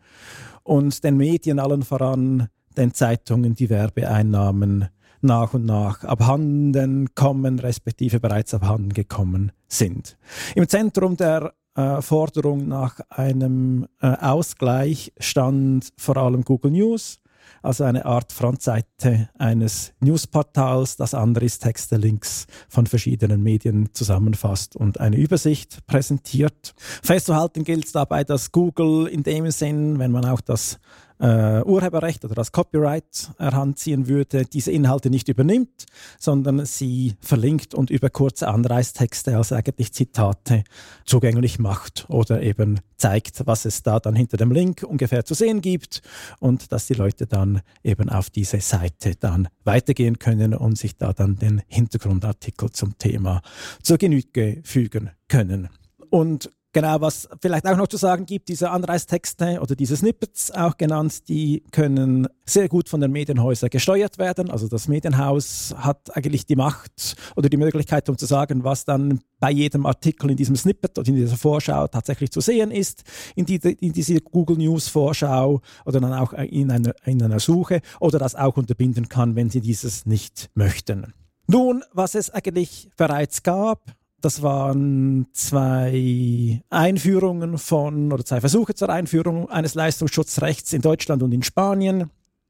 und 0.64 1.04
den 1.04 1.18
Medien 1.18 1.60
allen 1.60 1.84
voran, 1.84 2.48
den 2.76 2.94
Zeitungen, 2.94 3.56
die 3.56 3.70
Werbeeinnahmen 3.70 4.90
nach 5.22 5.54
und 5.54 5.66
nach 5.66 6.04
abhanden 6.04 7.14
kommen, 7.16 7.60
respektive 7.60 8.20
bereits 8.20 8.54
abhanden 8.54 8.94
gekommen 8.94 9.52
sind. 9.68 10.18
Im 10.56 10.68
Zentrum 10.68 11.18
der 11.18 11.54
äh, 11.76 12.02
Forderung 12.02 12.68
nach 12.68 13.00
einem 13.10 13.88
äh, 14.02 14.08
Ausgleich 14.08 15.14
stand 15.20 15.90
vor 15.98 16.18
allem 16.18 16.44
Google 16.44 16.72
News, 16.72 17.20
also 17.62 17.84
eine 17.84 18.06
Art 18.06 18.32
Frontseite 18.32 19.30
eines 19.38 19.94
Newsportals. 20.00 20.96
Das 20.98 21.14
andere 21.14 21.46
ist 21.46 21.64
Texte, 21.64 21.98
Links 21.98 22.48
von 22.70 22.88
verschiedenen 22.88 23.44
Medien 23.44 23.94
zusammenfasst 23.94 24.76
und 24.76 25.00
eine 25.00 25.18
Übersicht 25.18 25.86
präsentiert. 25.88 26.74
Festzuhalten 27.04 27.64
gilt 27.64 27.94
dabei, 27.96 28.24
dass 28.24 28.52
Google 28.52 29.08
in 29.08 29.24
dem 29.24 29.50
Sinn, 29.52 30.00
wenn 30.00 30.12
man 30.12 30.26
auch 30.26 30.42
das 30.42 30.80
äh, 31.20 31.62
Urheberrecht 31.64 32.24
oder 32.26 32.36
das 32.36 32.52
Copyright 32.52 33.32
heranziehen 33.38 34.08
würde, 34.08 34.46
diese 34.46 34.72
Inhalte 34.72 35.10
nicht 35.10 35.28
übernimmt, 35.30 35.86
sondern 36.20 36.66
sie 36.66 37.16
verlinkt 37.22 37.74
und 37.74 37.90
über 37.90 38.10
kurze 38.10 38.48
Anreißtexte, 38.48 39.36
also 39.36 39.56
eigentlich 39.56 39.94
Zitate, 39.94 40.64
zugänglich 41.06 41.60
macht 41.60 42.06
oder 42.10 42.42
eben 42.42 42.80
zeigt, 42.98 43.46
was 43.46 43.66
es 43.66 43.84
da 43.84 44.00
dann 44.00 44.16
hinter 44.16 44.38
dem 44.38 44.52
Link 44.52 44.84
ungefähr 44.84 45.26
zu 45.26 45.34
sehen 45.34 45.62
gibt 45.62 46.02
und 46.40 46.72
dass 46.72 46.88
die 46.88 46.96
Leute 46.96 47.28
dann 47.28 47.62
eben 47.84 48.10
auf 48.10 48.30
diese 48.30 48.60
Seite 48.60 49.16
dann 49.20 49.48
weitergehen 49.64 50.20
können 50.20 50.54
und 50.54 50.78
sich 50.78 50.98
da 50.98 51.14
dann 51.14 51.38
den 51.38 51.62
Hintergrundartikel 51.68 52.72
zum 52.72 52.98
Thema 52.98 53.42
zur 53.82 53.98
Genüge 53.98 54.62
fügen 54.64 55.12
können. 55.28 55.70
Und 56.10 56.50
Genau, 56.78 57.02
was 57.02 57.28
vielleicht 57.42 57.66
auch 57.66 57.76
noch 57.76 57.88
zu 57.88 57.98
sagen 57.98 58.28
gibt, 58.28 58.50
diese 58.50 58.70
Anreistexte 58.70 59.60
oder 59.62 59.76
diese 59.76 59.98
Snippets 59.98 60.52
auch 60.52 60.78
genannt, 60.78 61.28
die 61.28 61.64
können 61.72 62.28
sehr 62.46 62.70
gut 62.70 62.88
von 62.88 63.02
den 63.02 63.12
Medienhäusern 63.12 63.72
gesteuert 63.72 64.20
werden. 64.20 64.52
Also 64.52 64.68
das 64.68 64.88
Medienhaus 64.88 65.74
hat 65.76 66.16
eigentlich 66.16 66.46
die 66.46 66.56
Macht 66.56 67.16
oder 67.36 67.50
die 67.50 67.58
Möglichkeit, 67.58 68.08
um 68.10 68.18
zu 68.20 68.28
sagen, 68.28 68.64
was 68.64 68.86
dann 68.86 69.22
bei 69.40 69.50
jedem 69.50 69.88
Artikel 69.88 70.30
in 70.30 70.38
diesem 70.38 70.56
Snippet 70.56 71.00
oder 71.00 71.08
in 71.08 71.16
dieser 71.16 71.36
Vorschau 71.36 71.88
tatsächlich 71.88 72.30
zu 72.30 72.42
sehen 72.42 72.70
ist, 72.70 73.02
in, 73.36 73.48
die, 73.48 73.56
in 73.56 73.94
diese 73.94 74.22
Google 74.22 74.58
News 74.60 74.88
Vorschau 74.88 75.62
oder 75.84 76.00
dann 76.00 76.14
auch 76.14 76.34
in 76.34 76.70
einer, 76.70 76.94
in 77.06 77.24
einer 77.24 77.40
Suche 77.40 77.82
oder 78.00 78.20
das 78.20 78.36
auch 78.36 78.56
unterbinden 78.56 79.10
kann, 79.10 79.36
wenn 79.36 79.50
sie 79.50 79.62
dieses 79.62 80.06
nicht 80.06 80.52
möchten. 80.54 81.12
Nun, 81.48 81.84
was 81.92 82.14
es 82.14 82.30
eigentlich 82.30 82.92
bereits 82.98 83.42
gab, 83.42 83.98
das 84.22 84.42
waren 84.42 85.28
zwei 85.34 86.62
Einführungen 86.70 87.58
von 87.58 88.12
oder 88.12 88.26
zwei 88.26 88.40
Versuche 88.40 88.74
zur 88.74 88.90
Einführung 88.90 89.50
eines 89.50 89.76
Leistungsschutzrechts 89.76 90.74
in 90.74 90.82
Deutschland 90.82 91.22
und 91.22 91.32
in 91.32 91.44
Spanien. 91.44 92.10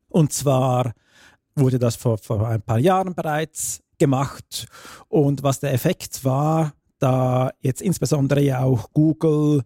Und 0.09 0.32
zwar 0.32 0.93
wurde 1.55 1.80
das 1.80 1.95
vor, 1.95 2.18
vor 2.18 2.47
ein 2.47 2.61
paar 2.61 2.80
Jahren 2.80 3.15
bereits 3.15 3.82
gemacht. 3.97 4.68
Und 5.09 5.43
was 5.43 5.59
der 5.59 5.74
Effekt 5.74 6.24
war, 6.24 6.74
da 6.99 7.51
jetzt 7.61 7.82
insbesondere 7.82 8.41
ja 8.41 8.61
auch 8.61 8.91
Google 8.93 9.63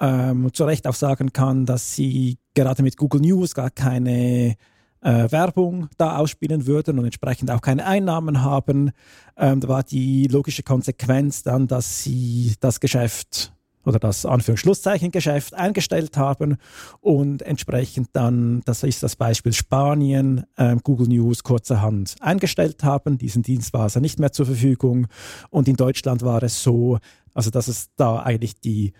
ähm, 0.00 0.52
zu 0.52 0.64
Recht 0.64 0.86
auch 0.86 0.94
sagen 0.94 1.32
kann, 1.32 1.66
dass 1.66 1.94
sie 1.94 2.38
gerade 2.54 2.82
mit 2.82 2.96
Google 2.96 3.20
News 3.20 3.54
gar 3.54 3.70
keine 3.70 4.56
äh, 5.00 5.30
Werbung 5.30 5.88
da 5.96 6.16
ausspielen 6.16 6.66
würden 6.66 6.98
und 6.98 7.04
entsprechend 7.04 7.50
auch 7.50 7.60
keine 7.60 7.86
Einnahmen 7.86 8.42
haben, 8.42 8.92
ähm, 9.36 9.60
da 9.60 9.68
war 9.68 9.82
die 9.82 10.26
logische 10.26 10.62
Konsequenz 10.62 11.42
dann, 11.42 11.66
dass 11.66 12.02
sie 12.02 12.54
das 12.60 12.80
Geschäft 12.80 13.52
oder 13.88 13.98
das 13.98 14.26
Anführungsschlusszeichen 14.26 15.10
Geschäft 15.10 15.54
eingestellt 15.54 16.16
haben 16.16 16.56
und 17.00 17.42
entsprechend 17.42 18.10
dann, 18.12 18.60
das 18.64 18.82
ist 18.82 19.02
das 19.02 19.16
Beispiel 19.16 19.52
Spanien, 19.52 20.44
äh, 20.56 20.76
Google 20.82 21.08
News 21.08 21.42
kurzerhand 21.42 22.16
eingestellt 22.20 22.84
haben. 22.84 23.18
Diesen 23.18 23.42
Dienst 23.42 23.72
war 23.72 23.82
also 23.82 24.00
nicht 24.00 24.20
mehr 24.20 24.32
zur 24.32 24.46
Verfügung. 24.46 25.06
Und 25.50 25.68
in 25.68 25.76
Deutschland 25.76 26.22
war 26.22 26.42
es 26.42 26.62
so, 26.62 26.98
also 27.34 27.50
dass 27.50 27.68
es 27.68 27.88
da 27.96 28.20
eigentlich 28.20 28.60
die, 28.60 28.92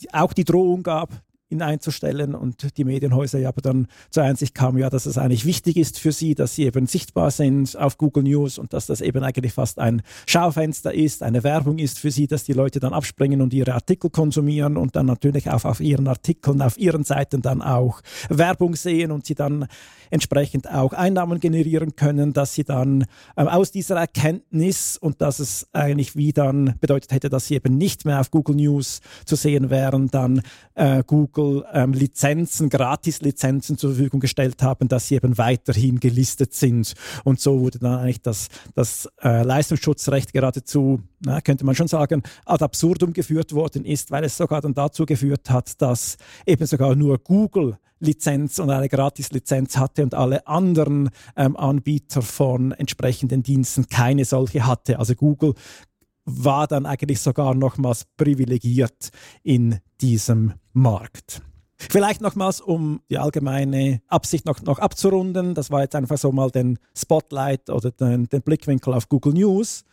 die 0.00 0.12
auch 0.12 0.32
die 0.32 0.44
Drohung 0.44 0.82
gab, 0.82 1.10
ihn 1.48 1.62
einzustellen 1.62 2.34
und 2.34 2.76
die 2.76 2.84
Medienhäuser 2.84 3.38
ja 3.38 3.48
aber 3.48 3.62
dann 3.62 3.86
zur 4.10 4.24
Einsicht 4.24 4.54
kamen, 4.54 4.78
ja, 4.78 4.90
dass 4.90 5.06
es 5.06 5.16
eigentlich 5.16 5.44
wichtig 5.44 5.76
ist 5.76 6.00
für 6.00 6.10
sie, 6.10 6.34
dass 6.34 6.56
sie 6.56 6.64
eben 6.64 6.86
sichtbar 6.86 7.30
sind 7.30 7.76
auf 7.76 7.98
Google 7.98 8.24
News 8.24 8.58
und 8.58 8.72
dass 8.72 8.86
das 8.86 9.00
eben 9.00 9.22
eigentlich 9.22 9.52
fast 9.52 9.78
ein 9.78 10.02
Schaufenster 10.26 10.92
ist, 10.92 11.22
eine 11.22 11.44
Werbung 11.44 11.78
ist 11.78 12.00
für 12.00 12.10
sie, 12.10 12.26
dass 12.26 12.44
die 12.44 12.52
Leute 12.52 12.80
dann 12.80 12.92
abspringen 12.92 13.40
und 13.40 13.54
ihre 13.54 13.74
Artikel 13.74 14.10
konsumieren 14.10 14.76
und 14.76 14.96
dann 14.96 15.06
natürlich 15.06 15.48
auch 15.50 15.64
auf 15.64 15.80
ihren 15.80 16.08
Artikeln, 16.08 16.60
auf 16.62 16.78
ihren 16.78 17.04
Seiten 17.04 17.42
dann 17.42 17.62
auch 17.62 18.00
Werbung 18.28 18.74
sehen 18.74 19.12
und 19.12 19.26
sie 19.26 19.36
dann 19.36 19.66
entsprechend 20.10 20.68
auch 20.68 20.92
Einnahmen 20.92 21.38
generieren 21.38 21.94
können, 21.94 22.32
dass 22.32 22.54
sie 22.54 22.64
dann 22.64 23.04
ähm, 23.36 23.48
aus 23.48 23.70
dieser 23.70 23.96
Erkenntnis 23.96 24.96
und 24.98 25.20
dass 25.20 25.38
es 25.38 25.68
eigentlich 25.72 26.16
wie 26.16 26.32
dann 26.32 26.74
bedeutet 26.80 27.12
hätte, 27.12 27.28
dass 27.28 27.46
sie 27.46 27.54
eben 27.54 27.76
nicht 27.78 28.04
mehr 28.04 28.20
auf 28.20 28.30
Google 28.30 28.56
News 28.56 29.00
zu 29.24 29.36
sehen 29.36 29.70
wären, 29.70 30.08
dann 30.08 30.42
äh, 30.74 31.02
Google 31.06 31.35
ähm, 31.72 31.92
Lizenzen, 31.92 32.68
Gratis-Lizenzen 32.68 33.78
zur 33.78 33.94
Verfügung 33.94 34.20
gestellt 34.20 34.62
haben, 34.62 34.88
dass 34.88 35.08
sie 35.08 35.16
eben 35.16 35.38
weiterhin 35.38 36.00
gelistet 36.00 36.54
sind. 36.54 36.94
Und 37.24 37.40
so 37.40 37.60
wurde 37.60 37.78
dann 37.78 37.98
eigentlich 37.98 38.22
das, 38.22 38.48
das 38.74 39.08
äh, 39.22 39.42
Leistungsschutzrecht 39.42 40.32
geradezu, 40.32 41.00
na, 41.20 41.40
könnte 41.40 41.64
man 41.64 41.74
schon 41.74 41.88
sagen, 41.88 42.22
ad 42.44 42.64
absurdum 42.64 43.12
geführt 43.12 43.52
worden 43.52 43.84
ist, 43.84 44.10
weil 44.10 44.24
es 44.24 44.36
sogar 44.36 44.60
dann 44.60 44.74
dazu 44.74 45.06
geführt 45.06 45.50
hat, 45.50 45.80
dass 45.80 46.16
eben 46.46 46.66
sogar 46.66 46.94
nur 46.94 47.18
Google 47.18 47.78
Lizenz 47.98 48.58
und 48.58 48.70
eine 48.70 48.88
Gratis-Lizenz 48.88 49.76
hatte 49.78 50.02
und 50.02 50.14
alle 50.14 50.46
anderen 50.46 51.10
ähm, 51.34 51.56
Anbieter 51.56 52.22
von 52.22 52.72
entsprechenden 52.72 53.42
Diensten 53.42 53.86
keine 53.86 54.24
solche 54.24 54.66
hatte. 54.66 54.98
Also 54.98 55.14
Google 55.14 55.54
war 56.26 56.66
dann 56.66 56.84
eigentlich 56.84 57.20
sogar 57.20 57.54
nochmals 57.54 58.04
privilegiert 58.16 59.10
in 59.42 59.78
diesem 60.00 60.54
Markt. 60.72 61.40
Vielleicht 61.78 62.20
nochmals, 62.20 62.60
um 62.60 63.00
die 63.10 63.18
allgemeine 63.18 64.00
Absicht 64.08 64.46
noch, 64.46 64.62
noch 64.62 64.78
abzurunden. 64.78 65.54
Das 65.54 65.70
war 65.70 65.82
jetzt 65.82 65.94
einfach 65.94 66.18
so 66.18 66.32
mal 66.32 66.50
den 66.50 66.78
Spotlight 66.96 67.70
oder 67.70 67.90
den, 67.90 68.28
den 68.28 68.42
Blickwinkel 68.42 68.94
auf 68.94 69.08
Google 69.08 69.34
News. 69.34 69.84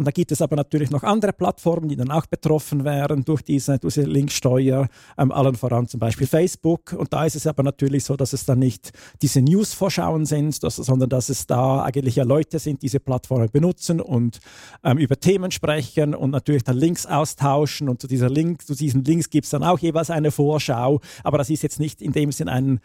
Und 0.00 0.06
da 0.06 0.12
gibt 0.12 0.32
es 0.32 0.40
aber 0.40 0.56
natürlich 0.56 0.90
noch 0.90 1.02
andere 1.02 1.34
Plattformen, 1.34 1.86
die 1.90 1.96
dann 1.96 2.10
auch 2.10 2.24
betroffen 2.24 2.84
wären 2.84 3.22
durch 3.22 3.42
diese, 3.42 3.78
diese 3.78 4.00
Linksteuer, 4.00 4.88
ähm, 5.18 5.30
allen 5.30 5.56
voran 5.56 5.88
zum 5.88 6.00
Beispiel 6.00 6.26
Facebook. 6.26 6.94
Und 6.94 7.12
da 7.12 7.26
ist 7.26 7.36
es 7.36 7.46
aber 7.46 7.62
natürlich 7.62 8.04
so, 8.04 8.16
dass 8.16 8.32
es 8.32 8.46
dann 8.46 8.60
nicht 8.60 8.92
diese 9.20 9.42
News-Vorschauen 9.42 10.24
sind, 10.24 10.62
dass, 10.62 10.76
sondern 10.76 11.10
dass 11.10 11.28
es 11.28 11.46
da 11.46 11.82
eigentlich 11.82 12.16
ja 12.16 12.24
Leute 12.24 12.58
sind, 12.58 12.80
die 12.80 12.86
diese 12.86 12.98
Plattformen 12.98 13.50
benutzen 13.50 14.00
und 14.00 14.40
ähm, 14.84 14.96
über 14.96 15.20
Themen 15.20 15.50
sprechen 15.50 16.14
und 16.14 16.30
natürlich 16.30 16.64
dann 16.64 16.78
Links 16.78 17.04
austauschen. 17.04 17.90
Und 17.90 18.00
zu, 18.00 18.06
dieser 18.06 18.30
Link, 18.30 18.66
zu 18.66 18.74
diesen 18.74 19.04
Links 19.04 19.28
gibt 19.28 19.44
es 19.44 19.50
dann 19.50 19.62
auch 19.62 19.80
jeweils 19.80 20.08
eine 20.08 20.30
Vorschau. 20.30 21.00
Aber 21.24 21.36
das 21.36 21.50
ist 21.50 21.62
jetzt 21.62 21.78
nicht 21.78 22.00
in 22.00 22.12
dem 22.12 22.32
Sinn 22.32 22.48
ein 22.48 22.80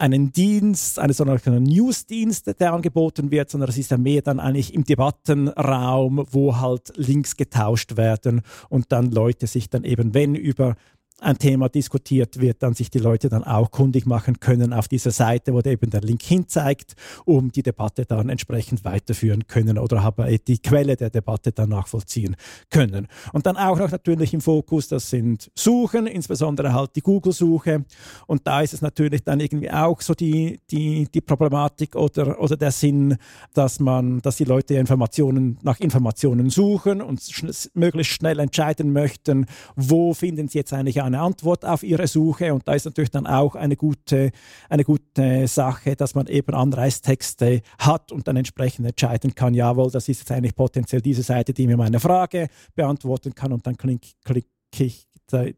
einen 0.00 0.32
Dienst, 0.32 0.98
einen 0.98 1.12
sogenannten 1.12 1.62
Newsdienst, 1.62 2.58
der 2.58 2.72
angeboten 2.72 3.30
wird, 3.30 3.50
sondern 3.50 3.68
es 3.68 3.78
ist 3.78 3.90
ja 3.90 3.98
mehr 3.98 4.22
dann 4.22 4.40
eigentlich 4.40 4.74
im 4.74 4.84
Debattenraum, 4.84 6.26
wo 6.30 6.58
halt 6.58 6.92
Links 6.96 7.36
getauscht 7.36 7.96
werden 7.96 8.42
und 8.68 8.92
dann 8.92 9.10
Leute 9.10 9.46
sich 9.46 9.68
dann 9.68 9.84
eben, 9.84 10.14
wenn 10.14 10.34
über 10.34 10.76
ein 11.20 11.38
Thema 11.38 11.68
diskutiert 11.68 12.40
wird, 12.40 12.62
dann 12.62 12.74
sich 12.74 12.90
die 12.90 12.98
Leute 12.98 13.28
dann 13.28 13.44
auch 13.44 13.70
kundig 13.70 14.06
machen 14.06 14.40
können 14.40 14.72
auf 14.72 14.88
dieser 14.88 15.10
Seite, 15.10 15.52
wo 15.52 15.60
eben 15.60 15.90
der 15.90 16.00
Link 16.00 16.22
hinzeigt, 16.22 16.94
um 17.24 17.52
die 17.52 17.62
Debatte 17.62 18.06
dann 18.06 18.28
entsprechend 18.28 18.84
weiterführen 18.84 19.46
können 19.46 19.78
oder 19.78 20.12
die 20.46 20.58
Quelle 20.58 20.96
der 20.96 21.10
Debatte 21.10 21.52
dann 21.52 21.68
nachvollziehen 21.70 22.36
können. 22.70 23.06
Und 23.32 23.46
dann 23.46 23.56
auch 23.56 23.78
noch 23.78 23.90
natürlich 23.90 24.34
im 24.34 24.40
Fokus, 24.40 24.88
das 24.88 25.10
sind 25.10 25.50
Suchen, 25.54 26.06
insbesondere 26.06 26.72
halt 26.72 26.96
die 26.96 27.00
Google-Suche. 27.00 27.84
Und 28.26 28.46
da 28.46 28.62
ist 28.62 28.74
es 28.74 28.82
natürlich 28.82 29.22
dann 29.22 29.40
irgendwie 29.40 29.70
auch 29.70 30.00
so 30.00 30.14
die, 30.14 30.60
die, 30.70 31.06
die 31.12 31.20
Problematik 31.20 31.96
oder, 31.96 32.40
oder 32.40 32.56
der 32.56 32.72
Sinn, 32.72 33.16
dass 33.54 33.80
man, 33.80 34.20
dass 34.20 34.36
die 34.36 34.44
Leute 34.44 34.74
Informationen 34.74 35.58
nach 35.62 35.80
Informationen 35.80 36.50
suchen 36.50 37.02
und 37.02 37.20
schn 37.20 37.50
möglichst 37.74 38.12
schnell 38.14 38.38
entscheiden 38.38 38.92
möchten, 38.92 39.46
wo 39.76 40.14
finden 40.14 40.48
sie 40.48 40.58
jetzt 40.58 40.72
eigentlich 40.72 41.02
eine 41.14 41.22
Antwort 41.22 41.64
auf 41.64 41.82
ihre 41.82 42.06
Suche. 42.06 42.52
Und 42.54 42.66
da 42.66 42.74
ist 42.74 42.84
natürlich 42.84 43.10
dann 43.10 43.26
auch 43.26 43.54
eine 43.54 43.76
gute, 43.76 44.30
eine 44.68 44.84
gute 44.84 45.46
Sache, 45.46 45.96
dass 45.96 46.14
man 46.14 46.26
eben 46.26 46.54
Anreistexte 46.54 47.62
hat 47.78 48.12
und 48.12 48.28
dann 48.28 48.36
entsprechend 48.36 48.86
entscheiden 48.86 49.34
kann, 49.34 49.54
jawohl, 49.54 49.90
das 49.90 50.08
ist 50.08 50.20
jetzt 50.20 50.32
eigentlich 50.32 50.54
potenziell 50.54 51.00
diese 51.00 51.22
Seite, 51.22 51.52
die 51.52 51.66
mir 51.66 51.76
meine 51.76 52.00
Frage 52.00 52.48
beantworten 52.74 53.34
kann 53.34 53.52
und 53.52 53.66
dann 53.66 53.76
klicke 53.76 54.08
klick 54.24 54.46
ich 54.78 55.06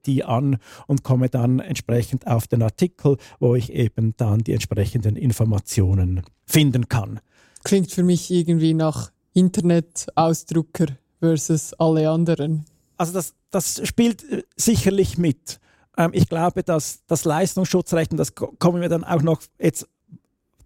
die 0.07 0.25
an 0.25 0.59
und 0.87 1.03
komme 1.03 1.29
dann 1.29 1.59
entsprechend 1.61 2.27
auf 2.27 2.47
den 2.47 2.63
Artikel, 2.63 3.17
wo 3.41 3.55
ich 3.55 3.73
eben 3.73 4.15
dann 4.17 4.41
die 4.41 4.53
entsprechenden 4.53 5.17
Informationen 5.17 6.23
finden 6.45 6.89
kann. 6.89 7.21
Klingt 7.65 7.91
für 7.91 8.03
mich 8.03 8.31
irgendwie 8.31 8.75
nach 8.75 9.13
Internetausdrucker 9.33 10.87
versus 11.21 11.73
alle 11.75 12.11
anderen. 12.11 12.67
Also 13.03 13.15
das, 13.15 13.35
das 13.51 13.85
spielt 13.85 14.23
äh, 14.31 14.45
sicherlich 14.55 15.19
mit. 15.19 15.59
Ähm, 15.99 16.11
ich 16.15 16.29
glaube, 16.29 16.63
dass 16.63 17.05
das 17.09 17.25
Leistungsschutzrecht, 17.25 18.13
und 18.13 18.17
das 18.17 18.37
kommen 18.37 18.81
wir 18.81 18.89
dann 18.89 19.03
auch 19.03 19.23
noch 19.23 19.43
jetzt 19.59 19.89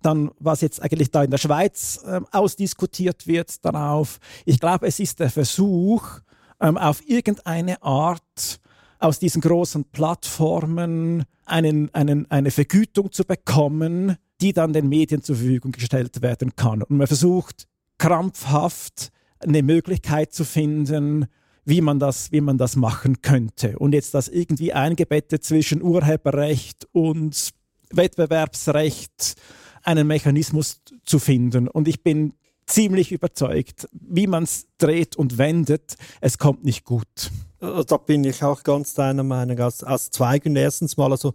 dann, 0.03 0.31
was 0.39 0.61
jetzt 0.61 0.83
eigentlich 0.83 1.11
da 1.11 1.25
in 1.25 1.31
der 1.31 1.39
Schweiz 1.39 2.05
ähm, 2.07 2.27
ausdiskutiert 2.33 3.27
wird, 3.27 3.65
darauf. 3.65 4.19
Ich 4.45 4.61
glaube, 4.61 4.87
es 4.87 5.01
ist 5.01 5.19
der 5.19 5.31
Versuch, 5.31 6.21
ähm, 6.61 6.77
auf 6.77 7.01
irgendeine 7.09 7.83
Art 7.83 8.61
aus 8.99 9.19
diesen 9.19 9.41
großen 9.41 9.85
Plattformen 9.85 11.25
einen, 11.47 11.93
einen, 11.95 12.31
eine 12.31 12.51
Vergütung 12.51 13.13
zu 13.13 13.25
bekommen, 13.25 14.17
die 14.43 14.53
dann 14.53 14.75
den 14.75 14.91
Medien 14.91 15.23
zur 15.23 15.37
Verfügung 15.37 15.73
gestellt 15.73 16.21
werden 16.21 16.55
kann. 16.55 16.83
Und 16.83 16.99
man 16.99 17.07
versucht 17.07 17.67
krampfhaft 17.97 19.11
eine 19.39 19.63
Möglichkeit 19.63 20.35
zu 20.35 20.45
finden, 20.45 21.29
wie 21.67 21.81
man 21.83 21.99
das, 21.99 22.33
wie 22.33 22.41
man 22.41 22.57
das 22.57 22.77
machen 22.77 23.21
könnte. 23.21 23.79
Und 23.79 23.93
jetzt 23.93 24.15
das 24.15 24.29
irgendwie 24.29 24.73
eingebettet 24.73 25.45
zwischen 25.45 25.83
Urheberrecht 25.83 26.89
und 26.93 27.51
Wettbewerbsrecht 27.91 29.35
einen 29.83 30.07
Mechanismus 30.07 30.81
zu 31.05 31.19
finden. 31.19 31.69
Und 31.69 31.89
ich 31.89 32.03
bin 32.03 32.33
ziemlich 32.67 33.13
überzeugt, 33.13 33.89
wie 33.93 34.27
man 34.29 34.45
es 34.45 34.67
dreht 34.79 35.17
und 35.17 35.39
wendet, 35.39 35.97
es 36.21 36.39
kommt 36.39 36.65
nicht 36.65 36.85
gut. 36.85 37.31
Da 37.59 37.97
bin 37.97 38.25
ich 38.25 38.43
auch 38.45 38.63
ganz 38.63 38.95
deiner 38.95 39.23
Meinung 39.23 39.59
aus, 39.61 39.83
aus 39.83 40.11
zwei 40.11 40.39
Gründen. 40.39 40.57
Erstens 40.57 40.97
mal, 40.97 41.11
also 41.11 41.35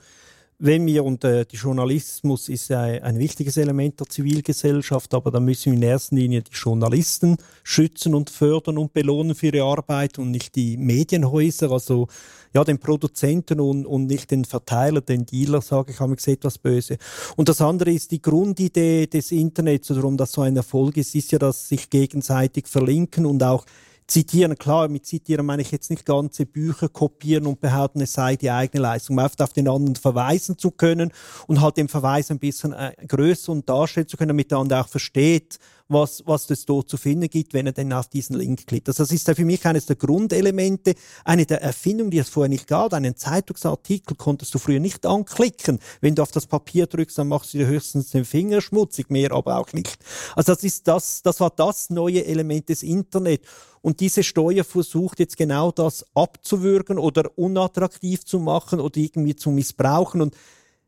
wenn 0.64 0.86
wir, 0.86 1.04
und 1.04 1.24
äh, 1.24 1.44
der 1.44 1.60
Journalismus 1.60 2.48
ist 2.48 2.72
ein, 2.72 3.02
ein 3.02 3.18
wichtiges 3.18 3.58
Element 3.58 4.00
der 4.00 4.08
Zivilgesellschaft, 4.08 5.12
aber 5.16 5.32
da 5.32 5.40
müssen 5.40 5.72
wir 5.72 5.78
in 5.78 5.84
erster 5.84 6.16
Linie 6.16 6.44
die 6.44 6.54
Journalisten 6.54 7.38
schützen 7.64 8.14
und 8.14 8.30
fördern 8.30 8.78
und 8.78 8.94
belohnen 8.94 9.34
für 9.34 9.48
ihre 9.48 9.64
Arbeit 9.64 10.20
und 10.20 10.30
nicht 10.30 10.56
die 10.56 10.78
Medienhäuser, 10.78 11.72
also 11.72 12.08
ja, 12.54 12.64
den 12.64 12.78
Produzenten 12.78 13.60
und, 13.60 13.88
und 13.88 14.06
nicht 14.06 14.30
den 14.30 14.46
Verteiler, 14.46 15.02
den 15.02 15.26
Dealer, 15.26 15.62
sage 15.62 15.94
ich, 15.94 16.00
habe 16.00 16.16
ich 16.18 16.28
etwas 16.28 16.60
böse. 16.60 16.98
Und 17.36 17.50
das 17.50 17.60
andere 17.60 17.92
ist 17.92 18.12
die 18.12 18.22
Grundidee 18.22 19.08
des 19.08 19.32
Internets, 19.32 19.90
warum 19.90 20.16
das 20.16 20.32
so 20.32 20.42
ein 20.42 20.56
Erfolg 20.56 20.96
ist, 20.98 21.16
ist 21.16 21.32
ja, 21.32 21.40
dass 21.40 21.70
sich 21.70 21.90
gegenseitig 21.90 22.68
verlinken 22.68 23.26
und 23.26 23.42
auch 23.42 23.66
zitieren. 24.12 24.58
Klar, 24.58 24.90
mit 24.90 25.06
zitieren 25.06 25.46
meine 25.46 25.62
ich 25.62 25.72
jetzt 25.72 25.90
nicht 25.90 26.06
ganze 26.06 26.46
Bücher 26.46 26.90
kopieren 26.90 27.48
und 27.48 27.62
behaupten, 27.62 28.02
es 28.02 28.14
sei 28.14 28.36
die 28.36 28.52
eigene 28.52 28.82
Leistung. 28.82 29.16
Man 29.16 29.32
auf 29.40 29.54
den 29.54 29.68
anderen 29.68 29.96
verweisen 29.96 30.58
zu 30.58 30.72
können 30.72 31.12
und 31.48 31.62
halt 31.62 31.78
den 31.78 31.88
Verweis 31.88 32.30
ein 32.30 32.40
bisschen 32.40 32.74
äh, 32.74 32.94
größer 33.08 33.52
und 33.52 33.70
darstellen 33.70 34.08
zu 34.08 34.18
können, 34.18 34.30
damit 34.30 34.52
der 34.52 34.58
andere 34.58 34.82
auch 34.82 34.90
versteht, 34.90 35.60
was, 35.88 36.24
was 36.26 36.50
es 36.50 36.66
dort 36.66 36.90
zu 36.90 36.98
finden 36.98 37.30
gibt, 37.30 37.54
wenn 37.54 37.66
er 37.68 37.74
dann 37.74 37.92
auf 37.94 38.08
diesen 38.08 38.38
Link 38.38 38.66
klickt. 38.66 38.88
Also 38.88 39.04
das 39.04 39.12
ist 39.12 39.30
für 39.30 39.46
mich 39.46 39.66
eines 39.66 39.86
der 39.86 39.96
Grundelemente, 39.98 40.94
eine 41.26 41.46
der 41.46 41.62
Erfindungen, 41.62 42.12
die 42.12 42.20
es 42.20 42.30
vorher 42.30 42.50
nicht 42.50 42.68
gab. 42.68 42.94
Einen 42.94 43.16
Zeitungsartikel 43.16 44.16
konntest 44.16 44.54
du 44.54 44.60
früher 44.60 44.80
nicht 44.80 45.06
anklicken. 45.06 45.80
Wenn 46.00 46.16
du 46.16 46.22
auf 46.22 46.32
das 46.32 46.48
Papier 46.48 46.88
drückst, 46.88 47.18
dann 47.18 47.28
machst 47.28 47.54
du 47.54 47.60
dir 47.60 47.68
höchstens 47.68 48.12
den 48.12 48.26
Finger 48.26 48.62
schmutzig, 48.62 49.10
mehr 49.10 49.32
aber 49.34 49.58
auch 49.58 49.74
nicht. 49.74 49.98
Also 50.36 50.54
das 50.54 50.64
ist 50.64 50.88
das, 50.88 51.22
das 51.24 51.40
war 51.40 51.50
das 51.50 51.90
neue 51.90 52.26
Element 52.26 52.70
des 52.70 52.84
Internet. 52.84 53.42
Und 53.82 54.00
diese 54.00 54.24
Steuer 54.24 54.64
versucht 54.64 55.20
jetzt 55.20 55.38
genau 55.38 55.72
das 55.72 56.06
abzuwürgen 56.14 57.00
oder 57.00 57.32
unattraktiv 57.38 58.24
zu 58.26 58.40
machen 58.40 58.80
oder 58.80 58.98
irgendwie 58.98 59.36
zu 59.36 59.50
missbrauchen. 59.50 60.22
Und 60.22 60.36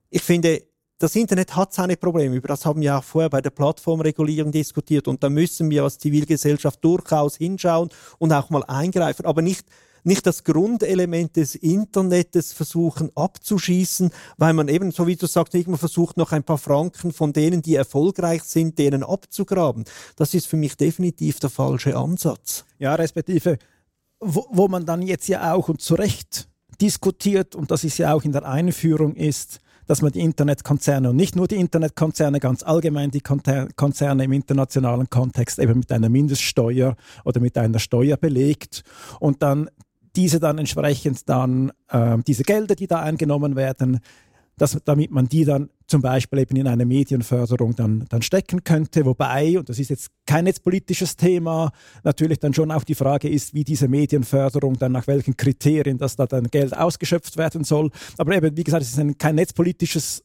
ich 0.10 0.22
finde, 0.22 0.64
das 1.00 1.16
Internet 1.16 1.56
hat 1.56 1.74
seine 1.74 1.98
Probleme. 1.98 2.36
Über 2.36 2.48
das 2.48 2.66
haben 2.66 2.82
wir 2.82 2.98
auch 2.98 3.04
vorher 3.04 3.30
bei 3.30 3.42
der 3.42 3.50
Plattformregulierung 3.50 4.52
diskutiert. 4.52 5.08
Und 5.08 5.24
da 5.24 5.30
müssen 5.30 5.70
wir 5.70 5.84
als 5.84 5.98
Zivilgesellschaft 5.98 6.84
durchaus 6.84 7.36
hinschauen 7.36 7.90
und 8.20 8.32
auch 8.32 8.50
mal 8.50 8.64
eingreifen. 8.66 9.26
Aber 9.26 9.42
nicht, 9.42 9.66
nicht 10.04 10.26
das 10.26 10.44
Grundelement 10.44 11.36
des 11.36 11.56
Internets 11.56 12.54
versuchen 12.54 13.12
abzuschießen, 13.16 14.12
weil 14.38 14.54
man 14.54 14.68
eben, 14.68 14.92
so 14.92 15.08
wie 15.08 15.16
du 15.16 15.26
sagst, 15.26 15.56
irgendwo 15.56 15.78
versucht, 15.78 16.18
noch 16.18 16.32
ein 16.32 16.44
paar 16.44 16.58
Franken 16.58 17.14
von 17.14 17.34
denen, 17.34 17.62
die 17.62 17.76
erfolgreich 17.76 18.44
sind, 18.44 18.78
denen 18.80 19.04
abzugraben. 19.04 19.86
Das 20.16 20.34
ist 20.34 20.48
für 20.48 20.58
mich 20.58 20.78
definitiv 20.78 21.40
der 21.40 21.50
falsche 21.50 21.96
Ansatz. 21.96 22.66
Ja, 22.80 22.96
respektive, 22.96 23.58
wo, 24.20 24.46
wo 24.52 24.68
man 24.68 24.86
dann 24.86 25.02
jetzt 25.02 25.28
ja 25.28 25.54
auch 25.54 25.70
und 25.70 25.82
zu 25.82 25.96
Recht 25.96 26.48
diskutiert, 26.82 27.56
und 27.56 27.72
das 27.72 27.84
ist 27.84 27.98
ja 27.98 28.14
auch 28.14 28.24
in 28.24 28.32
der 28.32 28.46
Einführung 28.46 29.16
ist, 29.16 29.60
dass 29.86 30.02
man 30.02 30.12
die 30.12 30.22
Internetkonzerne 30.22 31.10
und 31.10 31.16
nicht 31.16 31.36
nur 31.36 31.48
die 31.48 31.56
Internetkonzerne, 31.56 32.40
ganz 32.40 32.64
allgemein 32.64 33.12
die 33.12 33.22
Konzerne 33.22 34.24
im 34.24 34.32
internationalen 34.32 35.10
Kontext 35.10 35.60
eben 35.60 35.80
mit 35.80 35.92
einer 35.92 36.10
Mindeststeuer 36.10 36.96
oder 37.26 37.40
mit 37.42 37.58
einer 37.58 37.80
Steuer 37.80 38.18
belegt 38.18 38.84
und 39.20 39.44
dann 39.44 39.70
diese 40.16 40.40
dann 40.40 40.58
entsprechend 40.58 41.28
dann 41.28 41.72
äh, 41.90 42.18
diese 42.26 42.44
Gelder, 42.44 42.76
die 42.76 42.88
da 42.88 43.02
eingenommen 43.02 43.56
werden, 43.56 44.00
dass, 44.58 44.78
damit 44.86 45.12
man 45.12 45.28
die 45.28 45.46
dann 45.46 45.70
zum 45.88 46.02
Beispiel 46.02 46.40
eben 46.40 46.56
in 46.56 46.68
eine 46.68 46.86
Medienförderung 46.86 47.76
dann, 47.76 48.06
dann 48.10 48.22
stecken 48.22 48.64
könnte. 48.64 49.06
Wobei, 49.06 49.58
und 49.58 49.68
das 49.68 49.80
ist 49.80 49.90
jetzt 49.90 50.12
kein 50.26 50.46
netzpolitisches 50.46 51.16
Thema, 51.16 51.72
natürlich 52.04 52.40
dann 52.40 52.54
schon 52.54 52.72
auch 52.72 52.84
die 52.84 52.96
Frage 52.96 53.30
ist, 53.30 53.54
wie 53.54 53.64
diese 53.64 53.88
Medienförderung 53.88 54.78
dann 54.78 54.92
nach 54.92 55.08
welchen 55.08 55.36
Kriterien, 55.36 55.98
dass 55.98 56.16
da 56.16 56.28
dann 56.28 56.50
Geld 56.50 56.76
ausgeschöpft 56.76 57.38
werden 57.38 57.64
soll. 57.64 57.90
Aber 58.18 58.36
eben, 58.36 58.56
wie 58.56 58.64
gesagt, 58.64 58.84
es 58.84 58.90
ist 58.90 59.00
ein, 59.00 59.18
kein 59.18 59.36
netzpolitisches 59.36 60.24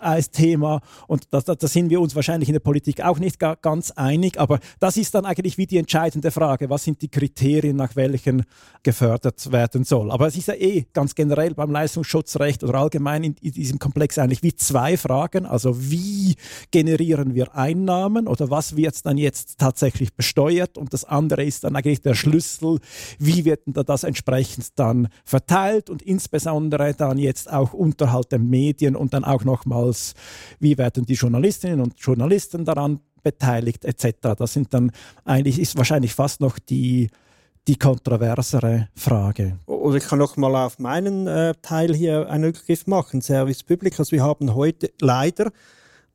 als 0.00 0.30
Thema. 0.30 0.80
Und 1.06 1.32
da, 1.32 1.40
da, 1.40 1.54
da, 1.54 1.66
sind 1.68 1.90
wir 1.90 2.00
uns 2.00 2.14
wahrscheinlich 2.14 2.48
in 2.48 2.54
der 2.54 2.60
Politik 2.60 3.02
auch 3.02 3.18
nicht 3.18 3.38
ga, 3.38 3.56
ganz 3.60 3.90
einig, 3.90 4.38
aber 4.38 4.58
das 4.80 4.96
ist 4.96 5.14
dann 5.14 5.24
eigentlich 5.24 5.58
wie 5.58 5.66
die 5.66 5.78
entscheidende 5.78 6.30
Frage, 6.30 6.70
was 6.70 6.84
sind 6.84 7.02
die 7.02 7.08
Kriterien, 7.08 7.76
nach 7.76 7.96
welchen 7.96 8.44
gefördert 8.82 9.50
werden 9.52 9.84
soll. 9.84 10.10
Aber 10.10 10.26
es 10.26 10.36
ist 10.36 10.48
ja 10.48 10.54
eh 10.54 10.86
ganz 10.92 11.14
generell 11.14 11.54
beim 11.54 11.70
Leistungsschutzrecht 11.70 12.64
oder 12.64 12.78
allgemein 12.78 13.24
in, 13.24 13.34
in 13.40 13.52
diesem 13.52 13.78
Komplex 13.78 14.18
eigentlich 14.18 14.42
wie 14.42 14.54
zwei 14.54 14.96
Fragen, 14.96 15.46
also 15.46 15.90
wie 15.90 16.36
generieren 16.70 17.34
wir 17.34 17.54
Einnahmen 17.54 18.26
oder 18.28 18.50
was 18.50 18.76
wird 18.76 19.04
dann 19.04 19.18
jetzt 19.18 19.58
tatsächlich 19.58 20.14
besteuert? 20.14 20.78
Und 20.78 20.92
das 20.92 21.04
andere 21.04 21.44
ist 21.44 21.64
dann 21.64 21.76
eigentlich 21.76 22.00
der 22.00 22.14
Schlüssel, 22.14 22.78
wie 23.18 23.44
wird 23.44 23.66
denn 23.66 23.74
das 23.74 24.04
entsprechend 24.04 24.78
dann 24.78 25.08
verteilt? 25.24 25.90
Und 25.90 26.02
insbesondere 26.02 26.94
dann 26.94 27.18
jetzt 27.18 27.52
auch 27.52 27.72
unterhalb 27.72 28.30
der 28.30 28.38
Medien 28.38 28.96
und 28.96 29.12
dann 29.14 29.24
auch 29.24 29.44
noch 29.44 29.65
nochmals, 29.66 30.14
wie 30.60 30.78
werden 30.78 31.04
die 31.04 31.14
Journalistinnen 31.14 31.80
und 31.80 31.98
Journalisten 31.98 32.64
daran 32.64 33.00
beteiligt 33.22 33.84
etc. 33.84 34.36
Das 34.38 34.52
sind 34.52 34.72
dann 34.72 34.92
eigentlich, 35.24 35.58
ist 35.58 35.76
wahrscheinlich 35.76 36.14
fast 36.14 36.40
noch 36.40 36.58
die, 36.58 37.10
die 37.66 37.76
kontroversere 37.76 38.88
Frage. 38.94 39.58
Oder 39.66 39.96
ich 39.96 40.04
kann 40.04 40.20
noch 40.20 40.36
mal 40.36 40.54
auf 40.54 40.78
meinen 40.78 41.26
äh, 41.26 41.54
Teil 41.60 41.94
hier 41.94 42.30
einen 42.30 42.44
Rückgriff 42.44 42.86
machen. 42.86 43.20
Service 43.20 43.64
Public. 43.64 43.98
Also 43.98 44.12
wir 44.12 44.22
haben 44.22 44.54
heute 44.54 44.90
leider 45.00 45.50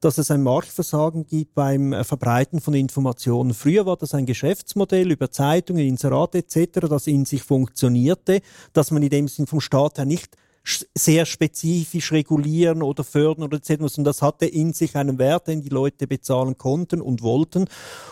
dass 0.03 0.17
es 0.17 0.31
ein 0.31 0.41
Marktversagen 0.41 1.27
gibt 1.27 1.53
beim 1.53 1.93
äh, 1.93 2.03
Verbreiten 2.03 2.59
von 2.59 2.73
Informationen. 2.73 3.53
Früher 3.53 3.85
war 3.85 3.97
das 3.97 4.15
ein 4.15 4.25
Geschäftsmodell 4.25 5.11
über 5.11 5.29
Zeitungen, 5.29 5.87
Inserate 5.87 6.39
etc., 6.39 6.87
das 6.89 7.05
in 7.05 7.25
sich 7.25 7.43
funktionierte, 7.43 8.41
dass 8.73 8.89
man 8.89 9.03
in 9.03 9.09
dem 9.09 9.27
Sinn 9.27 9.45
vom 9.45 9.61
Staat 9.61 9.99
her 9.99 10.05
nicht 10.05 10.35
sehr 10.63 11.25
spezifisch 11.25 12.11
regulieren 12.11 12.83
oder 12.83 13.03
fördern 13.03 13.43
oder 13.45 13.57
etc. 13.57 13.97
Und 13.97 14.03
das 14.03 14.21
hatte 14.21 14.45
in 14.45 14.73
sich 14.73 14.95
einen 14.95 15.17
Wert, 15.17 15.47
den 15.47 15.61
die 15.61 15.69
Leute 15.69 16.07
bezahlen 16.07 16.57
konnten 16.57 17.01
und 17.01 17.21
wollten. 17.21 17.65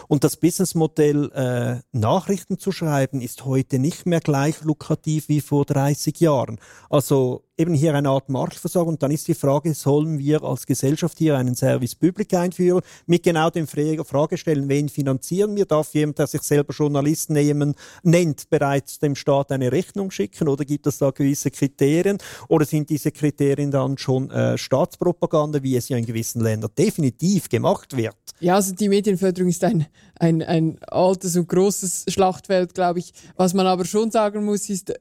Und 0.07 0.23
das 0.23 0.37
Businessmodell 0.37 1.31
äh, 1.31 1.81
Nachrichten 1.91 2.57
zu 2.57 2.71
schreiben 2.71 3.21
ist 3.21 3.45
heute 3.45 3.77
nicht 3.77 4.05
mehr 4.05 4.19
gleich 4.19 4.63
lukrativ 4.63 5.29
wie 5.29 5.41
vor 5.41 5.65
30 5.65 6.19
Jahren. 6.19 6.59
Also 6.89 7.43
eben 7.59 7.73
hier 7.73 7.93
eine 7.93 8.09
Art 8.09 8.29
Marktversorgung. 8.29 8.93
Und 8.93 9.03
dann 9.03 9.11
ist 9.11 9.27
die 9.27 9.33
Frage, 9.33 9.73
sollen 9.73 10.17
wir 10.17 10.43
als 10.43 10.65
Gesellschaft 10.65 11.17
hier 11.17 11.37
einen 11.37 11.55
Service 11.55 11.93
Public 11.93 12.33
einführen, 12.33 12.81
mit 13.05 13.23
genau 13.23 13.49
den 13.49 13.67
Frage 13.67 14.37
stellen, 14.37 14.69
wen 14.69 14.87
finanzieren 14.87 15.55
wir? 15.55 15.65
Darf 15.65 15.93
jemand, 15.93 16.19
der 16.19 16.27
sich 16.27 16.41
selber 16.41 16.73
Journalist 16.73 17.29
nehmen, 17.29 17.75
nennt, 18.03 18.49
bereits 18.49 18.99
dem 18.99 19.15
Staat 19.15 19.51
eine 19.51 19.71
Rechnung 19.71 20.09
schicken 20.09 20.47
oder 20.47 20.63
gibt 20.63 20.87
es 20.87 20.99
da 20.99 21.11
gewisse 21.11 21.51
Kriterien? 21.51 22.17
Oder 22.47 22.65
sind 22.65 22.89
diese 22.89 23.11
Kriterien 23.11 23.71
dann 23.71 23.97
schon 23.97 24.31
äh, 24.31 24.57
Staatspropaganda, 24.57 25.61
wie 25.61 25.75
es 25.75 25.89
ja 25.89 25.97
in 25.97 26.05
gewissen 26.05 26.41
Ländern 26.41 26.71
definitiv 26.77 27.49
gemacht 27.49 27.95
wird? 27.97 28.15
Ja, 28.39 28.55
also 28.55 28.73
die 28.73 28.87
Medienförderung 28.87 29.49
ist 29.49 29.63
ein, 29.65 29.85
ein, 30.15 30.41
ein 30.41 30.79
altes 30.87 31.35
und 31.35 31.49
großes 31.49 32.05
Schlachtfeld, 32.07 32.73
glaube 32.73 32.99
ich. 32.99 33.11
Was 33.35 33.53
man 33.53 33.67
aber 33.67 33.83
schon 33.83 34.11
sagen 34.11 34.45
muss, 34.45 34.69
ist, 34.69 34.91
äh, 34.91 34.95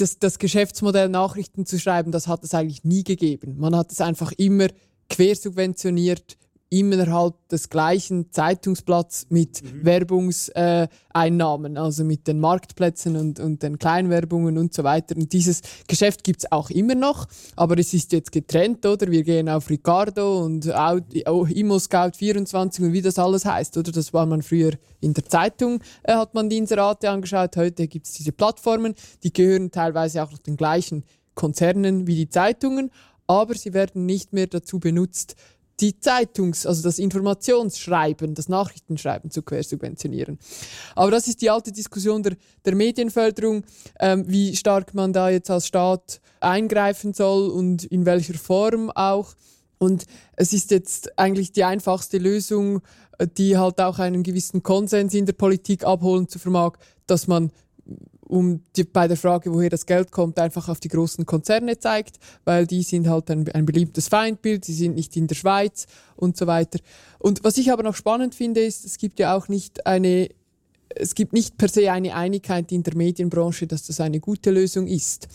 das, 0.00 0.18
das 0.18 0.38
Geschäftsmodell 0.38 1.08
Nachrichten 1.08 1.66
zu 1.66 1.78
schreiben, 1.78 2.12
das 2.12 2.28
hat 2.28 2.44
es 2.44 2.54
eigentlich 2.54 2.84
nie 2.84 3.04
gegeben. 3.04 3.56
Man 3.58 3.76
hat 3.76 3.92
es 3.92 4.00
einfach 4.00 4.32
immer 4.32 4.68
quersubventioniert, 5.10 6.36
innerhalb 6.70 7.34
des 7.48 7.70
gleichen 7.70 8.30
Zeitungsblatts 8.30 9.26
mit 9.30 9.62
mhm. 9.62 9.84
Werbungseinnahmen, 9.84 11.76
äh, 11.76 11.78
also 11.78 12.04
mit 12.04 12.26
den 12.26 12.40
Marktplätzen 12.40 13.16
und, 13.16 13.40
und 13.40 13.62
den 13.62 13.78
Kleinwerbungen 13.78 14.58
und 14.58 14.74
so 14.74 14.84
weiter. 14.84 15.16
Und 15.16 15.32
dieses 15.32 15.62
Geschäft 15.86 16.24
gibt's 16.24 16.50
auch 16.52 16.68
immer 16.68 16.94
noch, 16.94 17.26
aber 17.56 17.78
es 17.78 17.94
ist 17.94 18.12
jetzt 18.12 18.32
getrennt, 18.32 18.84
oder? 18.84 19.10
Wir 19.10 19.22
gehen 19.22 19.48
auf 19.48 19.70
Ricardo 19.70 20.44
und 20.44 20.70
oh, 21.26 21.46
Immo 21.46 21.78
Scout 21.78 22.12
24 22.16 22.84
und 22.84 22.92
wie 22.92 23.02
das 23.02 23.18
alles 23.18 23.46
heißt, 23.46 23.78
oder? 23.78 23.90
Das 23.90 24.12
war 24.12 24.26
man 24.26 24.42
früher 24.42 24.72
in 25.00 25.14
der 25.14 25.24
Zeitung, 25.24 25.80
äh, 26.02 26.14
hat 26.14 26.34
man 26.34 26.50
die 26.50 26.58
Inserate 26.58 27.08
angeschaut. 27.08 27.56
Heute 27.56 27.88
gibt's 27.88 28.12
diese 28.12 28.32
Plattformen, 28.32 28.94
die 29.22 29.32
gehören 29.32 29.70
teilweise 29.70 30.22
auch 30.22 30.30
noch 30.30 30.38
den 30.38 30.58
gleichen 30.58 31.04
Konzernen 31.34 32.06
wie 32.06 32.16
die 32.16 32.28
Zeitungen, 32.28 32.90
aber 33.26 33.54
sie 33.54 33.72
werden 33.72 34.06
nicht 34.06 34.32
mehr 34.32 34.48
dazu 34.48 34.80
benutzt, 34.80 35.36
die 35.80 35.98
Zeitungs-, 36.00 36.66
also 36.66 36.82
das 36.82 36.98
Informationsschreiben, 36.98 38.34
das 38.34 38.48
Nachrichtenschreiben 38.48 39.30
zu 39.30 39.42
quersubventionieren. 39.42 40.38
Aber 40.94 41.10
das 41.10 41.28
ist 41.28 41.42
die 41.42 41.50
alte 41.50 41.72
Diskussion 41.72 42.22
der, 42.22 42.36
der 42.64 42.74
Medienförderung, 42.74 43.64
ähm, 44.00 44.24
wie 44.28 44.56
stark 44.56 44.94
man 44.94 45.12
da 45.12 45.30
jetzt 45.30 45.50
als 45.50 45.66
Staat 45.66 46.20
eingreifen 46.40 47.12
soll 47.12 47.48
und 47.48 47.84
in 47.84 48.06
welcher 48.06 48.34
Form 48.34 48.90
auch. 48.90 49.34
Und 49.78 50.04
es 50.36 50.52
ist 50.52 50.70
jetzt 50.70 51.18
eigentlich 51.18 51.52
die 51.52 51.64
einfachste 51.64 52.18
Lösung, 52.18 52.80
äh, 53.18 53.26
die 53.26 53.56
halt 53.56 53.80
auch 53.80 53.98
einen 53.98 54.22
gewissen 54.22 54.62
Konsens 54.62 55.14
in 55.14 55.26
der 55.26 55.34
Politik 55.34 55.84
abholen 55.84 56.28
zu 56.28 56.38
vermag, 56.38 56.72
dass 57.06 57.26
man 57.26 57.52
um 58.28 58.62
die, 58.76 58.84
bei 58.84 59.08
der 59.08 59.16
Frage, 59.16 59.52
woher 59.52 59.70
das 59.70 59.86
Geld 59.86 60.12
kommt, 60.12 60.38
einfach 60.38 60.68
auf 60.68 60.80
die 60.80 60.88
großen 60.88 61.26
Konzerne 61.26 61.78
zeigt, 61.78 62.18
weil 62.44 62.66
die 62.66 62.82
sind 62.82 63.08
halt 63.08 63.30
ein, 63.30 63.50
ein 63.52 63.66
beliebtes 63.66 64.08
Feindbild, 64.08 64.64
sie 64.64 64.74
sind 64.74 64.94
nicht 64.94 65.16
in 65.16 65.26
der 65.26 65.34
Schweiz 65.34 65.86
und 66.16 66.36
so 66.36 66.46
weiter. 66.46 66.78
Und 67.18 67.42
was 67.44 67.58
ich 67.58 67.72
aber 67.72 67.82
noch 67.82 67.96
spannend 67.96 68.34
finde, 68.34 68.60
ist, 68.60 68.84
es 68.84 68.98
gibt 68.98 69.18
ja 69.18 69.36
auch 69.36 69.48
nicht 69.48 69.86
eine 69.86 70.28
es 70.94 71.14
gibt 71.14 71.32
nicht 71.32 71.58
per 71.58 71.68
se 71.68 71.92
eine 71.92 72.14
Einigkeit 72.14 72.72
in 72.72 72.82
der 72.82 72.96
Medienbranche, 72.96 73.66
dass 73.66 73.86
das 73.86 74.00
eine 74.00 74.20
gute 74.20 74.50
Lösung 74.50 74.86
ist. 74.86 75.28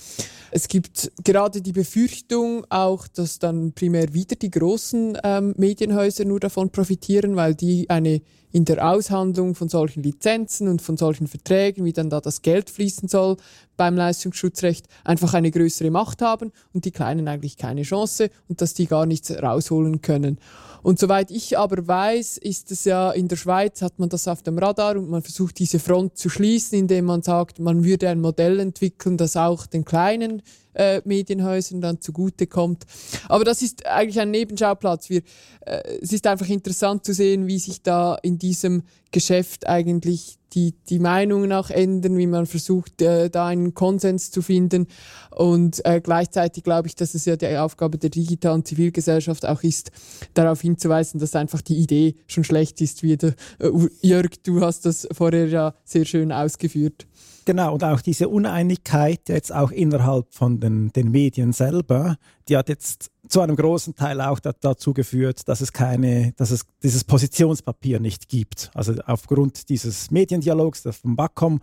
Es 0.51 0.67
gibt 0.67 1.11
gerade 1.23 1.61
die 1.61 1.71
Befürchtung 1.71 2.65
auch, 2.69 3.07
dass 3.07 3.39
dann 3.39 3.73
primär 3.73 4.13
wieder 4.13 4.35
die 4.35 4.51
großen 4.51 5.17
ähm, 5.23 5.53
Medienhäuser 5.57 6.25
nur 6.25 6.39
davon 6.39 6.69
profitieren, 6.69 7.35
weil 7.35 7.55
die 7.55 7.89
eine 7.89 8.21
in 8.53 8.65
der 8.65 8.87
Aushandlung 8.87 9.55
von 9.55 9.67
solchen 9.67 10.03
Lizenzen 10.03 10.67
und 10.67 10.81
von 10.81 10.95
solchen 10.95 11.27
Verträgen, 11.27 11.85
wie 11.85 11.91
dann 11.91 12.11
da 12.11 12.21
das 12.21 12.43
Geld 12.43 12.69
fließen 12.69 13.09
soll 13.09 13.37
beim 13.77 13.97
Leistungsschutzrecht, 13.97 14.85
einfach 15.03 15.33
eine 15.33 15.49
größere 15.49 15.89
Macht 15.89 16.21
haben 16.21 16.51
und 16.71 16.85
die 16.85 16.91
Kleinen 16.91 17.27
eigentlich 17.27 17.57
keine 17.57 17.81
Chance 17.81 18.29
und 18.47 18.61
dass 18.61 18.75
die 18.75 18.85
gar 18.85 19.07
nichts 19.07 19.31
rausholen 19.31 20.01
können. 20.01 20.37
Und 20.83 20.99
soweit 20.99 21.31
ich 21.31 21.57
aber 21.57 21.87
weiß, 21.87 22.37
ist 22.37 22.69
es 22.71 22.83
ja 22.83 23.11
in 23.11 23.29
der 23.29 23.37
Schweiz, 23.37 23.81
hat 23.81 23.99
man 23.99 24.09
das 24.09 24.27
auf 24.27 24.43
dem 24.43 24.57
Radar 24.57 24.97
und 24.97 25.09
man 25.09 25.21
versucht 25.21 25.57
diese 25.57 25.79
Front 25.79 26.17
zu 26.17 26.29
schließen, 26.29 26.77
indem 26.77 27.05
man 27.05 27.21
sagt, 27.23 27.59
man 27.59 27.85
würde 27.85 28.09
ein 28.09 28.19
Modell 28.19 28.59
entwickeln, 28.59 29.17
das 29.17 29.37
auch 29.37 29.65
den 29.65 29.85
kleinen 29.85 30.41
äh, 30.73 31.01
Medienhäusern 31.05 31.79
dann 31.79 32.01
zugutekommt. 32.01 32.83
Aber 33.29 33.45
das 33.45 33.61
ist 33.61 33.85
eigentlich 33.85 34.19
ein 34.19 34.31
Nebenschauplatz. 34.31 35.09
Wir, 35.09 35.21
äh, 35.61 35.81
es 36.01 36.11
ist 36.11 36.27
einfach 36.27 36.49
interessant 36.49 37.05
zu 37.05 37.13
sehen, 37.13 37.47
wie 37.47 37.59
sich 37.59 37.81
da 37.81 38.15
in 38.21 38.37
diesem 38.37 38.83
Geschäft 39.11 39.67
eigentlich 39.67 40.37
die, 40.53 40.73
die 40.89 40.99
Meinungen 40.99 41.51
auch 41.51 41.69
ändern, 41.69 42.17
wie 42.17 42.27
man 42.27 42.45
versucht, 42.45 43.01
äh, 43.01 43.29
da 43.29 43.47
einen 43.47 43.73
Konsens 43.73 44.31
zu 44.31 44.41
finden. 44.41 44.87
Und 45.31 45.85
äh, 45.85 46.01
gleichzeitig 46.01 46.63
glaube 46.63 46.87
ich, 46.87 46.95
dass 46.95 47.13
es 47.13 47.25
ja 47.25 47.35
die 47.35 47.57
Aufgabe 47.57 47.97
der 47.97 48.09
digitalen 48.09 48.65
Zivilgesellschaft 48.65 49.45
auch 49.45 49.63
ist, 49.63 49.91
darauf 50.33 50.61
hinzuweisen, 50.61 51.19
dass 51.19 51.35
einfach 51.35 51.61
die 51.61 51.77
Idee 51.77 52.15
schon 52.27 52.43
schlecht 52.43 52.81
ist. 52.81 53.03
Wie 53.03 53.17
der, 53.17 53.35
äh, 53.59 53.69
Jörg, 54.01 54.29
du 54.43 54.61
hast 54.61 54.85
das 54.85 55.07
vorher 55.11 55.47
ja 55.47 55.73
sehr 55.85 56.05
schön 56.05 56.31
ausgeführt. 56.31 57.05
Genau, 57.45 57.73
und 57.73 57.83
auch 57.83 58.01
diese 58.01 58.29
Uneinigkeit 58.29 59.27
jetzt 59.27 59.53
auch 59.53 59.71
innerhalb 59.71 60.33
von 60.33 60.59
den, 60.59 60.91
den 60.93 61.11
Medien 61.11 61.51
selber, 61.51 62.17
die 62.47 62.57
hat 62.57 62.69
jetzt 62.69 63.11
zu 63.27 63.41
einem 63.41 63.55
großen 63.55 63.95
Teil 63.95 64.21
auch 64.21 64.39
da, 64.39 64.51
dazu 64.59 64.93
geführt, 64.93 65.47
dass 65.47 65.61
es 65.61 65.73
keine, 65.73 66.33
dass 66.37 66.51
es 66.51 66.65
dieses 66.81 67.03
Positionspapier 67.03 67.99
nicht 67.99 68.29
gibt. 68.29 68.71
Also 68.73 68.93
aufgrund 69.05 69.69
dieses 69.69 70.11
Mediendialogs, 70.11 70.83
das 70.83 70.97
vom 70.97 71.15
BAKOM, 71.15 71.59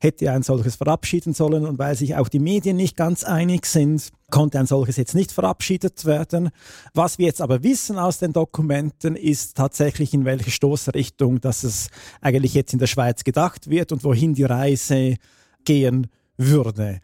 hätte 0.00 0.30
ein 0.30 0.42
solches 0.42 0.76
verabschieden 0.76 1.34
sollen 1.34 1.64
und 1.64 1.78
weil 1.78 1.96
sich 1.96 2.16
auch 2.16 2.28
die 2.28 2.38
Medien 2.38 2.76
nicht 2.76 2.96
ganz 2.96 3.24
einig 3.24 3.66
sind, 3.66 4.10
konnte 4.30 4.58
ein 4.58 4.66
solches 4.66 4.96
jetzt 4.96 5.14
nicht 5.14 5.32
verabschiedet 5.32 6.04
werden. 6.04 6.50
Was 6.94 7.18
wir 7.18 7.26
jetzt 7.26 7.40
aber 7.40 7.62
wissen 7.62 7.98
aus 7.98 8.18
den 8.18 8.32
Dokumenten 8.32 9.16
ist 9.16 9.56
tatsächlich 9.56 10.12
in 10.14 10.24
welche 10.24 10.50
Stoßrichtung, 10.50 11.40
dass 11.40 11.64
es 11.64 11.88
eigentlich 12.20 12.54
jetzt 12.54 12.72
in 12.72 12.78
der 12.78 12.86
Schweiz 12.86 13.24
gedacht 13.24 13.70
wird 13.70 13.92
und 13.92 14.04
wohin 14.04 14.34
die 14.34 14.44
Reise 14.44 15.16
gehen 15.64 16.08
würde. 16.36 17.00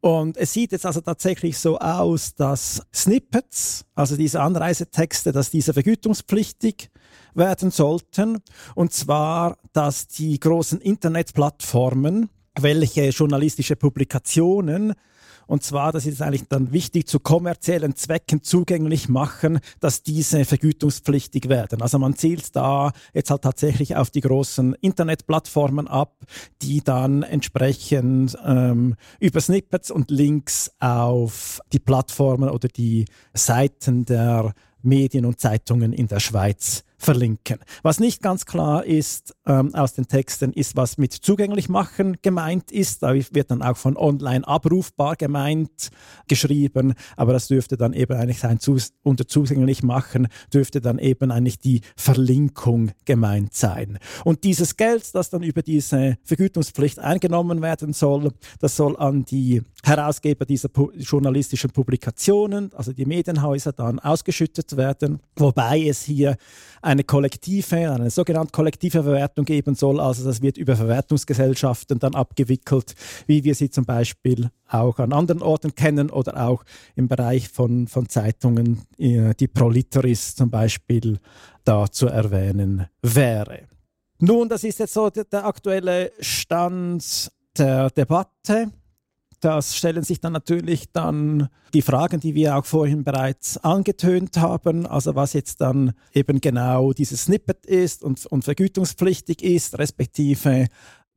Und 0.00 0.38
es 0.38 0.52
sieht 0.52 0.72
jetzt 0.72 0.86
also 0.86 1.02
tatsächlich 1.02 1.58
so 1.58 1.78
aus, 1.78 2.34
dass 2.34 2.82
Snippets, 2.94 3.84
also 3.94 4.16
diese 4.16 4.40
Anreisetexte, 4.40 5.30
dass 5.30 5.50
diese 5.50 5.74
vergütungspflichtig 5.74 6.90
werden 7.34 7.70
sollten. 7.70 8.38
Und 8.74 8.92
zwar, 8.92 9.58
dass 9.72 10.08
die 10.08 10.40
großen 10.40 10.80
Internetplattformen, 10.80 12.30
welche 12.58 13.10
journalistische 13.10 13.76
Publikationen 13.76 14.94
und 15.50 15.64
zwar, 15.64 15.90
das 15.90 16.06
ist 16.06 16.22
eigentlich 16.22 16.46
dann 16.48 16.70
wichtig, 16.70 17.08
zu 17.08 17.18
kommerziellen 17.18 17.96
Zwecken 17.96 18.44
zugänglich 18.44 19.08
machen, 19.08 19.58
dass 19.80 20.04
diese 20.04 20.44
vergütungspflichtig 20.44 21.48
werden. 21.48 21.82
Also 21.82 21.98
man 21.98 22.14
zielt 22.14 22.54
da 22.54 22.92
jetzt 23.14 23.32
halt 23.32 23.42
tatsächlich 23.42 23.96
auf 23.96 24.10
die 24.10 24.20
großen 24.20 24.74
Internetplattformen 24.74 25.88
ab, 25.88 26.14
die 26.62 26.82
dann 26.84 27.24
entsprechend 27.24 28.38
ähm, 28.46 28.94
über 29.18 29.40
Snippets 29.40 29.90
und 29.90 30.12
Links 30.12 30.70
auf 30.78 31.60
die 31.72 31.80
Plattformen 31.80 32.48
oder 32.48 32.68
die 32.68 33.06
Seiten 33.34 34.04
der 34.04 34.54
Medien 34.82 35.26
und 35.26 35.40
Zeitungen 35.40 35.92
in 35.92 36.06
der 36.06 36.20
Schweiz 36.20 36.84
verlinken. 37.00 37.58
Was 37.82 37.98
nicht 37.98 38.22
ganz 38.22 38.44
klar 38.44 38.84
ist 38.84 39.34
ähm, 39.46 39.74
aus 39.74 39.94
den 39.94 40.06
Texten, 40.06 40.52
ist, 40.52 40.76
was 40.76 40.98
mit 40.98 41.14
zugänglich 41.14 41.70
machen 41.70 42.18
gemeint 42.20 42.70
ist. 42.70 43.02
Da 43.02 43.14
wird 43.14 43.50
dann 43.50 43.62
auch 43.62 43.78
von 43.78 43.96
online 43.96 44.46
abrufbar 44.46 45.16
gemeint 45.16 45.88
geschrieben, 46.28 46.92
aber 47.16 47.32
das 47.32 47.48
dürfte 47.48 47.78
dann 47.78 47.94
eben 47.94 48.12
eigentlich 48.16 48.38
sein, 48.38 48.58
unter 49.02 49.26
zugänglich 49.26 49.82
machen, 49.82 50.28
dürfte 50.52 50.82
dann 50.82 50.98
eben 50.98 51.30
eigentlich 51.30 51.58
die 51.58 51.80
Verlinkung 51.96 52.92
gemeint 53.06 53.54
sein. 53.54 53.98
Und 54.24 54.44
dieses 54.44 54.76
Geld, 54.76 55.14
das 55.14 55.30
dann 55.30 55.42
über 55.42 55.62
diese 55.62 56.18
Vergütungspflicht 56.24 56.98
eingenommen 56.98 57.62
werden 57.62 57.94
soll, 57.94 58.32
das 58.58 58.76
soll 58.76 58.96
an 58.98 59.24
die 59.24 59.62
Herausgeber 59.82 60.44
dieser 60.44 60.68
pu 60.68 60.90
journalistischen 60.92 61.70
Publikationen, 61.70 62.70
also 62.74 62.92
die 62.92 63.06
Medienhäuser, 63.06 63.72
dann 63.72 63.98
ausgeschüttet 63.98 64.76
werden, 64.76 65.20
wobei 65.36 65.80
es 65.86 66.02
hier 66.02 66.36
eine 66.90 67.04
kollektive, 67.04 67.92
eine 67.92 68.10
sogenannte 68.10 68.50
kollektive 68.50 69.04
Verwertung 69.04 69.44
geben 69.44 69.76
soll. 69.76 70.00
Also 70.00 70.24
das 70.24 70.42
wird 70.42 70.56
über 70.58 70.74
Verwertungsgesellschaften 70.74 72.00
dann 72.00 72.16
abgewickelt, 72.16 72.94
wie 73.28 73.44
wir 73.44 73.54
sie 73.54 73.70
zum 73.70 73.84
Beispiel 73.84 74.50
auch 74.68 74.98
an 74.98 75.12
anderen 75.12 75.40
Orten 75.40 75.74
kennen 75.76 76.10
oder 76.10 76.48
auch 76.48 76.64
im 76.96 77.06
Bereich 77.06 77.48
von, 77.48 77.86
von 77.86 78.08
Zeitungen, 78.08 78.82
äh, 78.98 79.34
die 79.38 79.46
Proliteris 79.46 80.34
zum 80.34 80.50
Beispiel 80.50 81.18
da 81.64 81.88
zu 81.90 82.08
erwähnen 82.08 82.86
wäre. 83.02 83.68
Nun, 84.18 84.48
das 84.48 84.64
ist 84.64 84.80
jetzt 84.80 84.94
so 84.94 85.10
der, 85.10 85.24
der 85.24 85.46
aktuelle 85.46 86.10
Stand 86.18 87.30
der 87.56 87.90
Debatte 87.90 88.72
das 89.40 89.76
stellen 89.76 90.02
sich 90.02 90.20
dann 90.20 90.32
natürlich 90.32 90.92
dann 90.92 91.48
die 91.74 91.82
Fragen, 91.82 92.20
die 92.20 92.34
wir 92.34 92.56
auch 92.56 92.64
vorhin 92.64 93.04
bereits 93.04 93.56
angetönt 93.58 94.36
haben, 94.36 94.86
also 94.86 95.14
was 95.14 95.32
jetzt 95.32 95.60
dann 95.60 95.92
eben 96.12 96.40
genau 96.40 96.92
dieses 96.92 97.24
Snippet 97.24 97.66
ist 97.66 98.02
und, 98.02 98.26
und 98.26 98.44
vergütungspflichtig 98.44 99.42
ist, 99.42 99.78
respektive 99.78 100.68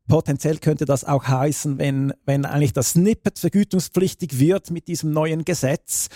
Potenziell 0.08 0.58
könnte 0.58 0.84
das 0.84 1.06
auch 1.06 1.26
heißen, 1.26 1.78
wenn, 1.78 2.14
wenn 2.26 2.46
eigentlich 2.46 2.74
das 2.74 2.92
Snippet 2.92 3.40
vergütungspflichtig 3.40 4.38
wird 4.38 4.70
mit 4.70 4.90
diesem 4.90 5.12
neuen 5.12 5.46
Gesetz, 5.46 6.10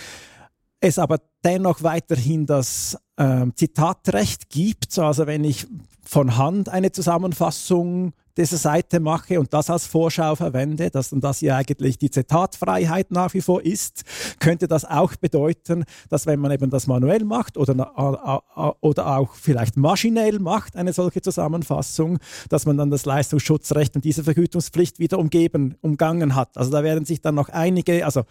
es 0.80 0.98
aber 0.98 1.20
dennoch 1.42 1.82
weiterhin 1.82 2.44
das 2.44 2.98
äh, 3.16 3.46
Zitatrecht 3.54 4.50
gibt. 4.50 4.98
Also 4.98 5.26
wenn 5.26 5.42
ich 5.42 5.66
von 6.04 6.36
Hand 6.36 6.68
eine 6.68 6.92
Zusammenfassung 6.92 8.12
dieser 8.38 8.56
Seite 8.56 9.00
mache 9.00 9.40
und 9.40 9.52
das 9.52 9.68
als 9.68 9.86
Vorschau 9.86 10.36
verwende, 10.36 10.90
dass 10.90 11.10
dann 11.10 11.20
das 11.20 11.40
ja 11.40 11.56
eigentlich 11.56 11.98
die 11.98 12.10
Zitatfreiheit 12.10 13.10
nach 13.10 13.34
wie 13.34 13.40
vor 13.40 13.62
ist, 13.62 14.04
könnte 14.38 14.68
das 14.68 14.84
auch 14.84 15.16
bedeuten, 15.16 15.84
dass 16.08 16.26
wenn 16.26 16.38
man 16.38 16.52
eben 16.52 16.70
das 16.70 16.86
manuell 16.86 17.24
macht 17.24 17.58
oder, 17.58 18.42
oder 18.80 19.18
auch 19.18 19.34
vielleicht 19.34 19.76
maschinell 19.76 20.38
macht, 20.38 20.76
eine 20.76 20.92
solche 20.92 21.20
Zusammenfassung, 21.20 22.18
dass 22.48 22.64
man 22.64 22.76
dann 22.76 22.90
das 22.90 23.04
Leistungsschutzrecht 23.04 23.96
und 23.96 24.04
diese 24.04 24.22
Vergütungspflicht 24.22 25.00
wieder 25.00 25.18
umgeben, 25.18 25.74
umgangen 25.80 26.36
hat. 26.36 26.56
Also 26.56 26.70
da 26.70 26.84
werden 26.84 27.04
sich 27.04 27.20
dann 27.20 27.34
noch 27.34 27.48
einige, 27.48 28.04
also 28.04 28.22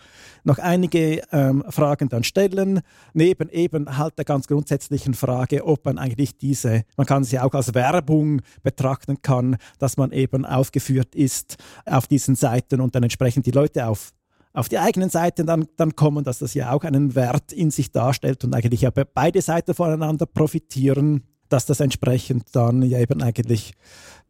noch 0.46 0.60
einige 0.60 1.22
ähm, 1.34 1.64
Fragen 1.70 2.08
dann 2.08 2.24
stellen, 2.24 2.82
neben 3.14 3.50
eben 3.50 3.98
halt 3.98 4.18
der 4.18 4.26
ganz 4.26 4.48
grundsätzlichen 4.48 5.14
Frage, 5.14 5.66
ob 5.66 5.84
man 5.84 5.98
eigentlich 5.98 6.38
diese, 6.38 6.84
man 6.96 7.06
kann 7.06 7.26
sie 7.26 7.40
auch 7.40 7.54
als 7.54 7.74
Werbung 7.74 8.42
betrachten 8.64 9.22
kann, 9.22 9.58
dass 9.80 9.97
man 9.98 10.12
eben 10.12 10.46
aufgeführt 10.46 11.16
ist 11.16 11.58
auf 11.86 12.08
diesen 12.08 12.36
Seiten 12.36 12.82
und 12.82 12.96
dann 12.96 13.04
entsprechend 13.04 13.46
die 13.46 13.52
Leute 13.52 13.88
auf 13.88 14.14
auf 14.54 14.70
die 14.70 14.80
eigenen 14.80 15.12
Seiten 15.12 15.46
dann, 15.46 15.68
dann 15.78 15.96
kommen, 15.96 16.24
dass 16.24 16.40
das 16.40 16.56
ja 16.56 16.72
auch 16.72 16.84
einen 16.84 17.14
Wert 17.14 17.52
in 17.52 17.70
sich 17.70 17.92
darstellt 17.92 18.44
und 18.44 18.56
eigentlich 18.56 18.82
ja 18.82 18.90
beide 18.90 19.40
Seiten 19.40 19.76
voneinander 19.76 20.26
profitieren, 20.26 21.22
dass 21.50 21.66
das 21.66 21.80
entsprechend 21.80 22.44
dann 22.54 22.82
ja 22.82 23.00
eben 23.00 23.22
eigentlich 23.22 23.74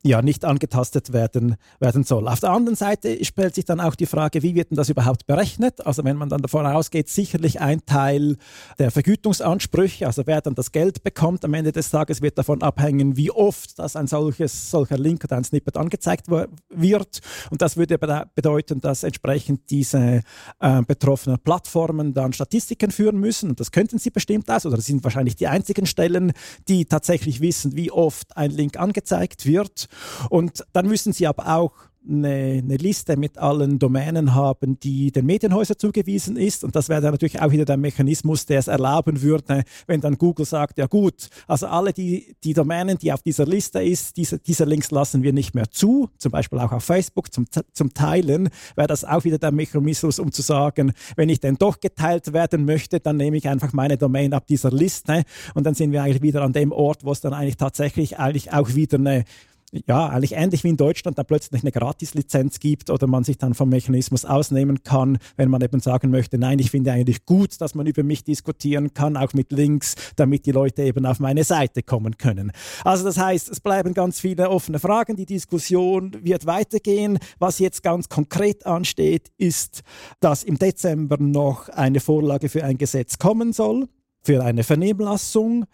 ja 0.04 0.22
nicht 0.22 0.46
angetastet 0.46 1.12
werden, 1.12 1.56
werden 1.80 2.04
soll. 2.04 2.28
Auf 2.28 2.40
der 2.40 2.52
anderen 2.52 2.76
Seite 2.76 3.24
stellt 3.26 3.56
sich 3.56 3.66
dann 3.66 3.80
auch 3.80 3.96
die 3.96 4.06
Frage, 4.06 4.44
wie 4.44 4.56
wird 4.56 4.72
denn 4.72 4.78
das 4.78 4.90
überhaupt 4.90 5.26
berechnet? 5.26 5.86
Also 5.86 6.04
wenn 6.04 6.18
man 6.18 6.30
dann 6.30 6.42
davon 6.42 6.66
ausgeht, 6.66 7.10
sicherlich 7.10 7.60
ein 7.60 7.86
Teil 7.86 8.38
der 8.80 8.92
Vergütungsansprüche, 8.92 10.06
also 10.06 10.24
wer 10.26 10.42
dann 10.42 10.56
das 10.56 10.72
Geld 10.72 11.04
bekommt 11.04 11.44
am 11.46 11.54
Ende 11.54 11.72
des 11.72 11.90
Tages, 11.90 12.22
wird 12.22 12.38
davon 12.38 12.62
abhängen, 12.62 13.18
wie 13.18 13.32
oft 13.32 13.80
das 13.80 13.96
ein 13.96 14.08
solches, 14.08 14.70
solcher 14.70 14.98
Link 14.98 15.24
oder 15.24 15.38
ein 15.38 15.44
Snippet 15.44 15.78
angezeigt 15.78 16.28
wird. 16.30 17.20
Und 17.50 17.62
das 17.62 17.76
würde 17.76 17.98
bedeuten, 17.98 18.82
dass 18.82 19.04
entsprechend 19.04 19.70
diese 19.70 20.22
äh, 20.60 20.82
betroffenen 20.84 21.40
Plattformen 21.40 22.14
dann 22.14 22.34
Statistiken 22.34 22.92
führen 22.92 23.20
müssen. 23.20 23.50
Und 23.50 23.60
das 23.60 23.72
könnten 23.72 23.98
sie 23.98 24.12
bestimmt 24.12 24.50
aus, 24.50 24.66
oder 24.66 24.78
das 24.78 24.86
sind 24.86 25.04
wahrscheinlich 25.04 25.36
die 25.36 25.48
einzigen 25.48 25.86
Stellen, 25.86 26.34
die 26.68 26.86
tatsächlich 26.86 27.07
wissen, 27.42 27.76
wie 27.76 27.92
oft 27.92 28.36
ein 28.38 28.52
Link 28.52 28.78
angezeigt 28.78 29.46
wird. 29.46 29.88
Und 30.30 30.66
dann 30.74 30.88
müssen 30.88 31.14
Sie 31.14 31.28
aber 31.28 31.56
auch 31.56 31.74
eine, 32.10 32.62
eine, 32.64 32.78
Liste 32.78 33.18
mit 33.18 33.38
allen 33.38 33.80
Domänen 33.80 34.34
haben, 34.34 34.80
die 34.80 35.12
den 35.12 35.26
Medienhäusern 35.26 35.78
zugewiesen 35.78 36.38
ist. 36.38 36.64
Und 36.64 36.76
das 36.76 36.90
wäre 36.90 37.02
dann 37.02 37.12
natürlich 37.12 37.42
auch 37.42 37.52
wieder 37.52 37.66
der 37.66 37.78
Mechanismus, 37.78 38.46
der 38.46 38.60
es 38.60 38.68
erlauben 38.68 39.22
würde, 39.22 39.64
wenn 39.88 40.02
dann 40.02 40.18
Google 40.18 40.46
sagt, 40.46 40.78
ja 40.78 40.88
gut, 40.88 41.30
also 41.48 41.68
alle 41.68 41.94
die, 41.94 42.36
die 42.44 42.54
Domänen, 42.54 42.98
die 42.98 43.12
auf 43.12 43.22
dieser 43.22 43.46
Liste 43.46 43.84
ist, 43.84 44.18
diese, 44.18 44.40
diese 44.40 44.66
Links 44.66 44.92
lassen 44.92 45.24
wir 45.24 45.34
nicht 45.34 45.56
mehr 45.56 45.70
zu, 45.70 46.10
zum 46.18 46.32
Beispiel 46.32 46.60
auch 46.60 46.72
auf 46.72 46.84
Facebook 46.84 47.34
zum, 47.34 47.46
zum 47.74 47.94
Teilen, 47.94 48.50
wäre 48.76 48.88
das 48.88 49.04
auch 49.04 49.24
wieder 49.24 49.38
der 49.38 49.52
Mechanismus, 49.52 50.20
um 50.20 50.32
zu 50.32 50.42
sagen, 50.42 50.94
wenn 51.16 51.30
ich 51.30 51.40
denn 51.40 51.56
doch 51.56 51.80
geteilt 51.80 52.34
werden 52.34 52.66
möchte, 52.66 53.00
dann 53.00 53.18
nehme 53.18 53.38
ich 53.38 53.48
einfach 53.48 53.74
meine 53.74 53.98
Domain 53.98 54.34
ab 54.34 54.48
dieser 54.48 54.72
Liste 54.72 55.24
und 55.54 55.66
dann 55.66 55.76
sind 55.76 55.92
wir 55.92 56.04
eigentlich 56.04 56.22
wieder 56.22 56.42
an 56.42 56.54
dem 56.54 56.72
Ort, 56.72 57.04
wo 57.04 57.12
es 57.12 57.22
dann 57.22 57.34
eigentlich 57.34 57.58
tatsächlich 57.58 58.20
eigentlich 58.20 58.54
auch 58.54 58.76
wieder 58.76 58.98
eine 58.98 59.26
ja, 59.72 60.08
eigentlich 60.08 60.34
ähnlich 60.34 60.64
wie 60.64 60.70
in 60.70 60.78
Deutschland, 60.78 61.18
da 61.18 61.24
plötzlich 61.24 61.62
eine 61.62 61.72
Gratislizenz 61.72 62.60
gibt 62.60 62.90
oder 62.90 63.06
man 63.06 63.26
sich 63.26 63.38
dann 63.38 63.54
vom 63.54 63.70
Mechanismus 63.70 64.24
ausnehmen 64.24 64.84
kann, 64.84 65.18
wenn 65.36 65.50
man 65.50 65.62
eben 65.62 65.82
sagen 65.82 66.10
möchte, 66.10 66.38
nein, 66.38 66.60
ich 66.60 66.72
finde 66.72 66.94
eigentlich 66.94 67.26
gut, 67.26 67.60
dass 67.60 67.76
man 67.76 67.86
über 67.86 68.04
mich 68.04 68.24
diskutieren 68.24 68.94
kann, 68.94 69.18
auch 69.18 69.34
mit 69.34 69.52
Links, 69.52 69.96
damit 70.16 70.46
die 70.46 70.52
Leute 70.52 70.84
eben 70.84 71.06
auf 71.06 71.20
meine 71.20 71.44
Seite 71.44 71.84
kommen 71.84 72.18
können. 72.18 72.52
Also 72.86 73.04
das 73.04 73.18
heißt, 73.18 73.50
es 73.50 73.60
bleiben 73.60 73.94
ganz 73.94 74.22
viele 74.22 74.50
offene 74.50 74.80
Fragen, 74.80 75.18
die 75.18 75.26
Diskussion 75.26 76.16
wird 76.22 76.46
weitergehen. 76.46 77.20
Was 77.40 77.60
jetzt 77.60 77.84
ganz 77.84 78.08
konkret 78.08 78.66
ansteht, 78.66 79.32
ist, 79.38 79.82
dass 80.22 80.44
im 80.44 80.58
Dezember 80.58 81.18
noch 81.20 81.68
eine 81.70 82.00
Vorlage 82.00 82.48
für 82.48 82.64
ein 82.64 82.78
Gesetz 82.78 83.18
kommen 83.18 83.52
soll, 83.52 83.90
für 84.24 84.44
eine 84.44 84.64
Vernehmlassung. 84.64 85.66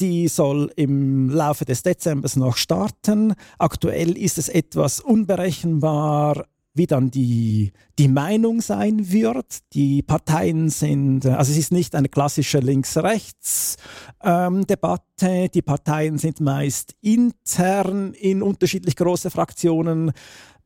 Die 0.00 0.28
soll 0.28 0.70
im 0.76 1.30
Laufe 1.30 1.64
des 1.64 1.82
Dezembers 1.82 2.36
noch 2.36 2.58
starten. 2.58 3.32
Aktuell 3.58 4.14
ist 4.16 4.36
es 4.36 4.50
etwas 4.50 5.00
unberechenbar, 5.00 6.46
wie 6.74 6.86
dann 6.86 7.10
die, 7.10 7.72
die 7.98 8.08
Meinung 8.08 8.60
sein 8.60 9.10
wird. 9.10 9.60
Die 9.72 10.02
Parteien 10.02 10.68
sind, 10.68 11.24
also 11.24 11.50
es 11.50 11.58
ist 11.58 11.72
nicht 11.72 11.94
eine 11.94 12.10
klassische 12.10 12.58
Links-Rechts-Debatte. 12.58 15.02
Ähm, 15.22 15.50
die 15.54 15.62
Parteien 15.62 16.18
sind 16.18 16.40
meist 16.40 16.94
intern 17.00 18.12
in 18.12 18.42
unterschiedlich 18.42 18.96
große 18.96 19.30
Fraktionen 19.30 20.12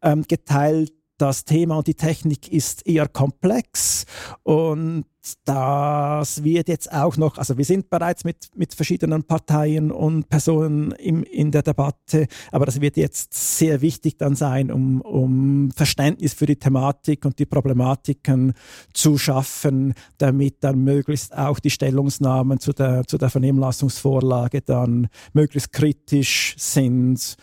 ähm, 0.03 0.25
geteilt 0.27 0.93
das 1.21 1.45
Thema 1.45 1.79
und 1.79 1.87
die 1.87 1.95
Technik 1.95 2.51
ist 2.51 2.87
eher 2.87 3.09
komplex 3.09 4.07
und 4.43 5.05
das 5.45 6.45
wird 6.45 6.69
jetzt 6.69 6.91
auch 6.93 7.19
noch, 7.19 7.37
also 7.37 7.59
wir 7.59 7.65
sind 7.67 7.91
bereits 7.91 8.25
mit, 8.25 8.49
mit 8.57 8.73
verschiedenen 8.75 9.25
Parteien 9.25 9.91
und 9.91 10.31
Personen 10.31 10.93
im, 10.93 11.23
in 11.25 11.51
der 11.51 11.63
Debatte, 11.63 12.27
aber 12.51 12.65
das 12.65 12.81
wird 12.81 12.97
jetzt 12.97 13.35
sehr 13.35 13.83
wichtig 13.83 14.17
dann 14.17 14.35
sein, 14.35 14.71
um, 14.71 15.03
um 15.03 15.71
Verständnis 15.73 16.33
für 16.33 16.47
die 16.47 16.57
Thematik 16.57 17.27
und 17.27 17.39
die 17.39 17.45
Problematiken 17.45 18.55
zu 18.95 19.19
schaffen, 19.19 19.93
damit 20.17 20.65
dann 20.65 20.83
möglichst 20.83 21.37
auch 21.37 21.59
die 21.59 21.71
Stellungsnahmen 21.71 22.59
zu 22.59 22.73
der, 22.73 23.07
zu 23.07 23.19
der 23.19 23.29
Vernehmlassungsvorlage 23.29 24.63
dann 24.63 25.09
möglichst 25.35 25.73
kritisch 25.73 26.55
sind, 26.57 27.37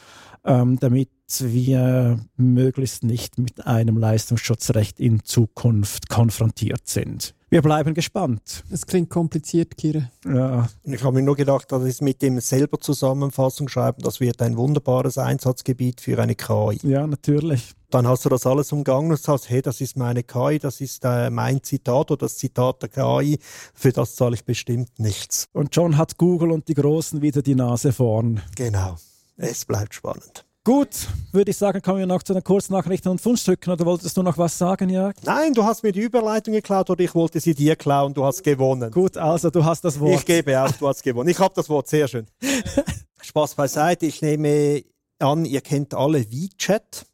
ähm, 0.45 0.79
damit 0.79 1.09
wir 1.29 2.19
möglichst 2.37 3.03
nicht 3.03 3.37
mit 3.37 3.65
einem 3.67 3.97
Leistungsschutzrecht 3.97 4.99
in 4.99 5.23
Zukunft 5.23 6.09
konfrontiert 6.09 6.87
sind. 6.87 7.35
Wir 7.49 7.61
bleiben 7.61 7.93
gespannt. 7.93 8.65
Das 8.69 8.85
klingt 8.85 9.09
kompliziert, 9.09 9.77
Kire. 9.77 10.11
Ja. 10.25 10.67
Ich 10.83 11.03
habe 11.03 11.15
mir 11.15 11.23
nur 11.23 11.37
gedacht, 11.37 11.71
das 11.71 11.83
ist 11.83 12.01
mit 12.01 12.21
dem 12.21 12.41
selber 12.41 12.79
Zusammenfassung 12.81 13.69
schreiben, 13.69 14.01
das 14.01 14.19
wird 14.19 14.41
ein 14.41 14.57
wunderbares 14.57 15.17
Einsatzgebiet 15.17 16.01
für 16.01 16.21
eine 16.21 16.35
KI. 16.35 16.79
Ja, 16.83 17.07
natürlich. 17.07 17.71
Dann 17.89 18.05
hast 18.05 18.25
du 18.25 18.29
das 18.29 18.45
alles 18.45 18.73
umgangen 18.73 19.11
und 19.11 19.19
sagst, 19.19 19.49
hey, 19.49 19.61
das 19.61 19.79
ist 19.79 19.95
meine 19.95 20.23
KI, 20.23 20.59
das 20.59 20.81
ist 20.81 21.05
äh, 21.05 21.29
mein 21.29 21.63
Zitat 21.63 22.11
oder 22.11 22.25
das 22.25 22.37
Zitat 22.37 22.81
der 22.81 22.89
KI, 22.89 23.39
für 23.73 23.93
das 23.93 24.15
zahle 24.17 24.35
ich 24.35 24.43
bestimmt 24.43 24.99
nichts. 24.99 25.45
Und 25.53 25.73
schon 25.73 25.97
hat 25.97 26.17
Google 26.17 26.51
und 26.51 26.67
die 26.67 26.73
Großen 26.73 27.21
wieder 27.21 27.41
die 27.41 27.55
Nase 27.55 27.93
vorn. 27.93 28.41
Genau. 28.57 28.97
Es 29.37 29.63
bleibt 29.63 29.93
spannend. 29.93 30.46
Gut, 30.67 31.07
würde 31.31 31.51
ich 31.51 31.55
sagen, 31.55 31.81
kommen 31.81 31.99
wir 31.99 32.05
noch 32.05 32.23
zu 32.23 32.33
den 32.33 32.43
Kurznachrichten 32.43 33.09
und 33.09 33.21
Fundstücken. 33.21 33.71
Oder 33.71 33.85
wolltest 33.85 34.17
du 34.17 34.21
noch 34.21 34.37
was 34.37 34.57
sagen, 34.57 34.89
Jörg? 34.89 35.15
Nein, 35.23 35.53
du 35.53 35.63
hast 35.63 35.81
mir 35.81 35.93
die 35.93 36.01
Überleitung 36.01 36.53
geklaut 36.53 36.89
oder 36.89 37.01
ich 37.01 37.15
wollte 37.15 37.39
sie 37.39 37.55
dir 37.55 37.77
klauen. 37.77 38.13
Du 38.13 38.25
hast 38.25 38.43
gewonnen. 38.43 38.91
Gut, 38.91 39.15
also 39.15 39.49
du 39.49 39.63
hast 39.63 39.85
das 39.85 39.97
Wort. 39.97 40.15
Ich 40.15 40.25
gebe 40.25 40.61
auf, 40.61 40.77
du 40.77 40.89
hast 40.89 41.03
gewonnen. 41.03 41.29
Ich 41.29 41.39
habe 41.39 41.53
das 41.55 41.69
Wort, 41.69 41.87
sehr 41.87 42.09
schön. 42.09 42.27
Spaß 43.21 43.55
beiseite. 43.55 44.07
Ich 44.07 44.21
nehme 44.21 44.83
an, 45.19 45.45
ihr 45.45 45.61
kennt 45.61 45.93
alle 45.93 46.29
WeChat 46.29 47.05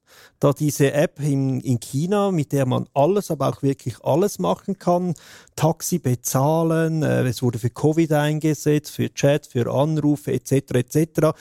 da 0.44 0.52
diese 0.52 0.91
App 0.91 1.20
in, 1.22 1.62
in 1.62 1.80
China, 1.80 2.32
mit 2.32 2.52
der 2.52 2.66
man 2.66 2.88
alles, 2.94 3.32
aber 3.32 3.48
auch 3.48 3.62
wirklich 3.62 4.04
alles 4.04 4.39
machen 4.39 4.78
kann. 4.78 5.14
Taxi 5.56 6.00
bezahlen, 6.00 7.02
äh, 7.02 7.24
es 7.24 7.41
wurde 7.41 7.60
für 7.60 7.70
Covid 7.70 8.12
eingesetzt, 8.12 8.91
für 8.91 9.14
Chat, 9.14 9.48
für 9.48 9.72
Anrufe 9.72 10.34
etc. 10.34 10.52
etc. 10.74 11.32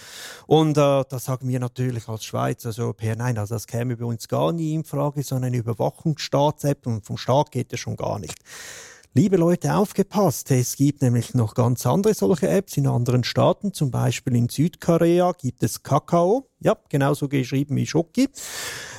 Und 0.46 0.76
äh, 0.78 1.04
da 1.08 1.18
sagen 1.18 1.48
wir 1.48 1.58
natürlich 1.58 2.08
als 2.08 2.24
Schweiz, 2.24 2.64
als 2.64 2.78
Europäer, 2.78 3.16
nein, 3.16 3.38
also 3.38 3.54
das 3.54 3.66
käme 3.66 3.96
bei 3.96 4.04
uns 4.04 4.28
gar 4.28 4.52
nie 4.52 4.74
in 4.74 4.84
Frage, 4.84 5.22
sondern 5.22 5.48
eine 5.48 5.56
Überwachungsstaats-App 5.56 6.86
und 6.86 7.04
vom 7.04 7.16
Staat 7.16 7.50
geht 7.50 7.72
es 7.72 7.80
schon 7.80 7.96
gar 7.96 8.18
nicht. 8.20 8.38
Liebe 9.14 9.36
Leute, 9.36 9.74
aufgepasst! 9.74 10.50
Es 10.52 10.74
gibt 10.76 11.02
nämlich 11.02 11.34
noch 11.34 11.52
ganz 11.52 11.84
andere 11.84 12.14
solche 12.14 12.48
Apps 12.48 12.78
in 12.78 12.86
anderen 12.86 13.24
Staaten. 13.24 13.74
Zum 13.74 13.90
Beispiel 13.90 14.34
in 14.34 14.48
Südkorea 14.48 15.32
gibt 15.32 15.62
es 15.62 15.82
Kakao. 15.82 16.48
Ja, 16.60 16.78
genauso 16.88 17.28
geschrieben 17.28 17.76
wie 17.76 17.86
Schoki. 17.86 18.30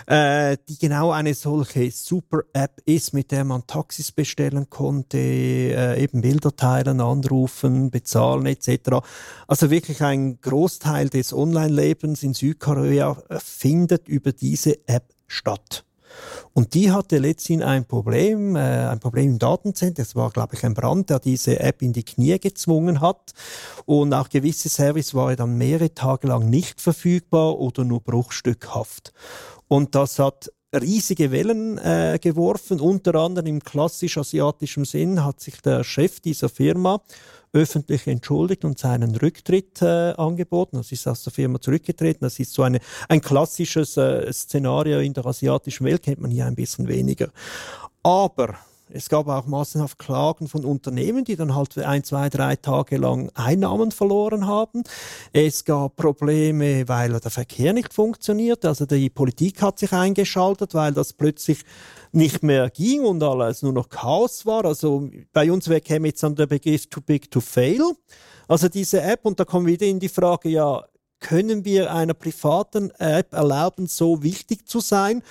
Äh, 0.06 0.58
die 0.70 0.78
genau 0.78 1.10
eine 1.10 1.34
solche 1.34 1.90
Super-App 1.90 2.80
ist, 2.86 3.14
mit 3.16 3.32
der 3.32 3.44
man 3.44 3.66
Taxis 3.66 4.12
bestellen 4.12 4.70
konnte, 4.70 5.18
äh, 5.18 6.04
eben 6.04 6.22
Bilder 6.22 6.56
teilen, 6.56 7.02
anrufen, 7.02 7.90
bezahlen 7.90 8.46
etc. 8.46 9.00
Also 9.48 9.72
wirklich 9.72 10.04
ein 10.04 10.40
Großteil 10.42 11.10
des 11.10 11.34
Online-Lebens 11.34 12.22
in 12.22 12.36
Südkorea 12.36 13.18
äh, 13.30 13.40
findet 13.40 14.08
über 14.08 14.32
diese 14.32 14.78
App 14.88 15.12
statt. 15.26 15.86
Und 16.54 16.74
die 16.74 16.92
hatte 16.92 17.18
letztens 17.18 17.64
ein 17.64 17.86
Problem, 17.86 18.56
äh, 18.56 18.60
ein 18.60 19.00
Problem 19.00 19.32
im 19.32 19.40
Datencenter. 19.40 20.02
Es 20.02 20.16
war, 20.16 20.30
glaube 20.30 20.56
ich, 20.56 20.64
ein 20.64 20.74
Brand, 20.74 21.10
der 21.10 21.20
diese 21.20 21.60
App 21.60 21.82
in 21.82 21.94
die 21.94 22.04
Knie 22.04 22.40
gezwungen 22.40 23.02
hat. 23.02 23.34
Und 23.86 24.14
auch 24.14 24.30
gewisse 24.30 24.70
Service 24.70 25.14
war 25.14 25.36
dann 25.36 25.58
mehrere 25.58 25.94
Tage 25.94 26.28
lang 26.28 26.50
nicht 26.50 26.82
verfügbar 26.82 27.60
oder 27.60 27.84
nur 27.84 28.02
bruchstückhaft. 28.02 29.14
Und 29.68 29.96
das 29.96 30.20
hat 30.20 30.52
riesige 30.74 31.32
Wellen 31.32 31.78
äh, 31.78 32.20
geworfen. 32.22 32.80
Unter 32.80 33.16
anderem 33.16 33.48
im 33.48 33.64
klassisch-asiatischen 33.64 34.86
Sinn 34.86 35.24
hat 35.24 35.40
sich 35.40 35.62
der 35.62 35.84
Chef 35.84 36.20
dieser 36.20 36.50
Firma 36.50 37.02
öffentlich 37.54 38.08
entschuldigt 38.08 38.66
und 38.66 38.80
seinen 38.80 39.16
Rücktritt 39.16 39.82
äh, 39.82 40.14
angeboten. 40.18 40.78
Das 40.78 40.92
ist 40.92 41.08
aus 41.08 41.24
der 41.24 41.32
Firma 41.32 41.62
zurückgetreten. 41.62 42.22
Das 42.22 42.40
ist 42.40 42.54
so 42.54 42.64
eine, 42.64 42.80
ein 43.08 43.22
klassisches 43.22 43.96
äh, 43.98 44.32
Szenario 44.34 45.00
in 45.00 45.14
der 45.14 45.26
asiatischen 45.26 45.86
Welt, 45.86 46.02
kennt 46.02 46.20
man 46.20 46.32
hier 46.32 46.48
ein 46.48 46.56
bisschen 46.56 46.88
weniger. 46.88 47.30
Aber 48.02 48.56
es 48.94 49.10
gab 49.10 49.28
auch 49.28 49.48
massenhaft 49.48 49.98
Klagen 49.98 50.48
von 50.48 50.64
Unternehmen, 50.64 51.26
die 51.26 51.36
dann 51.36 51.56
halt 51.56 51.78
ein, 51.80 52.04
zwei, 52.04 52.30
drei 52.30 52.56
Tage 52.56 52.98
lang 52.98 53.32
Einnahmen 53.34 53.92
verloren 53.92 54.46
haben. 54.46 54.84
Es 55.32 55.66
gab 55.66 55.96
Probleme, 55.96 56.88
weil 56.88 57.20
der 57.20 57.32
Verkehr 57.32 57.74
nicht 57.74 57.92
funktioniert. 57.92 58.66
Also 58.66 58.86
die 58.86 59.10
Politik 59.10 59.64
hat 59.64 59.80
sich 59.80 59.92
eingeschaltet, 59.94 60.76
weil 60.76 60.94
das 60.94 61.14
plötzlich 61.14 61.64
nicht 62.12 62.44
mehr 62.44 62.70
ging 62.70 63.02
und 63.02 63.24
alles 63.24 63.64
nur 63.64 63.74
noch 63.74 63.90
Chaos 63.90 64.46
war. 64.46 64.64
Also 64.64 65.10
bei 65.32 65.52
uns 65.52 65.68
käme 65.84 66.10
jetzt 66.10 66.22
dann 66.22 66.36
der 66.36 66.46
Begriff 66.46 66.88
too 66.88 67.02
big 67.02 67.32
to 67.32 67.42
fail. 67.42 67.82
Also 68.48 68.70
diese 68.70 69.02
App, 69.02 69.26
und 69.26 69.40
da 69.40 69.46
kommen 69.46 69.66
wir 69.66 69.74
wieder 69.74 69.88
in 69.88 70.00
die 70.00 70.10
Frage, 70.10 70.50
ja, 70.50 70.84
können 71.24 71.66
wir 71.66 71.92
einer 71.92 72.14
privaten 72.14 72.92
App 73.00 73.34
erlauben, 73.34 73.88
so 73.88 74.22
wichtig 74.22 74.68
zu 74.68 74.82
sein? 74.82 75.24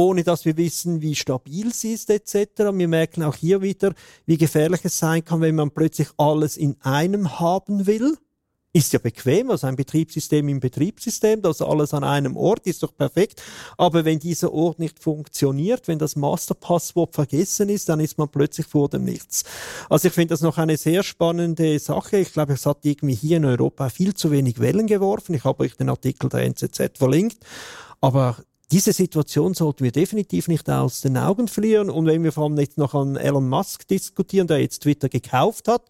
Ohne 0.00 0.24
dass 0.24 0.46
wir 0.46 0.56
wissen, 0.56 1.02
wie 1.02 1.14
stabil 1.14 1.74
sie 1.74 1.92
ist 1.92 2.08
etc. 2.08 2.72
Wir 2.72 2.88
merken 2.88 3.22
auch 3.22 3.36
hier 3.36 3.60
wieder, 3.60 3.92
wie 4.24 4.38
gefährlich 4.38 4.80
es 4.84 4.96
sein 4.96 5.22
kann, 5.22 5.42
wenn 5.42 5.54
man 5.54 5.72
plötzlich 5.72 6.08
alles 6.16 6.56
in 6.56 6.76
einem 6.80 7.38
haben 7.38 7.86
will. 7.86 8.16
Ist 8.72 8.94
ja 8.94 8.98
bequem, 8.98 9.50
also 9.50 9.66
ein 9.66 9.76
Betriebssystem 9.76 10.48
im 10.48 10.60
Betriebssystem, 10.60 11.40
also 11.44 11.66
alles 11.66 11.92
an 11.92 12.04
einem 12.04 12.36
Ort 12.36 12.66
ist 12.66 12.82
doch 12.82 12.96
perfekt. 12.96 13.42
Aber 13.76 14.04
wenn 14.06 14.20
dieser 14.20 14.52
Ort 14.54 14.78
nicht 14.78 15.02
funktioniert, 15.02 15.86
wenn 15.86 15.98
das 15.98 16.16
Masterpasswort 16.16 17.14
vergessen 17.14 17.68
ist, 17.68 17.88
dann 17.90 18.00
ist 18.00 18.16
man 18.16 18.28
plötzlich 18.28 18.68
vor 18.68 18.88
dem 18.88 19.04
Nichts. 19.04 19.44
Also 19.90 20.08
ich 20.08 20.14
finde 20.14 20.32
das 20.32 20.40
noch 20.40 20.56
eine 20.56 20.78
sehr 20.78 21.02
spannende 21.02 21.78
Sache. 21.78 22.18
Ich 22.18 22.32
glaube, 22.32 22.54
es 22.54 22.64
hat 22.64 22.86
irgendwie 22.86 23.16
hier 23.16 23.36
in 23.36 23.44
Europa 23.44 23.90
viel 23.90 24.14
zu 24.14 24.30
wenig 24.30 24.60
Wellen 24.60 24.86
geworfen. 24.86 25.34
Ich 25.34 25.44
habe 25.44 25.64
euch 25.64 25.76
den 25.76 25.90
Artikel 25.90 26.30
der 26.30 26.44
NZZ 26.44 26.96
verlinkt. 26.96 27.44
Aber 28.00 28.38
diese 28.72 28.92
Situation 28.92 29.54
sollten 29.54 29.82
wir 29.82 29.92
definitiv 29.92 30.48
nicht 30.48 30.68
aus 30.70 31.00
den 31.00 31.16
Augen 31.16 31.48
verlieren. 31.48 31.90
Und 31.90 32.06
wenn 32.06 32.22
wir 32.22 32.32
vor 32.32 32.44
allem 32.44 32.58
jetzt 32.58 32.78
noch 32.78 32.94
an 32.94 33.16
Elon 33.16 33.48
Musk 33.48 33.88
diskutieren, 33.88 34.46
der 34.46 34.58
jetzt 34.58 34.82
Twitter 34.82 35.08
gekauft 35.08 35.66
hat 35.66 35.82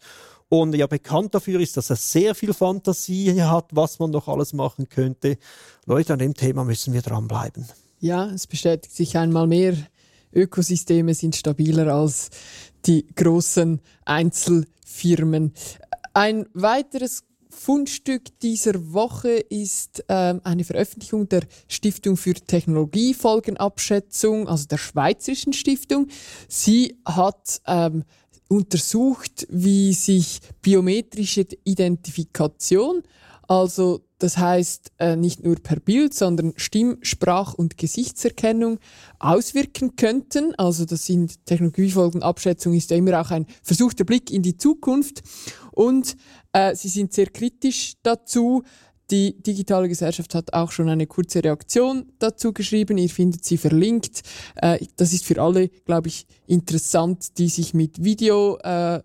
und 0.49 0.75
ja 0.75 0.87
bekannt 0.87 1.35
dafür 1.35 1.59
ist, 1.59 1.77
dass 1.77 1.89
er 1.89 1.95
sehr 1.95 2.33
viel 2.33 2.53
Fantasie 2.53 3.41
hat, 3.41 3.67
was 3.71 3.99
man 3.99 4.11
noch 4.11 4.27
alles 4.27 4.53
machen 4.53 4.89
könnte. 4.89 5.37
Leute, 5.85 6.13
an 6.13 6.19
dem 6.19 6.33
Thema 6.33 6.63
müssen 6.63 6.93
wir 6.93 7.01
dranbleiben. 7.01 7.67
Ja, 7.99 8.25
es 8.31 8.47
bestätigt 8.47 8.95
sich 8.95 9.15
einmal 9.15 9.45
mehr, 9.45 9.75
Ökosysteme 10.33 11.13
sind 11.13 11.35
stabiler 11.35 11.93
als 11.93 12.29
die 12.85 13.05
großen 13.15 13.79
Einzelfirmen. 14.05 15.53
Ein 16.13 16.47
weiteres 16.53 17.23
Fundstück 17.51 18.39
dieser 18.41 18.93
Woche 18.93 19.31
ist 19.31 20.03
ähm, 20.09 20.41
eine 20.43 20.63
Veröffentlichung 20.63 21.29
der 21.29 21.41
Stiftung 21.67 22.17
für 22.17 22.33
Technologiefolgenabschätzung, 22.33 24.47
also 24.47 24.65
der 24.67 24.77
Schweizerischen 24.77 25.53
Stiftung. 25.53 26.07
Sie 26.47 26.97
hat 27.05 27.61
ähm, 27.67 28.03
untersucht, 28.47 29.45
wie 29.49 29.93
sich 29.93 30.39
biometrische 30.61 31.47
Identifikation, 31.63 33.03
also 33.47 34.01
das 34.21 34.37
heißt 34.37 34.91
äh, 34.99 35.15
nicht 35.15 35.43
nur 35.43 35.55
per 35.55 35.79
Bild, 35.79 36.13
sondern 36.13 36.53
Stimm-, 36.55 36.99
Sprach- 37.01 37.55
und 37.55 37.77
Gesichtserkennung 37.77 38.79
auswirken 39.19 39.95
könnten. 39.95 40.53
Also 40.55 40.85
das 40.85 41.07
sind 41.07 41.45
Technologiefolgenabschätzung 41.47 42.73
ist 42.73 42.91
ja 42.91 42.97
immer 42.97 43.19
auch 43.19 43.31
ein 43.31 43.47
versuchter 43.63 44.03
Blick 44.03 44.31
in 44.31 44.43
die 44.43 44.57
Zukunft. 44.57 45.23
Und 45.71 46.15
äh, 46.53 46.75
sie 46.75 46.89
sind 46.89 47.13
sehr 47.13 47.27
kritisch 47.27 47.93
dazu. 48.03 48.63
Die 49.09 49.41
digitale 49.41 49.89
Gesellschaft 49.89 50.33
hat 50.35 50.53
auch 50.53 50.71
schon 50.71 50.87
eine 50.87 51.05
kurze 51.05 51.43
Reaktion 51.43 52.05
dazu 52.19 52.53
geschrieben. 52.53 52.97
Ihr 52.97 53.09
findet 53.09 53.43
sie 53.43 53.57
verlinkt. 53.57 54.21
Äh, 54.55 54.85
das 54.95 55.11
ist 55.11 55.25
für 55.25 55.41
alle, 55.41 55.67
glaube 55.67 56.07
ich, 56.07 56.25
interessant, 56.47 57.37
die 57.37 57.49
sich 57.49 57.73
mit 57.73 58.03
Video 58.03 58.57
äh, 58.59 59.01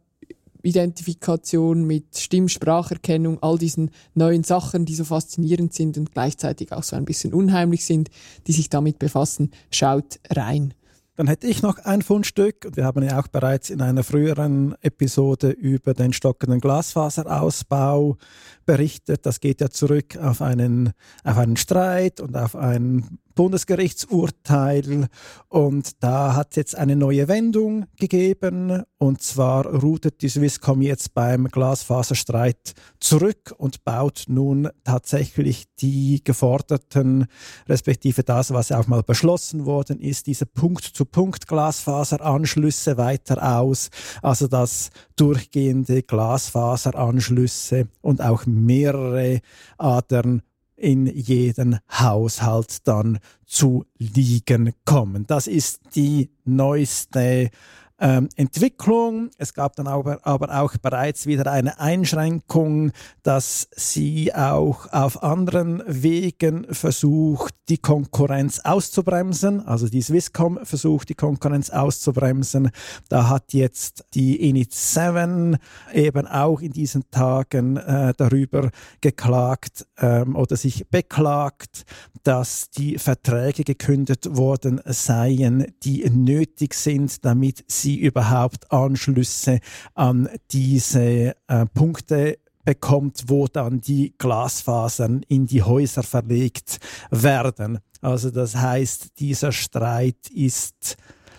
Identifikation, 0.67 1.85
mit 1.85 2.19
Stimmspracherkennung, 2.19 3.43
all 3.43 3.57
diesen 3.57 3.91
neuen 4.15 4.43
Sachen, 4.43 4.85
die 4.85 4.95
so 4.95 5.05
faszinierend 5.05 5.73
sind 5.73 5.97
und 5.97 6.13
gleichzeitig 6.13 6.73
auch 6.73 6.83
so 6.83 6.97
ein 6.97 7.05
bisschen 7.05 7.33
unheimlich 7.33 7.85
sind, 7.85 8.11
die 8.47 8.53
sich 8.53 8.69
damit 8.69 8.99
befassen, 8.99 9.53
schaut 9.71 10.19
rein. 10.31 10.75
Dann 11.17 11.29
hätte 11.29 11.47
ich 11.47 11.63
noch 11.63 11.79
ein 11.79 12.03
Fundstück. 12.03 12.69
Wir 12.75 12.85
haben 12.85 13.03
ja 13.03 13.19
auch 13.19 13.29
bereits 13.29 13.71
in 13.71 13.81
einer 13.81 14.05
früheren 14.05 14.75
Episode 14.83 15.51
über 15.51 15.95
den 15.95 16.13
stockenden 16.13 16.61
Glasfaserausbau 16.61 18.19
berichtet. 18.67 19.25
Das 19.25 19.41
geht 19.41 19.63
ja 19.63 19.71
zurück 19.71 20.19
auf 20.19 20.43
einen, 20.43 20.93
auf 21.25 21.39
einen 21.39 21.57
Streit 21.57 22.21
und 22.21 22.37
auf 22.37 22.55
ein 22.55 23.19
Bundesgerichtsurteil. 23.37 25.07
Und 25.49 26.03
da 26.03 26.35
hat 26.35 26.49
es 26.51 26.57
jetzt 26.57 26.75
eine 26.75 26.97
neue 26.97 27.29
Wendung 27.29 27.85
gegeben. 28.01 28.83
Und 28.99 29.23
zwar 29.23 29.67
rudet 29.67 30.23
die 30.23 30.29
Swisscom 30.29 30.83
jetzt 30.83 31.15
beim 31.15 31.47
Glasfaserstreit 31.47 32.75
zurück 32.99 33.55
und 33.57 33.85
baut 33.85 34.25
nun 34.27 34.69
tatsächlich 34.83 35.67
die 35.79 36.25
geforderten, 36.25 37.27
respektive 37.69 38.25
das, 38.25 38.53
was 38.53 38.73
auch 38.73 38.89
mal 38.89 39.05
beschlossen 39.05 39.67
worden 39.67 40.01
ist, 40.01 40.27
diese 40.27 40.47
Punkt-zu-Punkt-Glasfaseranschlüsse 40.47 42.97
weiter 42.97 43.59
aus. 43.59 43.91
Also 44.23 44.49
dass 44.49 44.91
durchgehende 45.15 46.03
Glasfaseranschlüsse 46.03 47.87
und 48.01 48.23
auch 48.23 48.47
mehrere 48.47 49.41
Adern 49.79 50.43
in 50.77 51.07
jeden 51.07 51.79
Haushalt 51.91 52.87
dann 52.87 53.19
zu 53.47 53.85
liegen 53.99 54.73
kommen. 54.85 55.27
Das 55.27 55.47
ist 55.47 55.81
die 55.95 56.31
neueste 56.45 57.51
ähm, 57.99 58.29
Entwicklung. 58.37 59.31
Es 59.39 59.55
gab 59.55 59.77
dann 59.77 59.87
aber, 59.87 60.19
aber 60.23 60.61
auch 60.61 60.77
bereits 60.77 61.27
wieder 61.27 61.51
eine 61.51 61.81
Einschränkung, 61.81 62.93
dass 63.23 63.69
sie 63.75 64.35
auch 64.35 64.93
auf 64.93 65.23
anderen 65.23 65.83
Wegen 65.87 66.67
versucht, 66.73 67.55
die 67.69 67.79
Konkurrenz 67.79 68.61
auszubremsen. 68.61 69.67
Also 69.67 69.89
die 69.89 70.03
Swisscom 70.03 70.61
versucht, 70.65 71.09
die 71.09 71.15
Konkurrenz 71.15 71.71
auszubremsen. 71.71 72.71
Da 73.09 73.29
hat 73.29 73.53
jetzt 73.53 74.05
die 74.15 74.49
Init 74.49 74.75
7 74.75 75.57
eben 75.93 76.27
auch 76.27 76.61
in 76.61 76.73
diesen 76.73 77.11
Tagen 77.11 77.77
äh, 77.77 78.13
darüber 78.17 78.71
geklagt 79.01 79.87
ähm, 79.99 80.37
oder 80.37 80.57
sich 80.57 80.87
beklagt, 80.89 81.85
dass 82.23 82.71
die 82.71 82.99
Verträge 82.99 83.63
gekündigt 83.63 84.37
worden 84.37 84.81
seien, 84.85 85.73
die 85.83 86.09
nötig 86.11 86.75
sind, 86.75 87.25
damit 87.25 87.65
sie 87.69 87.86
sie 87.87 88.01
überhaupt 88.01 88.73
Anschlüsse 88.73 89.61
an 89.95 90.29
diese 90.51 91.37
äh, 91.47 91.67
Punkte 91.73 92.39
bekommt, 92.65 93.27
wo 93.29 93.47
dann 93.47 93.81
die 93.81 94.13
Glasfasern 94.19 95.23
in 95.29 95.47
die 95.47 95.63
Häuser 95.63 96.03
verlegt 96.03 96.81
werden. 97.13 97.79
Also 98.01 98.31
das 98.31 98.57
heißt, 98.57 99.21
dieser 99.21 99.53
Streit 99.53 100.29
ist 100.35 100.97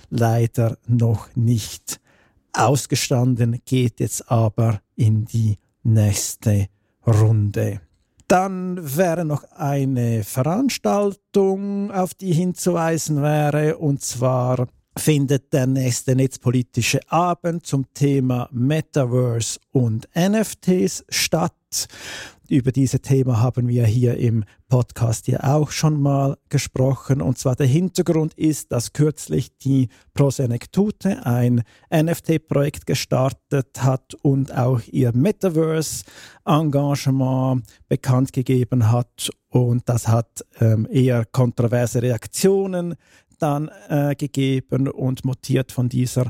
leider 0.10 0.78
noch 0.88 1.28
nicht 1.36 2.00
ausgestanden, 2.54 3.60
geht 3.66 4.00
jetzt 4.00 4.32
aber 4.32 4.80
in 4.96 5.26
die 5.26 5.58
nächste 5.84 6.68
Runde. 7.06 7.82
Dann 8.30 8.80
wäre 8.98 9.26
noch 9.26 9.44
eine 9.52 10.24
Veranstaltung, 10.24 11.92
auf 11.92 12.14
die 12.14 12.32
hinzuweisen 12.32 13.22
wäre, 13.22 13.78
und 13.78 14.02
zwar 14.02 14.68
findet 14.98 15.54
der 15.54 15.68
nächste 15.68 16.16
netzpolitische 16.16 17.00
Abend 17.12 17.66
zum 17.66 17.86
Thema 17.94 18.50
Metaverse 18.52 19.60
und 19.72 20.08
NFTs 20.16 21.06
statt. 21.10 21.54
Über 22.50 22.72
dieses 22.72 23.02
Thema 23.02 23.42
haben 23.42 23.68
wir 23.68 23.86
hier 23.86 24.16
im 24.16 24.46
Podcast 24.70 25.28
ja 25.28 25.44
auch 25.44 25.72
schon 25.72 26.02
mal 26.02 26.38
gesprochen. 26.48 27.22
Und 27.22 27.38
zwar 27.38 27.58
der 27.58 27.68
Hintergrund 27.68 28.34
ist, 28.36 28.72
dass 28.72 28.94
kürzlich 28.94 29.58
die 29.58 29.90
Prosenektute 30.14 31.26
ein 31.26 31.64
NFT-Projekt 31.94 32.86
gestartet 32.86 33.84
hat 33.84 34.14
und 34.22 34.56
auch 34.56 34.80
ihr 34.90 35.12
Metaverse-Engagement 35.14 37.64
bekannt 37.90 38.32
gegeben 38.32 38.90
hat. 38.92 39.30
Und 39.50 39.90
das 39.90 40.08
hat 40.08 40.46
ähm, 40.62 40.88
eher 40.90 41.26
kontroverse 41.26 42.02
Reaktionen 42.02 42.96
dann 43.38 43.70
äh, 43.90 44.16
gegeben 44.16 44.88
und 44.88 45.26
mutiert 45.26 45.72
von 45.72 45.90
dieser 45.90 46.30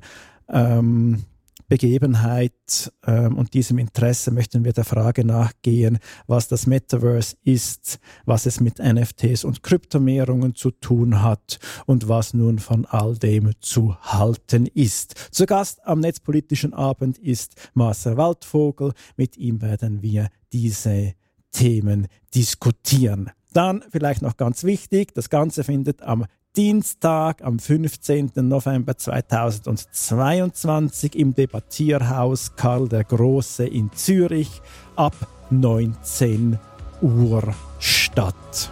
ähm, 0.50 1.26
Begebenheit 1.68 2.94
ähm, 3.06 3.38
und 3.38 3.54
diesem 3.54 3.78
Interesse 3.78 4.32
möchten 4.32 4.64
wir 4.64 4.72
der 4.72 4.86
Frage 4.86 5.26
nachgehen, 5.26 6.00
was 6.26 6.48
das 6.48 6.66
Metaverse 6.66 7.36
ist, 7.44 8.00
was 8.26 8.46
es 8.46 8.62
mit 8.62 8.80
NFTs 8.80 9.44
und 9.44 9.64
Kryptowährungen 9.64 10.56
zu 10.56 10.72
tun 10.72 11.22
hat 11.22 11.60
und 11.86 12.08
was 12.08 12.34
nun 12.34 12.60
von 12.60 12.86
all 12.86 13.18
dem 13.18 13.52
zu 13.60 13.98
halten 14.02 14.66
ist. 14.66 15.16
Zu 15.32 15.46
Gast 15.46 15.86
am 15.86 16.00
Netzpolitischen 16.00 16.74
Abend 16.74 17.18
ist 17.18 17.56
Marcel 17.74 18.16
Waldvogel. 18.16 18.94
Mit 19.18 19.36
ihm 19.36 19.62
werden 19.62 20.02
wir 20.02 20.30
diese 20.54 21.14
Themen 21.52 22.08
diskutieren. 22.34 23.32
Dann 23.52 23.84
vielleicht 23.90 24.22
noch 24.22 24.38
ganz 24.38 24.64
wichtig, 24.64 25.14
das 25.14 25.30
Ganze 25.30 25.64
findet 25.64 26.02
am 26.02 26.26
Dienstag, 26.58 27.44
am 27.44 27.60
15. 27.60 28.32
November 28.38 28.98
2022 28.98 31.16
im 31.16 31.36
Debattierhaus 31.36 32.56
Karl 32.56 32.90
der 32.90 33.04
Große 33.04 33.68
in 33.68 33.92
Zürich 33.94 34.64
ab 34.96 35.14
19 35.52 36.58
Uhr 37.02 37.44
statt. 37.78 38.72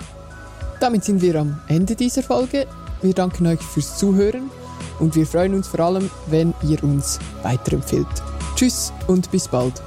Damit 0.79 1.03
sind 1.03 1.21
wir 1.21 1.35
am 1.35 1.61
Ende 1.67 1.93
dieser 1.93 2.23
Folge. 2.23 2.65
Wir 3.03 3.13
danken 3.13 3.45
euch 3.45 3.61
fürs 3.61 3.99
Zuhören 3.99 4.49
und 4.99 5.15
wir 5.15 5.27
freuen 5.27 5.53
uns 5.53 5.67
vor 5.67 5.81
allem, 5.81 6.09
wenn 6.25 6.55
ihr 6.63 6.83
uns 6.83 7.19
weiterempfehlt. 7.43 8.07
Tschüss 8.55 8.91
und 9.05 9.29
bis 9.29 9.47
bald. 9.47 9.79